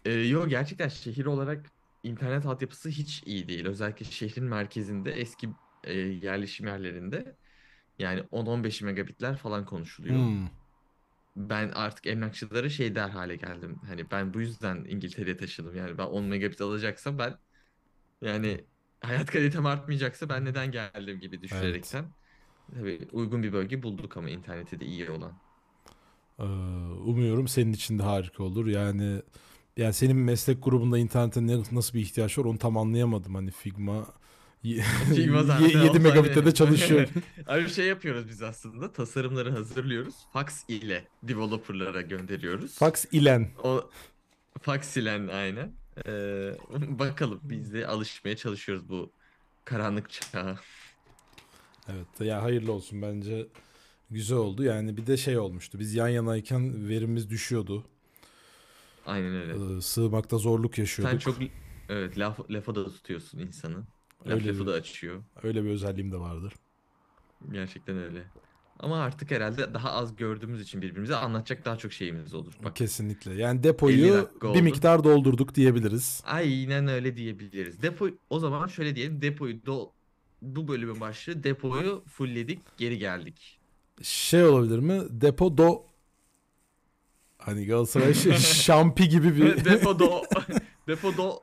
Ee, 0.06 0.12
yo 0.14 0.48
gerçekten 0.48 0.88
şehir 0.88 1.26
olarak 1.26 1.66
internet 2.04 2.46
altyapısı 2.46 2.90
hiç 2.90 3.24
iyi 3.26 3.48
değil. 3.48 3.66
Özellikle 3.66 4.06
şehrin 4.06 4.44
merkezinde 4.44 5.12
eski 5.12 5.50
e, 5.84 5.94
yerleşim 6.00 6.68
yerlerinde 6.68 7.36
yani 8.00 8.24
10-15 8.32 8.86
megabitler 8.86 9.38
falan 9.38 9.66
konuşuluyor. 9.66 10.16
Hmm. 10.16 10.48
Ben 11.36 11.70
artık 11.70 12.08
emlakçılara 12.08 12.70
şey 12.70 12.96
der 12.96 13.10
hale 13.10 13.36
geldim. 13.36 13.80
Hani 13.88 14.12
ben 14.12 14.34
bu 14.34 14.42
yüzden 14.42 14.86
İngiltere'ye 14.90 15.38
taşındım. 15.38 15.76
Yani 15.76 15.98
ben 15.98 16.06
10 16.06 16.24
megabit 16.24 16.62
alacaksam 16.62 17.18
ben 17.18 17.38
yani 18.22 18.66
hayat 19.02 19.32
kalitem 19.32 19.66
artmayacaksa 19.66 20.30
ben 20.30 20.46
neden 20.46 20.72
geldim 20.72 21.20
gibi 21.20 21.42
düşünerekten. 21.42 22.06
Tabii 22.74 23.08
uygun 23.12 23.44
bir 23.44 23.54
bölge 23.54 23.84
bulduk 23.84 24.18
ama 24.18 24.30
interneti 24.30 24.80
de 24.80 24.86
iyi 24.86 25.10
olan. 25.12 25.34
Ee, 26.40 26.44
umuyorum 27.06 27.48
senin 27.48 27.74
için 27.74 28.00
de 28.00 28.04
harika 28.04 28.44
olur. 28.44 28.68
Yani 28.68 29.22
yani 29.78 29.94
senin 29.94 30.18
meslek 30.18 30.64
grubunda 30.64 30.98
internete 30.98 31.48
ne, 31.48 31.64
nasıl 31.72 31.94
bir 31.94 32.02
ihtiyaç 32.02 32.38
var 32.38 32.46
onu 32.46 32.58
tam 32.58 32.78
anlayamadım. 32.78 33.36
Hani 33.36 33.52
Figma 33.52 34.06
Figma 34.64 35.38
7 35.38 35.48
zaten 35.48 35.88
olsa 35.88 36.00
megabitte 36.00 36.46
de 36.46 36.54
çalışıyor. 36.54 37.08
Abi 37.48 37.64
bir 37.64 37.70
şey 37.70 37.86
yapıyoruz 37.86 38.30
biz 38.30 38.42
aslında. 38.42 38.92
Tasarımları 38.92 39.52
hazırlıyoruz. 39.52 40.16
Fax 40.34 40.64
ile 40.68 41.08
developerlara 41.24 42.02
gönderiyoruz. 42.02 42.76
Fax 42.76 43.06
ilen. 43.12 43.50
O 43.64 43.90
fax 44.62 44.98
ile 44.98 45.12
aynen. 45.34 45.74
Ee, 46.06 46.52
bakalım 47.00 47.40
biz 47.44 47.74
de 47.74 47.88
alışmaya 47.88 48.38
çalışıyoruz 48.38 48.90
bu 48.90 49.12
karanlık 49.66 50.10
çağa. 50.10 50.60
Evet 51.88 52.08
ya 52.20 52.44
hayırlı 52.44 52.72
olsun 52.72 53.02
bence 53.02 53.48
güzel 54.12 54.38
oldu. 54.38 54.64
Yani 54.64 54.98
bir 54.98 55.08
de 55.08 55.18
şey 55.18 55.38
olmuştu. 55.38 55.80
Biz 55.80 55.94
yan 55.96 56.08
yanayken 56.08 56.90
verimimiz 56.90 57.30
düşüyordu. 57.30 57.86
Aynen 59.06 59.34
öyle. 59.34 59.78
Ee, 59.78 59.82
sığmakta 59.82 60.38
zorluk 60.38 60.78
yaşıyorduk. 60.78 61.24
Sen 61.24 61.32
çok 61.32 61.38
evet 61.90 62.20
laf, 62.20 62.40
lafa 62.50 62.76
da 62.76 62.86
tutuyorsun 62.86 63.40
insanı. 63.40 63.84
Öyle 64.26 64.60
bir- 64.60 64.66
da 64.66 64.72
açıyor. 64.72 65.24
Öyle 65.44 65.64
bir 65.64 65.70
özelliğim 65.70 66.12
de 66.12 66.20
vardır. 66.20 66.54
Gerçekten 67.52 67.98
öyle. 67.98 68.24
Ama 68.80 69.04
artık 69.04 69.32
herhalde 69.32 69.74
daha 69.74 69.92
az 69.92 70.16
gördüğümüz 70.16 70.62
için 70.62 70.82
birbirimize 70.82 71.16
anlatacak 71.16 71.66
daha 71.66 71.78
çok 71.78 71.94
şeyimiz 71.94 72.34
olur. 72.34 72.54
Bak 72.64 72.76
Kesinlikle. 72.76 73.34
Yani 73.34 73.58
50 73.60 73.64
depoyu 73.64 74.30
bir 74.44 74.62
miktar 74.62 75.04
doldurduk 75.04 75.56
diyebiliriz. 75.56 76.24
Aynen 76.26 76.88
öyle 76.88 77.16
diyebiliriz. 77.16 77.82
Depo 77.82 78.10
o 78.30 78.40
zaman 78.40 78.68
şöyle 78.68 78.96
diyelim 78.96 79.22
depoyu 79.22 79.66
do 79.66 79.92
bu 80.42 80.68
bölümün 80.68 81.00
başlığı 81.00 81.44
depoyu 81.44 82.04
fullledik 82.08 82.60
geri 82.78 82.98
geldik. 82.98 83.60
Şey 84.02 84.44
olabilir 84.46 84.80
mi? 84.80 85.02
Depo 85.10 85.58
do 85.58 85.84
Hani 87.38 87.66
Galatasaray 87.66 88.14
şampi 88.40 89.10
gibi 89.10 89.36
bir 89.36 89.66
depo 89.66 90.00
do 90.00 90.22
depo 90.88 91.18
do 91.18 91.40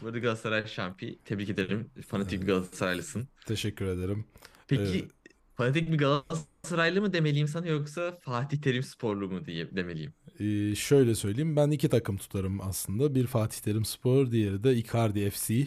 Burada 0.00 0.18
Galatasaray 0.18 0.66
şampi. 0.66 1.18
Tebrik 1.24 1.50
ederim. 1.50 1.90
Fanatik 2.08 2.42
bir 2.42 2.46
Galatasaraylısın. 2.46 3.28
Teşekkür 3.46 3.86
ederim. 3.86 4.24
Peki 4.68 4.82
Evet. 4.82 5.10
fanatik 5.54 5.92
bir 5.92 5.98
Galatasaraylı 5.98 7.00
mı 7.00 7.12
demeliyim 7.12 7.48
sana 7.48 7.66
yoksa 7.66 8.18
Fatih 8.20 8.58
Terim 8.58 8.82
sporlu 8.82 9.28
mu 9.30 9.46
diye 9.46 9.76
demeliyim? 9.76 10.14
Ee, 10.40 10.74
şöyle 10.74 11.14
söyleyeyim 11.14 11.56
ben 11.56 11.70
iki 11.70 11.88
takım 11.88 12.16
tutarım 12.16 12.60
aslında. 12.60 13.14
Bir 13.14 13.26
Fatih 13.26 13.58
Terim 13.60 13.84
Spor, 13.84 14.30
diğeri 14.30 14.64
de 14.64 14.74
Icardi 14.76 15.30
FC. 15.30 15.66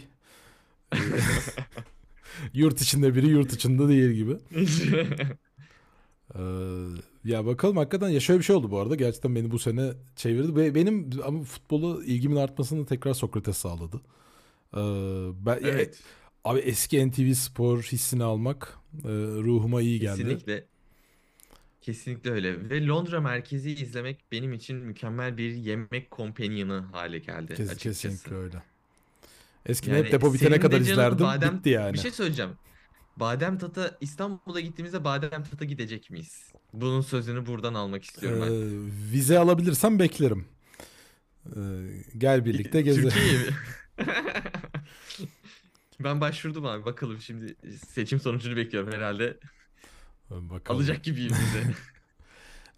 Ee, 0.94 0.98
yurt 2.54 2.82
içinde 2.82 3.16
biri, 3.16 3.28
yurt 3.28 3.54
içinde 3.54 3.88
diğeri 3.88 4.16
gibi. 4.16 4.38
Ee, 6.36 6.42
ya 7.26 7.46
bakalım 7.46 7.78
hakikaten 7.78 8.10
ya 8.10 8.20
şöyle 8.20 8.40
bir 8.40 8.44
şey 8.44 8.56
oldu 8.56 8.72
bu 8.72 8.80
arada. 8.80 8.96
Gerçekten 8.96 9.36
beni 9.36 9.52
bu 9.52 9.60
sene 9.60 9.94
çevirdi. 10.16 10.56
Ve 10.56 10.76
benim 10.76 11.10
ama 11.26 11.44
futbola 11.44 12.06
ilgimin 12.06 12.36
artmasını 12.36 12.86
tekrar 12.86 13.14
Sokrates 13.14 13.58
sağladı. 13.58 14.02
Ee, 14.74 14.80
ben, 15.46 15.60
Evet. 15.64 16.00
abi 16.44 16.60
eski 16.60 17.08
NTV 17.10 17.34
Spor 17.34 17.82
hissini 17.84 18.24
almak 18.24 18.78
e, 19.04 19.08
ruhuma 19.44 19.82
iyi 19.82 20.00
geldi. 20.00 20.18
Kesinlikle. 20.18 20.66
Kesinlikle 21.82 22.32
öyle. 22.32 22.70
Ve 22.70 22.88
Londra 22.88 23.22
merkezi 23.22 23.72
izlemek 23.72 24.24
benim 24.32 24.54
için 24.54 24.76
mükemmel 24.78 25.38
bir 25.38 25.52
yemek 25.56 26.12
companion'ı 26.12 26.80
hale 26.80 27.20
geldi 27.20 27.54
Kes- 27.56 27.70
açıkçası. 27.70 28.02
kesinlikle 28.02 28.36
öyle. 28.36 28.64
Eskiden 29.66 29.96
Yani 29.96 30.06
hep 30.06 30.12
depo 30.12 30.34
bitene 30.34 30.60
kadar 30.60 30.80
de 30.80 30.84
izlerdim. 30.92 31.26
badem- 31.26 31.58
Bitti 31.58 31.70
yani. 31.70 31.94
Bir 31.94 32.00
şey 32.00 32.12
söyleyeceğim. 32.12 32.52
Badem 33.18 33.58
Tata 33.58 33.98
İstanbul'a 34.02 34.60
gittiğimizde 34.60 35.04
Badem 35.04 35.44
Tata 35.44 35.66
gidecek 35.66 36.10
miyiz? 36.10 36.52
Bunun 36.74 37.02
sözünü 37.02 37.46
buradan 37.46 37.74
almak 37.74 38.04
istiyorum 38.04 38.40
ben. 38.42 38.52
Ee, 38.52 39.12
vize 39.14 39.40
alabilirsem 39.40 40.00
beklerim. 40.00 40.46
Ee, 41.46 41.60
gel 42.18 42.46
birlikte 42.46 42.82
gezelim. 42.88 43.10
Türkiye'ye 43.10 43.38
mi? 43.40 43.46
Ben 46.04 46.22
başvurdum 46.22 46.66
abi. 46.66 46.86
Bakalım 46.86 47.22
şimdi 47.22 47.56
seçim 47.88 48.20
sonucunu 48.20 48.56
bekliyorum 48.56 48.94
herhalde. 48.94 49.38
Bakalım. 50.30 50.80
Alacak 50.80 51.04
gibiyim 51.04 51.32
bize. 51.32 51.74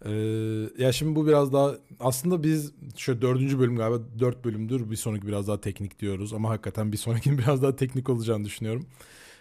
Ee, 0.06 0.68
ya 0.78 0.92
şimdi 0.92 1.16
bu 1.16 1.26
biraz 1.26 1.52
daha 1.52 1.74
aslında 2.00 2.42
biz 2.42 2.72
şöyle 2.96 3.22
dördüncü 3.22 3.58
bölüm 3.58 3.76
galiba 3.76 4.04
dört 4.18 4.44
bölümdür 4.44 4.90
bir 4.90 4.96
sonraki 4.96 5.26
biraz 5.26 5.48
daha 5.48 5.60
teknik 5.60 5.98
diyoruz 5.98 6.32
ama 6.32 6.50
hakikaten 6.50 6.92
bir 6.92 6.96
sonrakinin 6.96 7.38
biraz 7.44 7.62
daha 7.62 7.76
teknik 7.76 8.08
olacağını 8.08 8.44
düşünüyorum. 8.44 8.86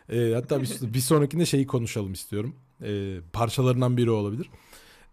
Ee, 0.10 0.32
hatta 0.36 0.62
bir, 0.62 0.94
bir 0.94 1.00
sonrakinde 1.00 1.46
şeyi 1.46 1.68
konuşalım 1.68 2.14
istiyorum. 2.14 2.56
Ee, 2.82 3.18
parçalarından 3.34 3.98
biri 3.98 4.10
olabilir. 4.10 4.50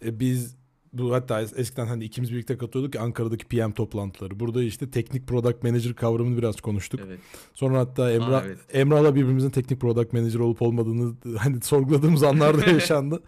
Ee, 0.05 0.21
biz 0.21 0.57
bu 0.93 1.13
hatta 1.15 1.43
es- 1.43 1.57
eskiden 1.57 1.87
hani 1.87 2.05
ikimiz 2.05 2.33
birlikte 2.33 2.59
katılıyorduk 2.59 2.95
ya 2.95 3.03
Ankara'daki 3.03 3.45
PM 3.45 3.71
toplantıları. 3.73 4.41
Burada 4.41 4.63
işte 4.63 4.91
teknik 4.91 5.27
product 5.27 5.63
manager 5.63 5.95
kavramını 5.95 6.37
biraz 6.39 6.61
konuştuk. 6.61 7.01
Evet. 7.07 7.19
Sonra 7.55 7.79
hatta 7.79 8.13
Emrah, 8.13 8.43
Aa, 8.43 8.43
evet. 8.47 8.59
Emrah'la 8.73 9.15
birbirimizin 9.15 9.51
teknik 9.51 9.81
product 9.81 10.13
manager 10.13 10.39
olup 10.39 10.63
olmadığını 10.63 11.15
hani 11.39 11.61
sorguladığımız 11.63 12.23
anlar 12.23 12.67
da 12.67 12.71
yaşandı. 12.71 13.23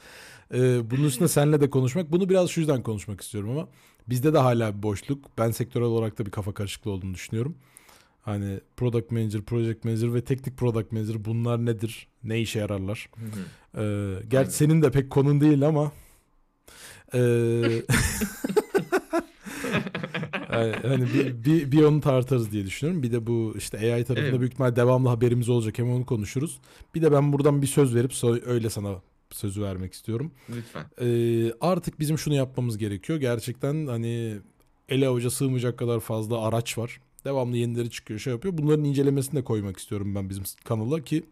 Ee, 0.55 0.91
bunun 0.91 1.05
üstüne 1.05 1.29
seninle 1.29 1.61
de 1.61 1.71
konuşmak. 1.71 2.13
Bunu 2.13 2.29
biraz 2.29 2.51
şu 2.51 2.61
yüzden 2.61 2.83
konuşmak 2.83 3.21
istiyorum 3.21 3.51
ama 3.51 3.69
bizde 4.09 4.33
de 4.33 4.39
hala 4.39 4.77
bir 4.77 4.83
boşluk. 4.83 5.25
Ben 5.39 5.51
sektörel 5.51 5.87
olarak 5.87 6.19
da 6.19 6.27
bir 6.27 6.31
kafa 6.31 6.55
karışıklığı 6.55 6.91
olduğunu 6.91 7.15
düşünüyorum. 7.15 7.55
Hani 8.23 8.61
product 8.77 9.11
manager, 9.11 9.43
project 9.43 9.85
manager 9.85 10.15
ve 10.15 10.25
teknik 10.25 10.57
product 10.57 10.93
manager 10.93 11.25
bunlar 11.25 11.67
nedir? 11.67 12.07
Ne 12.25 12.41
işe 12.41 12.59
yararlar? 12.59 13.09
Hı 13.17 13.25
hı. 13.25 13.83
Ee, 13.83 14.15
gerçi 14.23 14.37
Aynen. 14.39 14.51
senin 14.51 14.83
de 14.83 14.91
pek 14.91 15.11
konun 15.11 15.41
değil 15.41 15.67
ama 15.69 15.93
ee, 17.15 17.19
yani 20.53 20.73
hani 20.83 21.05
bir, 21.15 21.45
bir, 21.45 21.73
bir 21.73 21.83
onu 21.85 22.01
tartarız 22.01 22.53
diye 22.53 22.67
düşünüyorum. 22.67 23.03
Bir 23.03 23.13
de 23.13 23.27
bu 23.27 23.55
işte 23.59 23.79
AI 23.79 24.05
tarafında 24.05 24.29
Evet. 24.29 24.41
büyük 24.41 24.53
ihtimal 24.53 24.77
devamlı 24.77 25.09
haberimiz 25.09 25.49
olacak. 25.49 25.79
Hem 25.79 25.91
onu 25.93 26.07
konuşuruz. 26.07 26.59
Bir 26.95 27.03
de 27.03 27.13
ben 27.13 27.33
buradan 27.33 27.63
bir 27.63 27.67
söz 27.67 27.95
verip 27.95 28.11
so- 28.13 28.45
öyle 28.47 28.71
sana 28.71 29.03
sözü 29.31 29.63
vermek 29.63 29.93
istiyorum. 29.93 30.33
Lütfen. 30.57 30.85
Ee, 31.01 31.53
artık 31.61 32.01
bizim 32.01 32.19
şunu 32.19 32.35
yapmamız 32.35 32.79
gerekiyor. 32.79 33.21
Gerçekten 33.21 33.87
hani 33.87 34.37
ele 34.89 35.09
avuca 35.09 35.31
sığmayacak 35.31 35.79
kadar 35.79 36.01
fazla 36.01 36.43
araç 36.43 36.79
var. 36.79 37.01
Devamlı 37.25 37.57
yenileri 37.57 37.91
çıkıyor 37.91 38.21
şey 38.21 38.33
yapıyor. 38.33 38.59
Bunların 38.59 38.85
incelemesini 38.85 39.41
de 39.41 39.45
koymak 39.45 39.77
istiyorum 39.77 40.15
ben 40.15 40.29
bizim 40.31 40.45
kanala 40.65 41.05
ki 41.05 41.23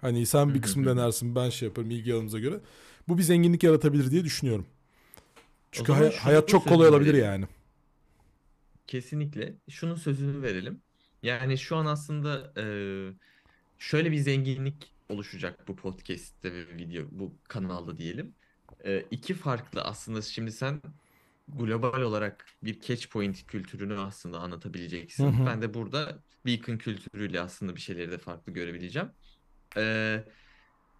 hani 0.00 0.26
sen 0.26 0.54
bir 0.54 0.62
kısmı 0.62 0.86
denersin 0.86 1.34
ben 1.34 1.50
şey 1.50 1.68
yaparım 1.68 1.90
ilgi 1.90 2.12
alanımıza 2.12 2.38
göre. 2.38 2.60
Bu 3.08 3.18
bir 3.18 3.22
zenginlik 3.22 3.62
yaratabilir 3.62 4.10
diye 4.10 4.24
düşünüyorum. 4.24 4.66
Çünkü 5.74 5.92
hay- 5.92 6.10
şunu 6.10 6.24
hayat 6.24 6.48
çok 6.48 6.62
sözünü 6.62 6.76
kolay 6.76 6.88
olabilir 6.88 7.14
verelim. 7.14 7.24
yani. 7.24 7.46
Kesinlikle. 8.86 9.54
Şunun 9.70 9.94
sözünü 9.94 10.42
verelim. 10.42 10.82
Yani 11.22 11.58
şu 11.58 11.76
an 11.76 11.86
aslında 11.86 12.52
e, 12.60 12.64
şöyle 13.78 14.12
bir 14.12 14.16
zenginlik 14.16 14.94
oluşacak 15.08 15.68
bu 15.68 15.76
podcast'te 15.76 16.52
ve 16.52 16.76
video 16.76 17.04
bu 17.10 17.34
kanalda 17.48 17.98
diyelim. 17.98 18.34
E, 18.84 19.04
iki 19.10 19.34
farklı 19.34 19.82
aslında 19.82 20.22
şimdi 20.22 20.52
sen 20.52 20.82
global 21.48 22.00
olarak 22.00 22.46
bir 22.62 22.80
catch 22.80 23.08
point 23.08 23.46
kültürünü 23.46 23.98
aslında 23.98 24.38
anlatabileceksin. 24.38 25.24
Hı 25.24 25.42
hı. 25.42 25.46
Ben 25.46 25.62
de 25.62 25.74
burada 25.74 26.18
beacon 26.46 26.78
kültürüyle 26.78 27.40
aslında 27.40 27.76
bir 27.76 27.80
şeyleri 27.80 28.10
de 28.10 28.18
farklı 28.18 28.52
görebileceğim. 28.52 29.10
E, 29.76 30.24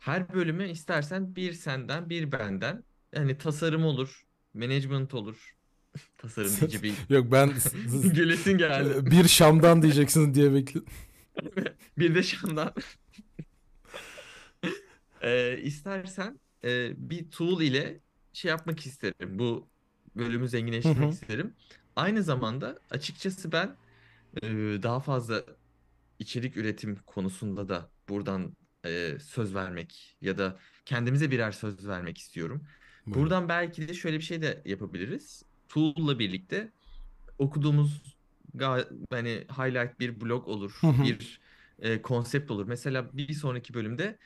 her 0.01 0.35
bölüme 0.35 0.71
istersen 0.71 1.37
bir 1.37 1.53
senden 1.53 2.11
bir 2.11 2.33
benden 2.33 2.85
yani 3.13 3.39
tasarım 3.39 3.85
olur, 3.85 4.27
management 4.55 5.15
olur, 5.15 5.57
tasarımcı 6.19 6.83
bir 6.83 6.95
Yok 7.09 7.33
ben 7.33 7.53
gülesin 8.15 8.59
geldi. 8.59 9.11
bir 9.11 9.29
Şam'dan 9.29 9.83
diyeceksiniz 9.83 10.35
diye 10.35 10.55
bekliyorum. 10.55 10.93
Bir 11.99 12.15
de 12.15 12.23
Şam'dan. 12.23 12.75
Ee, 15.23 15.59
istersen 15.63 16.41
e, 16.65 16.93
bir 17.11 17.31
tool 17.31 17.63
ile 17.63 18.01
şey 18.33 18.49
yapmak 18.49 18.87
isterim. 18.87 19.39
Bu 19.39 19.69
bölümü 20.17 20.49
zenginleştirmek 20.49 21.13
isterim. 21.13 21.55
Aynı 21.97 22.23
zamanda 22.23 22.79
açıkçası 22.91 23.53
ben 23.53 23.77
e, 24.43 24.49
daha 24.83 25.01
fazla 25.01 25.43
içerik 26.19 26.57
üretim 26.57 26.97
konusunda 27.07 27.69
da 27.69 27.91
buradan 28.09 28.57
e, 28.87 29.17
söz 29.23 29.55
vermek 29.55 30.17
ya 30.21 30.39
da 30.39 30.59
kendimize 30.85 31.31
birer 31.31 31.53
söz 31.53 31.89
vermek 31.89 32.19
istiyorum. 32.19 32.63
Buyurun. 33.07 33.23
Buradan 33.23 33.49
belki 33.49 33.89
de 33.89 33.95
şöyle 33.95 34.17
bir 34.17 34.23
şey 34.23 34.43
de 34.43 34.63
yapabiliriz. 34.65 35.43
Tool'la 35.69 36.19
birlikte 36.19 36.73
okuduğumuz 37.39 38.19
hani 39.11 39.47
highlight 39.51 40.01
bir 40.01 40.21
blog 40.21 40.49
olur, 40.49 40.89
bir 40.99 41.41
e, 41.79 42.03
konsept 42.03 42.51
olur. 42.51 42.67
Mesela 42.69 43.17
bir 43.17 43.33
sonraki 43.35 43.75
bölümde 43.75 44.19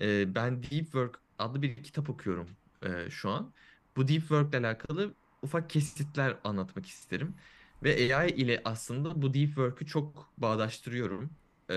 e, 0.00 0.34
ben 0.34 0.62
Deep 0.62 0.84
Work 0.84 1.22
adlı 1.38 1.62
bir 1.62 1.82
kitap 1.82 2.10
okuyorum 2.10 2.56
e, 2.82 3.10
şu 3.10 3.30
an. 3.30 3.54
Bu 3.96 4.08
Deep 4.08 4.20
Work 4.20 4.54
ile 4.54 4.58
alakalı 4.66 5.16
ufak 5.42 5.70
kesitler 5.70 6.40
anlatmak 6.44 6.86
isterim. 6.86 7.36
Ve 7.82 8.16
AI 8.16 8.30
ile 8.30 8.62
aslında 8.64 9.22
bu 9.22 9.34
Deep 9.34 9.46
Work'ü 9.48 9.86
çok 9.86 10.32
bağdaştırıyorum. 10.38 11.36
E, 11.70 11.74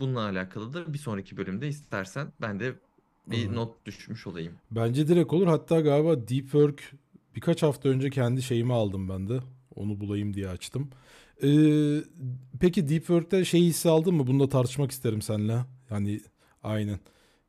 bununla 0.00 0.20
alakalı 0.20 0.72
da 0.72 0.92
bir 0.92 0.98
sonraki 0.98 1.36
bölümde 1.36 1.68
istersen 1.68 2.32
ben 2.40 2.60
de 2.60 2.80
bir 3.26 3.46
Olur. 3.46 3.56
not 3.56 3.86
düşmüş 3.86 4.26
olayım. 4.26 4.52
Bence 4.70 5.08
direkt 5.08 5.32
olur. 5.32 5.46
Hatta 5.46 5.80
galiba 5.80 6.28
Deep 6.28 6.42
Work 6.42 6.92
birkaç 7.36 7.62
hafta 7.62 7.88
önce 7.88 8.10
kendi 8.10 8.42
şeyimi 8.42 8.72
aldım 8.72 9.08
ben 9.08 9.28
de. 9.28 9.40
Onu 9.74 10.00
bulayım 10.00 10.34
diye 10.34 10.48
açtım. 10.48 10.90
Ee, 11.42 11.98
peki 12.60 12.88
Deep 12.88 13.06
Work'te 13.06 13.44
şey 13.44 13.60
hissi 13.60 13.88
aldın 13.88 14.14
mı? 14.14 14.26
Bunu 14.26 14.40
da 14.40 14.48
tartışmak 14.48 14.90
isterim 14.90 15.22
seninle. 15.22 15.64
Yani 15.90 16.20
aynen. 16.62 17.00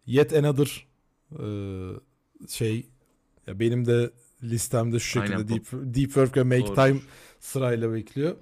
Yet 0.05 0.34
another 0.34 0.88
e, 1.32 1.45
şey 2.47 2.86
ya 3.47 3.59
benim 3.59 3.86
de 3.86 4.11
listemde 4.43 4.99
şu 4.99 5.19
şekilde 5.19 5.36
Aynen, 5.36 5.47
Deep, 5.47 5.65
Deep 5.71 6.05
Work 6.05 6.38
ve 6.38 6.43
Make 6.43 6.61
Doğrudur. 6.61 6.76
Time 6.76 6.99
sırayla 7.39 7.93
bekliyor. 7.93 8.36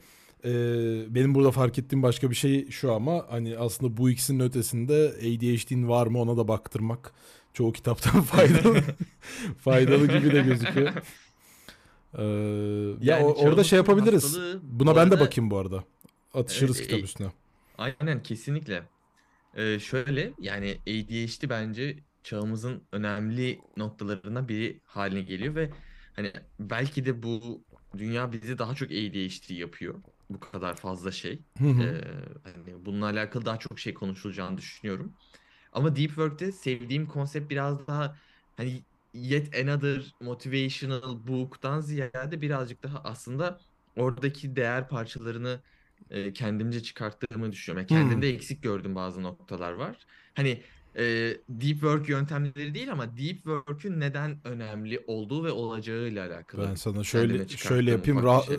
Ee, 0.45 1.15
benim 1.15 1.35
burada 1.35 1.51
fark 1.51 1.79
ettiğim 1.79 2.03
başka 2.03 2.29
bir 2.29 2.35
şey 2.35 2.69
şu 2.69 2.93
ama 2.93 3.25
hani 3.29 3.57
aslında 3.57 3.97
bu 3.97 4.09
ikisinin 4.09 4.39
ötesinde 4.39 5.13
ADHD'in 5.17 5.87
var 5.89 6.07
mı 6.07 6.21
ona 6.21 6.37
da 6.37 6.47
baktırmak 6.47 7.13
çoğu 7.53 7.71
kitaptan 7.73 8.21
faydalı 8.31 8.81
faydalı 9.57 10.07
gibi 10.19 10.31
de 10.33 10.41
gözüküyor. 10.41 10.91
Ee, 12.17 12.23
ya 13.01 13.17
Yani 13.17 13.25
o- 13.25 13.33
orada 13.33 13.63
şey 13.63 13.77
yapabiliriz. 13.77 14.23
hastalığı 14.23 14.59
Buna 14.63 14.91
bu 14.91 14.95
ben 14.95 15.11
de 15.11 15.13
arada- 15.15 15.25
bakayım 15.25 15.51
bu 15.51 15.57
arada. 15.57 15.83
Atışırız 16.33 16.77
Evet, 16.79 16.87
kitap 16.89 17.03
üstüne. 17.03 17.27
Aynen 17.77 18.23
kesinlikle. 18.23 18.83
Ee, 19.55 19.79
şöyle 19.79 20.31
yani 20.39 20.77
ADHD 20.87 21.49
bence 21.49 21.97
çağımızın 22.23 22.81
önemli 22.91 23.59
noktalarından 23.77 24.47
biri 24.47 24.79
haline 24.85 25.21
geliyor 25.21 25.55
ve 25.55 25.69
hani 26.15 26.31
belki 26.59 27.05
de 27.05 27.23
bu 27.23 27.61
dünya 27.97 28.31
bizi 28.31 28.57
daha 28.57 28.75
çok 28.75 28.91
ADHD 28.91 29.49
yapıyor. 29.53 29.95
Bu 30.33 30.39
kadar 30.39 30.75
fazla 30.75 31.11
şey. 31.11 31.45
Hı 31.57 31.67
hı. 31.69 31.83
Ee, 31.83 32.01
hani 32.43 32.85
bununla 32.85 33.05
alakalı 33.05 33.45
daha 33.45 33.57
çok 33.59 33.79
şey 33.79 33.93
konuşulacağını 33.93 34.57
düşünüyorum. 34.57 35.17
Ama 35.71 35.95
Deep 35.95 36.09
Work'te 36.09 36.51
sevdiğim 36.51 37.07
konsept 37.07 37.51
biraz 37.51 37.87
daha 37.87 38.17
hani 38.57 38.85
yet 39.13 39.55
another 39.55 40.15
motivational 40.21 41.27
book'tan 41.27 41.81
ziyade 41.81 42.41
birazcık 42.41 42.83
daha 42.83 43.03
aslında 43.03 43.59
oradaki 43.95 44.55
değer 44.55 44.89
parçalarını 44.89 45.63
e, 46.09 46.33
kendimce 46.33 46.83
çıkarttığımı 46.83 47.51
düşünüyorum. 47.51 47.79
Yani 47.81 47.87
kendimde 47.87 48.29
eksik 48.29 48.63
gördüğüm 48.63 48.95
bazı 48.95 49.23
noktalar 49.23 49.73
var. 49.73 50.05
Hani 50.35 50.63
e, 50.95 51.03
Deep 51.49 51.73
Work 51.73 52.09
yöntemleri 52.09 52.73
değil 52.73 52.91
ama 52.91 53.17
Deep 53.17 53.35
Work'ün 53.35 53.99
neden 53.99 54.37
önemli 54.43 55.03
olduğu 55.07 55.43
ve 55.43 55.51
olacağıyla 55.51 56.27
alakalı. 56.27 56.67
Ben 56.69 56.75
sana 56.75 57.03
şöyle 57.03 57.47
şöyle 57.47 57.91
yapayım. 57.91 58.23
Rahat, 58.23 58.49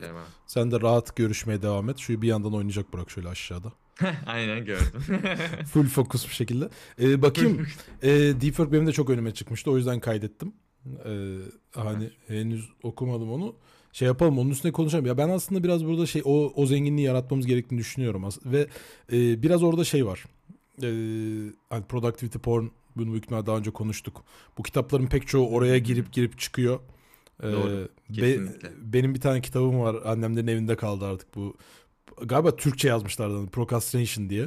sen 0.46 0.70
de 0.70 0.80
rahat 0.80 1.16
görüşmeye 1.16 1.62
devam 1.62 1.90
et. 1.90 1.98
Şu 1.98 2.22
bir 2.22 2.28
yandan 2.28 2.54
oynayacak 2.54 2.92
bırak 2.92 3.10
şöyle 3.10 3.28
aşağıda. 3.28 3.72
Aynen 4.26 4.64
gördüm. 4.64 5.02
Full 5.72 5.86
fokus 5.86 6.28
bir 6.28 6.34
şekilde. 6.34 6.68
Ee, 7.00 7.22
bakayım. 7.22 7.66
e, 8.02 8.08
Deep 8.10 8.42
Work 8.42 8.72
benim 8.72 8.86
de 8.86 8.92
çok 8.92 9.10
önüme 9.10 9.34
çıkmıştı. 9.34 9.70
O 9.70 9.76
yüzden 9.76 10.00
kaydettim. 10.00 10.52
Ee, 11.04 11.36
hani 11.74 12.10
henüz 12.28 12.68
okumadım 12.82 13.32
onu. 13.32 13.54
Şey 13.92 14.06
yapalım 14.06 14.38
onun 14.38 14.50
üstüne 14.50 14.72
konuşalım. 14.72 15.06
Ya 15.06 15.18
ben 15.18 15.28
aslında 15.28 15.64
biraz 15.64 15.84
burada 15.84 16.06
şey 16.06 16.22
o, 16.24 16.52
o 16.54 16.66
zenginliği 16.66 17.06
yaratmamız 17.06 17.46
gerektiğini 17.46 17.78
düşünüyorum. 17.78 18.24
Ve 18.44 18.66
e, 19.12 19.42
biraz 19.42 19.62
orada 19.62 19.84
şey 19.84 20.06
var. 20.06 20.24
Ee, 20.82 20.86
hani 21.70 21.84
productivity 21.88 22.38
porn 22.38 22.66
bunu 22.96 23.10
büyük 23.10 23.24
ihtimalle 23.24 23.46
daha 23.46 23.56
önce 23.58 23.70
konuştuk. 23.70 24.24
Bu 24.58 24.62
kitapların 24.62 25.06
pek 25.06 25.28
çoğu 25.28 25.48
oraya 25.50 25.78
girip 25.78 26.12
girip 26.12 26.38
çıkıyor. 26.38 26.80
Ee, 27.42 27.52
Doğru, 27.52 27.88
be- 28.10 28.38
benim 28.82 29.14
bir 29.14 29.20
tane 29.20 29.40
kitabım 29.40 29.80
var. 29.80 29.96
Annemlerin 30.04 30.46
evinde 30.46 30.76
kaldı 30.76 31.06
artık 31.06 31.34
bu. 31.34 31.56
Galiba 32.22 32.56
Türkçe 32.56 32.88
yazmışlardı. 32.88 33.46
Procrastination 33.46 34.30
diye. 34.30 34.46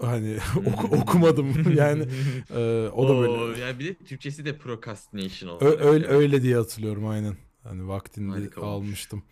Hani 0.00 0.38
oku- 0.66 0.96
okumadım 0.96 1.72
yani. 1.76 2.06
Ee, 2.50 2.88
o 2.94 3.08
da 3.08 3.12
Oo, 3.12 3.20
böyle. 3.22 3.60
Yani 3.60 3.78
bir 3.78 3.84
de 3.88 3.94
Türkçesi 3.94 4.44
de 4.44 4.58
procrastination 4.58 5.50
oldu. 5.50 5.64
Ö- 5.64 5.78
öyle, 5.90 6.06
öyle 6.06 6.42
diye 6.42 6.56
hatırlıyorum 6.56 7.06
aynen. 7.06 7.36
Hani 7.62 7.88
vaktinde 7.88 8.32
Harika 8.32 8.60
olmuş. 8.60 8.86
almıştım. 8.88 9.22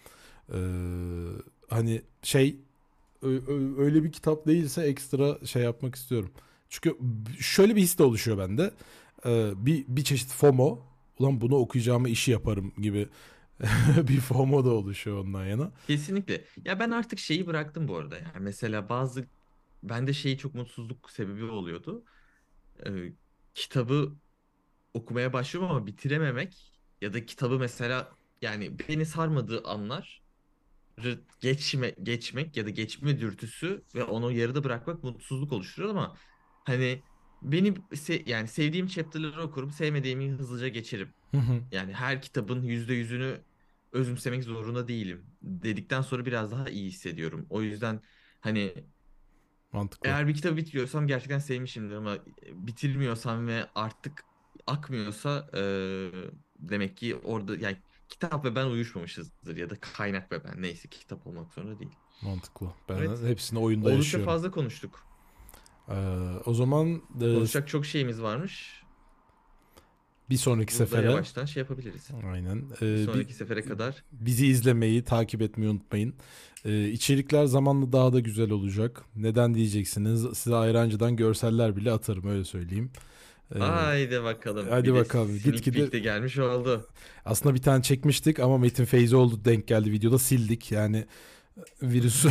Ee, 0.53 0.57
hani 1.69 2.03
şey 2.23 2.57
öyle 3.79 4.05
bir 4.05 4.13
kitap 4.13 4.47
değilse 4.47 4.83
ekstra 4.83 5.47
şey 5.47 5.63
yapmak 5.63 5.95
istiyorum. 5.95 6.31
Çünkü 6.69 6.97
şöyle 7.41 7.77
bir 7.77 7.81
his 7.83 7.99
de 7.99 8.03
oluşuyor 8.03 8.39
bende. 8.39 8.71
Ee, 9.27 9.53
bir 9.57 9.85
bir 9.89 10.05
çeşit 10.05 10.31
FOMO. 10.31 10.79
Ulan 11.19 11.41
bunu 11.41 11.57
okuyacağımı 11.57 12.09
işi 12.09 12.31
yaparım 12.31 12.73
gibi 12.79 13.09
bir 14.09 14.21
FOMO 14.21 14.65
da 14.65 14.71
oluşuyor 14.71 15.19
ondan 15.19 15.47
yana. 15.47 15.73
Kesinlikle. 15.87 16.45
Ya 16.65 16.81
ben 16.81 16.91
artık 16.91 17.19
şeyi 17.19 17.47
bıraktım 17.47 17.89
bu 17.89 17.97
arada. 17.97 18.17
Yani 18.19 18.41
mesela 18.41 18.89
bazı 18.89 19.27
bende 19.83 20.13
şeyi 20.13 20.39
çok 20.39 20.55
mutsuzluk 20.55 21.11
sebebi 21.11 21.45
oluyordu. 21.45 22.05
Ee, 22.87 23.13
kitabı 23.55 24.13
okumaya 24.95 25.33
başlıyorum 25.33 25.71
ama 25.71 25.87
bitirememek 25.87 26.73
ya 27.01 27.13
da 27.13 27.27
kitabı 27.27 27.59
mesela 27.59 28.13
yani 28.43 28.79
beni 28.79 29.07
sarmadığı 29.07 29.65
anlar 29.65 30.20
geçme, 31.41 31.91
geçmek 32.03 32.57
ya 32.57 32.67
da 32.67 32.71
geçme 32.71 33.21
dürtüsü 33.21 33.85
ve 33.95 34.05
onu 34.05 34.33
yarıda 34.33 34.65
bırakmak 34.65 35.03
mutsuzluk 35.05 35.53
oluşturuyor 35.53 35.91
ama 35.95 36.17
hani 36.65 37.05
beni 37.43 37.69
se- 37.69 38.29
yani 38.31 38.49
sevdiğim 38.49 38.87
chapter'ları 38.87 39.43
okurum, 39.43 39.71
sevmediğimi 39.71 40.31
hızlıca 40.31 40.69
geçerim. 40.69 41.15
Yani 41.73 41.93
her 41.95 42.23
kitabın 42.23 42.63
yüzde 42.63 42.95
yüzünü 42.95 43.45
özümsemek 43.93 44.45
zorunda 44.45 44.89
değilim 44.89 45.27
dedikten 45.43 46.03
sonra 46.03 46.27
biraz 46.27 46.53
daha 46.53 46.71
iyi 46.71 46.89
hissediyorum. 46.89 47.47
O 47.51 47.63
yüzden 47.63 48.03
hani 48.41 48.75
Mantıklı. 49.73 50.05
eğer 50.05 50.29
bir 50.29 50.35
kitabı 50.35 50.57
bitiriyorsam 50.57 51.07
gerçekten 51.07 51.39
sevmişimdir 51.39 51.95
ama 51.95 52.19
bitirmiyorsam 52.53 53.47
ve 53.47 53.71
artık 53.75 54.25
akmıyorsa 54.67 55.51
eee, 55.55 56.13
demek 56.59 56.97
ki 56.97 57.17
orada 57.17 57.57
yani 57.57 57.83
kitap 58.11 58.45
ve 58.45 58.55
ben 58.55 58.67
uyuşmamışızdır 58.67 59.57
ya 59.57 59.71
da 59.71 59.75
kaynak 59.81 60.33
ve 60.33 60.45
ben 60.45 60.63
neyse 60.63 60.89
kitap 60.89 61.27
olmak 61.27 61.53
zorunda 61.55 61.79
değil. 61.79 61.91
Mantıklı. 62.23 62.67
Ben 62.89 62.97
Evet. 62.97 63.19
hepsini 63.27 63.59
oyunda 63.59 63.87
Oldukça 63.87 63.99
yaşıyorum. 63.99 64.27
fazla 64.27 64.51
konuştuk. 64.51 65.05
Ee, 65.89 65.95
o 66.47 66.55
zaman 66.55 67.03
e, 67.17 67.19
Konuşacak 67.35 67.69
çok 67.69 67.87
şeyimiz 67.87 68.23
varmış. 68.23 68.83
bir 70.31 70.37
sonraki 70.37 70.75
Burada 70.79 70.87
sefere 70.87 71.11
yavaştan 71.11 71.45
şey 71.45 71.61
yapabiliriz. 71.61 72.09
aynen. 72.33 72.71
Bir 72.71 72.77
Ee, 72.87 72.99
bir- 72.99 73.05
sonraki 73.07 73.35
sefere 73.35 73.63
kadar 73.63 74.05
bizi 74.13 74.47
izlemeyi, 74.47 75.05
takip 75.05 75.43
etmeyi 75.43 75.71
unutmayın. 75.71 76.15
Ee, 76.65 76.89
içerikler 76.89 77.45
zamanla 77.47 77.93
daha 77.93 78.13
da 78.13 78.21
güzel 78.21 78.51
olacak. 78.51 79.05
Neden 79.17 79.55
diyeceksiniz? 79.55 80.39
Size 80.39 80.57
Ayrancı'dan 80.57 81.17
görseller 81.17 81.77
bile 81.77 81.93
atarım 81.93 82.29
öyle 82.29 82.45
söyleyeyim. 82.45 82.91
Ee, 83.55 83.59
Haydi 83.59 84.23
bakalım. 84.23 84.67
hadi 84.71 84.89
Bir 84.89 84.95
bakalım. 84.95 85.39
Gitgide- 85.39 85.99
gelmiş 85.99 86.39
oldu. 86.39 86.89
aslında 87.25 87.55
bir 87.55 87.63
tane 87.63 87.83
çekmiştik 87.83 88.41
ama 88.41 88.59
Metin 88.59 88.85
Feyzoğlu 88.85 89.45
denk 89.45 89.69
geldi 89.69 89.93
videoda 89.93 90.19
sildik. 90.19 90.73
Yani 90.73 91.07
virüs 91.83 92.27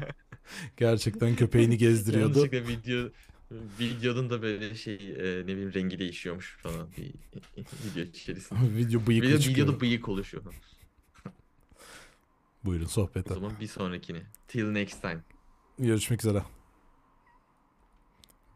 gerçekten 0.76 1.36
köpeğini 1.36 1.78
gezdiriyordu. 1.78 2.38
Yanlışlıkla 2.38 2.68
video 2.68 3.08
videonun 3.80 4.30
da 4.30 4.42
böyle 4.42 4.74
şey 4.74 4.94
e, 4.94 5.40
ne 5.42 5.46
bileyim 5.46 5.74
rengi 5.74 5.98
değişiyormuş 5.98 6.56
falan 6.62 6.88
bir 6.96 7.12
video 7.90 8.02
içerisinde. 8.02 8.58
Video 8.76 9.06
bıyıklı 9.06 9.28
Video, 9.28 9.38
çıkıyor. 9.38 9.66
videoda 9.66 9.80
bıyık 9.80 10.08
oluşuyor. 10.08 10.42
Buyurun 12.64 12.84
O 12.84 12.88
sohbete. 12.88 13.34
zaman 13.34 13.52
bir 13.60 13.66
sonrakini. 13.66 14.22
Till 14.48 14.64
next 14.70 15.02
time. 15.02 15.20
Görüşmek 15.78 16.20
üzere. 16.24 16.59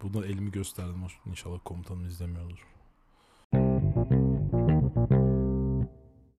Buna 0.02 0.26
elimi 0.26 0.50
gösterdim. 0.50 1.02
İnşallah 1.26 1.58
komutanım 1.64 2.06
izlemiyordur. 2.06 2.73